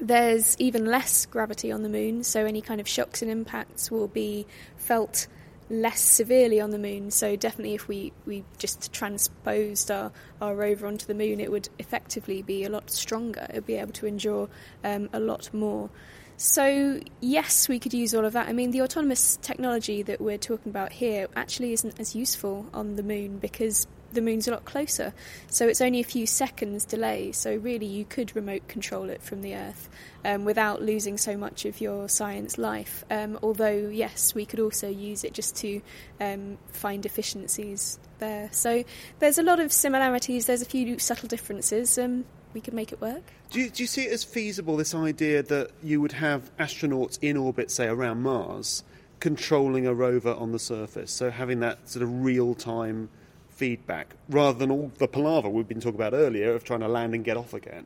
There's 0.00 0.56
even 0.60 0.86
less 0.86 1.26
gravity 1.26 1.72
on 1.72 1.82
the 1.82 1.88
moon, 1.88 2.22
so 2.22 2.44
any 2.44 2.60
kind 2.60 2.80
of 2.80 2.86
shocks 2.86 3.20
and 3.20 3.30
impacts 3.30 3.90
will 3.90 4.06
be 4.06 4.46
felt 4.76 5.26
less 5.70 6.00
severely 6.00 6.60
on 6.60 6.70
the 6.70 6.78
moon. 6.78 7.10
So 7.10 7.36
definitely, 7.36 7.74
if 7.74 7.88
we, 7.88 8.12
we 8.26 8.44
just 8.58 8.92
transposed 8.92 9.90
our, 9.90 10.12
our 10.40 10.54
rover 10.54 10.86
onto 10.86 11.06
the 11.06 11.14
moon, 11.14 11.40
it 11.40 11.50
would 11.50 11.68
effectively 11.78 12.42
be 12.42 12.64
a 12.64 12.68
lot 12.68 12.90
stronger. 12.90 13.46
It 13.50 13.56
would 13.56 13.66
be 13.66 13.74
able 13.74 13.92
to 13.92 14.06
endure 14.06 14.48
um, 14.84 15.08
a 15.12 15.20
lot 15.20 15.52
more. 15.52 15.90
So 16.36 17.00
yes, 17.20 17.68
we 17.68 17.80
could 17.80 17.92
use 17.92 18.14
all 18.14 18.24
of 18.24 18.32
that. 18.34 18.48
I 18.48 18.52
mean, 18.52 18.70
the 18.70 18.82
autonomous 18.82 19.38
technology 19.42 20.02
that 20.02 20.20
we're 20.20 20.38
talking 20.38 20.70
about 20.70 20.92
here 20.92 21.26
actually 21.34 21.72
isn't 21.72 21.98
as 21.98 22.14
useful 22.14 22.66
on 22.72 22.94
the 22.94 23.02
moon 23.02 23.38
because 23.38 23.88
the 24.12 24.20
moon's 24.20 24.48
a 24.48 24.50
lot 24.50 24.64
closer. 24.64 25.12
So 25.48 25.68
it's 25.68 25.80
only 25.80 26.00
a 26.00 26.04
few 26.04 26.26
seconds 26.26 26.84
delay. 26.84 27.32
So 27.32 27.56
really, 27.56 27.86
you 27.86 28.04
could 28.04 28.34
remote 28.34 28.66
control 28.68 29.10
it 29.10 29.22
from 29.22 29.42
the 29.42 29.54
Earth 29.54 29.88
um, 30.24 30.44
without 30.44 30.82
losing 30.82 31.18
so 31.18 31.36
much 31.36 31.64
of 31.64 31.80
your 31.80 32.08
science 32.08 32.58
life. 32.58 33.04
Um, 33.10 33.38
although, 33.42 33.88
yes, 33.88 34.34
we 34.34 34.46
could 34.46 34.60
also 34.60 34.88
use 34.88 35.24
it 35.24 35.34
just 35.34 35.56
to 35.56 35.80
um, 36.20 36.58
find 36.68 37.04
efficiencies 37.04 37.98
there. 38.18 38.48
So 38.52 38.84
there's 39.18 39.38
a 39.38 39.42
lot 39.42 39.60
of 39.60 39.72
similarities. 39.72 40.46
There's 40.46 40.62
a 40.62 40.66
few 40.66 40.98
subtle 40.98 41.28
differences. 41.28 41.98
Um, 41.98 42.24
we 42.54 42.60
could 42.60 42.74
make 42.74 42.92
it 42.92 43.00
work. 43.00 43.22
Do 43.50 43.60
you, 43.60 43.70
do 43.70 43.82
you 43.82 43.86
see 43.86 44.04
it 44.04 44.12
as 44.12 44.24
feasible, 44.24 44.76
this 44.76 44.94
idea 44.94 45.42
that 45.42 45.70
you 45.82 46.00
would 46.00 46.12
have 46.12 46.54
astronauts 46.56 47.18
in 47.20 47.36
orbit, 47.36 47.70
say, 47.70 47.86
around 47.86 48.22
Mars, 48.22 48.82
controlling 49.20 49.86
a 49.86 49.94
rover 49.94 50.32
on 50.32 50.52
the 50.52 50.58
surface? 50.58 51.12
So 51.12 51.30
having 51.30 51.60
that 51.60 51.88
sort 51.88 52.02
of 52.02 52.24
real 52.24 52.54
time 52.54 53.10
feedback 53.58 54.14
rather 54.28 54.56
than 54.56 54.70
all 54.70 54.90
the 54.98 55.08
palaver 55.08 55.48
we've 55.48 55.68
been 55.68 55.80
talking 55.80 55.96
about 55.96 56.14
earlier 56.14 56.54
of 56.54 56.62
trying 56.62 56.80
to 56.80 56.88
land 56.88 57.14
and 57.14 57.24
get 57.24 57.36
off 57.36 57.52
again? 57.52 57.84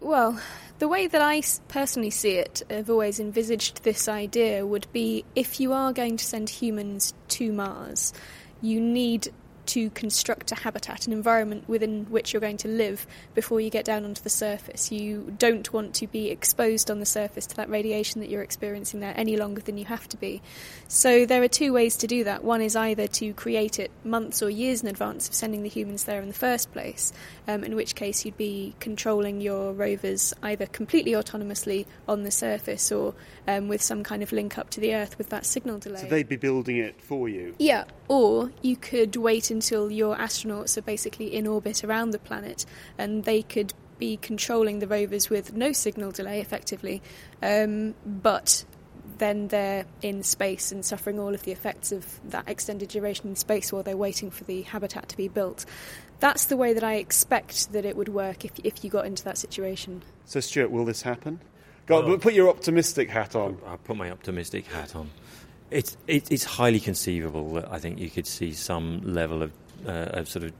Well, 0.00 0.40
the 0.78 0.88
way 0.88 1.06
that 1.06 1.22
I 1.22 1.42
personally 1.68 2.10
see 2.10 2.32
it, 2.32 2.62
I've 2.68 2.90
always 2.90 3.18
envisaged 3.18 3.82
this 3.84 4.08
idea 4.08 4.66
would 4.66 4.86
be 4.92 5.24
if 5.34 5.60
you 5.60 5.72
are 5.72 5.92
going 5.92 6.16
to 6.16 6.24
send 6.24 6.50
humans 6.50 7.14
to 7.28 7.52
Mars, 7.52 8.12
you 8.60 8.80
need 8.80 9.32
to 9.68 9.90
construct 9.90 10.52
a 10.52 10.54
habitat, 10.54 11.06
an 11.06 11.12
environment 11.12 11.68
within 11.68 12.06
which 12.06 12.32
you're 12.32 12.40
going 12.40 12.56
to 12.58 12.68
live 12.68 13.06
before 13.34 13.60
you 13.60 13.70
get 13.70 13.84
down 13.84 14.04
onto 14.04 14.22
the 14.22 14.30
surface. 14.30 14.90
You 14.90 15.34
don't 15.38 15.72
want 15.72 15.94
to 15.96 16.06
be 16.06 16.30
exposed 16.30 16.90
on 16.90 17.00
the 17.00 17.06
surface 17.06 17.46
to 17.46 17.56
that 17.56 17.68
radiation 17.68 18.20
that 18.20 18.30
you're 18.30 18.42
experiencing 18.42 19.00
there 19.00 19.14
any 19.16 19.36
longer 19.36 19.60
than 19.60 19.78
you 19.78 19.84
have 19.84 20.08
to 20.08 20.16
be. 20.16 20.42
So 20.88 21.26
there 21.26 21.42
are 21.42 21.48
two 21.48 21.72
ways 21.72 21.96
to 21.98 22.06
do 22.06 22.24
that. 22.24 22.44
One 22.44 22.60
is 22.60 22.76
either 22.76 23.06
to 23.06 23.32
create 23.34 23.78
it 23.78 23.90
months 24.04 24.42
or 24.42 24.50
years 24.50 24.82
in 24.82 24.88
advance 24.88 25.28
of 25.28 25.34
sending 25.34 25.62
the 25.62 25.68
humans 25.68 26.04
there 26.04 26.20
in 26.20 26.28
the 26.28 26.34
first 26.34 26.72
place, 26.72 27.12
um, 27.46 27.64
in 27.64 27.76
which 27.76 27.94
case 27.94 28.24
you'd 28.24 28.36
be 28.36 28.74
controlling 28.80 29.40
your 29.40 29.72
rovers 29.72 30.34
either 30.42 30.66
completely 30.66 31.12
autonomously 31.12 31.86
on 32.06 32.22
the 32.22 32.30
surface 32.30 32.90
or 32.90 33.14
um, 33.46 33.68
with 33.68 33.82
some 33.82 34.02
kind 34.02 34.22
of 34.22 34.32
link 34.32 34.58
up 34.58 34.70
to 34.70 34.80
the 34.80 34.94
Earth 34.94 35.18
with 35.18 35.30
that 35.30 35.46
signal 35.46 35.78
delay. 35.78 36.00
So 36.00 36.06
they'd 36.06 36.28
be 36.28 36.36
building 36.36 36.76
it 36.76 37.00
for 37.00 37.28
you? 37.28 37.54
Yeah, 37.58 37.84
or 38.08 38.52
you 38.62 38.76
could 38.76 39.16
wait 39.16 39.50
until 39.58 39.90
your 39.90 40.14
astronauts 40.14 40.78
are 40.78 40.82
basically 40.82 41.34
in 41.34 41.44
orbit 41.44 41.82
around 41.82 42.12
the 42.12 42.18
planet 42.20 42.64
and 42.96 43.24
they 43.24 43.42
could 43.42 43.74
be 43.98 44.16
controlling 44.16 44.78
the 44.78 44.86
rovers 44.86 45.28
with 45.28 45.52
no 45.52 45.72
signal 45.72 46.12
delay 46.12 46.40
effectively, 46.40 47.02
um, 47.42 47.92
but 48.06 48.64
then 49.18 49.48
they're 49.48 49.84
in 50.00 50.22
space 50.22 50.70
and 50.70 50.84
suffering 50.84 51.18
all 51.18 51.34
of 51.34 51.42
the 51.42 51.50
effects 51.50 51.90
of 51.90 52.20
that 52.30 52.48
extended 52.48 52.88
duration 52.88 53.30
in 53.30 53.34
space 53.34 53.72
while 53.72 53.82
they're 53.82 53.96
waiting 53.96 54.30
for 54.30 54.44
the 54.44 54.62
habitat 54.62 55.08
to 55.08 55.16
be 55.16 55.26
built. 55.26 55.66
That's 56.20 56.44
the 56.44 56.56
way 56.56 56.72
that 56.72 56.84
I 56.84 56.94
expect 56.94 57.72
that 57.72 57.84
it 57.84 57.96
would 57.96 58.08
work 58.08 58.44
if, 58.44 58.52
if 58.62 58.84
you 58.84 58.90
got 58.90 59.06
into 59.06 59.24
that 59.24 59.38
situation. 59.38 60.02
So, 60.24 60.38
Stuart, 60.38 60.70
will 60.70 60.84
this 60.84 61.02
happen? 61.02 61.40
Go 61.86 62.06
well, 62.06 62.18
put 62.18 62.34
your 62.34 62.48
optimistic 62.48 63.10
hat 63.10 63.34
on. 63.34 63.58
I'll 63.66 63.78
put 63.78 63.96
my 63.96 64.12
optimistic 64.12 64.66
hat 64.66 64.94
on. 64.94 65.10
It's 65.70 65.96
it, 66.06 66.30
it's 66.30 66.44
highly 66.44 66.80
conceivable 66.80 67.54
that 67.54 67.70
I 67.70 67.78
think 67.78 67.98
you 67.98 68.10
could 68.10 68.26
see 68.26 68.52
some 68.52 69.00
level 69.02 69.42
of, 69.42 69.52
uh, 69.86 69.90
of 69.90 70.28
sort 70.28 70.44
of 70.44 70.52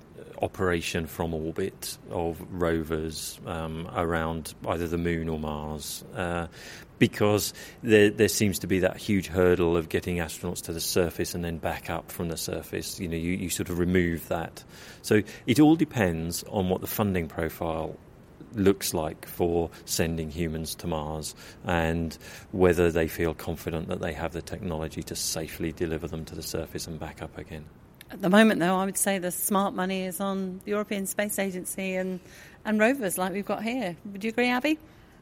operation 0.43 1.07
from 1.07 1.35
orbit 1.35 1.99
of 2.11 2.41
rovers 2.51 3.41
um, 3.47 3.89
around 3.95 4.55
either 4.67 4.87
the 4.87 4.99
moon 4.99 5.29
or 5.29 5.39
Mars, 5.39 6.05
uh, 6.15 6.47
because 6.99 7.53
there, 7.83 8.11
there 8.11 8.29
seems 8.29 8.61
to 8.61 8.67
be 8.67 8.81
that 8.81 8.97
huge 8.97 9.27
hurdle 9.27 9.77
of 9.77 9.89
getting 9.89 10.17
astronauts 10.19 10.63
to 10.63 10.73
the 10.73 10.81
surface 10.81 11.35
and 11.35 11.45
then 11.45 11.59
back 11.59 11.91
up 11.91 12.11
from 12.11 12.29
the 12.29 12.37
surface. 12.37 13.01
You 13.01 13.09
know, 13.09 13.17
you, 13.17 13.33
you 13.33 13.51
sort 13.51 13.69
of 13.69 13.79
remove 13.79 14.29
that. 14.29 14.63
So 15.03 15.23
it 15.47 15.61
all 15.61 15.77
depends 15.77 16.45
on 16.45 16.69
what 16.69 16.81
the 16.81 16.87
funding 16.87 17.29
profile 17.29 17.97
looks 18.55 18.95
like 18.95 19.27
for 19.27 19.71
sending 19.85 20.31
humans 20.31 20.75
to 20.77 20.87
Mars 20.87 21.35
and 21.65 22.17
whether 22.53 22.91
they 22.91 23.09
feel 23.09 23.35
confident 23.35 23.89
that 23.89 24.01
they 24.01 24.13
have 24.13 24.33
the 24.33 24.43
technology 24.43 25.03
to 25.05 25.17
safely 25.17 25.73
deliver 25.73 26.07
them 26.07 26.25
to 26.27 26.35
the 26.35 26.43
surface 26.43 26.87
and 26.87 26.99
back 26.99 27.23
up 27.23 27.37
again. 27.39 27.65
At 28.11 28.23
the 28.23 28.31
moment, 28.31 28.61
though, 28.61 28.77
I 28.77 28.87
would 28.87 28.97
say 28.97 29.19
the 29.19 29.31
smart 29.31 29.75
money 29.75 30.05
is 30.05 30.19
on 30.21 30.61
the 30.65 30.71
European 30.71 31.07
Space 31.07 31.39
Agency 31.39 31.95
and, 31.95 32.21
and 32.65 32.81
rovers 32.81 33.19
like 33.19 33.33
we've 33.33 33.45
got 33.45 33.63
here. 33.63 33.97
Would 34.13 34.25
you 34.25 34.31
agree, 34.31 34.49
Abbie? 34.49 34.79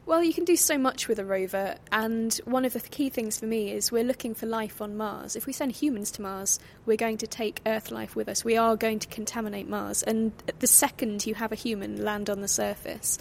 Well, 0.07 0.23
you 0.23 0.33
can 0.33 0.45
do 0.45 0.55
so 0.55 0.77
much 0.77 1.09
with 1.09 1.19
a 1.19 1.25
rover, 1.25 1.75
and 1.91 2.33
one 2.45 2.63
of 2.63 2.71
the 2.71 2.79
key 2.79 3.09
things 3.09 3.37
for 3.37 3.45
me 3.45 3.73
is 3.73 3.91
we're 3.91 4.05
looking 4.05 4.33
for 4.33 4.45
life 4.45 4.81
on 4.81 4.95
Mars. 4.95 5.35
If 5.35 5.45
we 5.45 5.51
send 5.51 5.73
humans 5.73 6.11
to 6.11 6.21
Mars, 6.21 6.61
we're 6.85 6.95
going 6.95 7.17
to 7.17 7.27
take 7.27 7.59
Earth 7.65 7.91
life 7.91 8.15
with 8.15 8.29
us. 8.29 8.45
We 8.45 8.55
are 8.55 8.77
going 8.77 8.99
to 8.99 9.07
contaminate 9.09 9.67
Mars, 9.67 10.03
and 10.03 10.31
the 10.59 10.65
second 10.65 11.25
you 11.25 11.35
have 11.35 11.51
a 11.51 11.55
human 11.55 12.05
land 12.05 12.29
on 12.29 12.39
the 12.39 12.47
surface, 12.47 13.19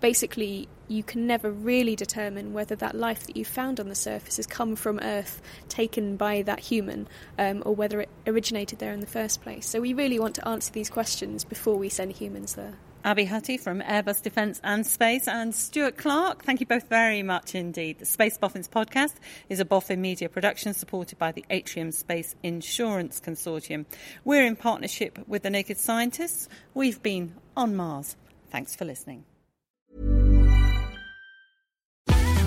basically 0.00 0.68
you 0.86 1.02
can 1.02 1.26
never 1.26 1.50
really 1.50 1.96
determine 1.96 2.52
whether 2.52 2.76
that 2.76 2.94
life 2.94 3.26
that 3.26 3.36
you 3.36 3.44
found 3.44 3.80
on 3.80 3.88
the 3.88 3.96
surface 3.96 4.36
has 4.36 4.46
come 4.46 4.76
from 4.76 5.00
Earth, 5.00 5.42
taken 5.68 6.16
by 6.16 6.42
that 6.42 6.60
human, 6.60 7.08
um, 7.36 7.64
or 7.66 7.74
whether 7.74 8.00
it 8.00 8.08
originated 8.28 8.78
there 8.78 8.92
in 8.92 9.00
the 9.00 9.06
first 9.08 9.42
place. 9.42 9.68
So 9.68 9.80
we 9.80 9.92
really 9.92 10.20
want 10.20 10.36
to 10.36 10.46
answer 10.46 10.72
these 10.72 10.88
questions 10.88 11.42
before 11.42 11.76
we 11.76 11.88
send 11.88 12.12
humans 12.12 12.54
there. 12.54 12.74
Abbie 13.04 13.26
Hutty 13.26 13.58
from 13.58 13.80
Airbus 13.80 14.22
Defence 14.22 14.60
and 14.62 14.86
Space 14.86 15.26
and 15.26 15.52
Stuart 15.52 15.96
Clark, 15.96 16.44
thank 16.44 16.60
you 16.60 16.66
both 16.66 16.88
very 16.88 17.22
much 17.22 17.54
indeed. 17.54 17.98
The 17.98 18.06
Space 18.06 18.38
Boffins 18.38 18.68
podcast 18.68 19.14
is 19.48 19.58
a 19.58 19.64
Boffin 19.64 20.00
media 20.00 20.28
production 20.28 20.72
supported 20.72 21.18
by 21.18 21.32
the 21.32 21.44
Atrium 21.50 21.90
Space 21.90 22.36
Insurance 22.44 23.20
Consortium. 23.20 23.86
We're 24.24 24.46
in 24.46 24.54
partnership 24.54 25.18
with 25.26 25.42
the 25.42 25.50
Naked 25.50 25.78
Scientists. 25.78 26.48
We've 26.74 27.02
been 27.02 27.34
on 27.56 27.74
Mars. 27.74 28.14
Thanks 28.50 28.76
for 28.76 28.84
listening. 28.84 29.24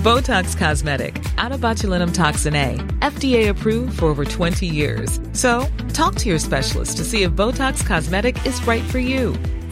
Botox 0.06 0.56
Cosmetic, 0.56 1.16
onabotulinumtoxinA, 1.16 3.00
FDA 3.00 3.50
approved 3.50 3.98
for 3.98 4.06
over 4.06 4.24
20 4.24 4.68
years. 4.68 5.20
So, 5.34 5.68
talk 5.94 6.14
to 6.18 6.30
your 6.30 6.38
specialist 6.38 6.98
to 6.98 7.04
see 7.04 7.24
if 7.24 7.32
Botox 7.32 7.84
Cosmetic 7.84 8.46
is 8.46 8.66
right 8.68 8.84
for 8.84 9.00
you. 9.00 9.36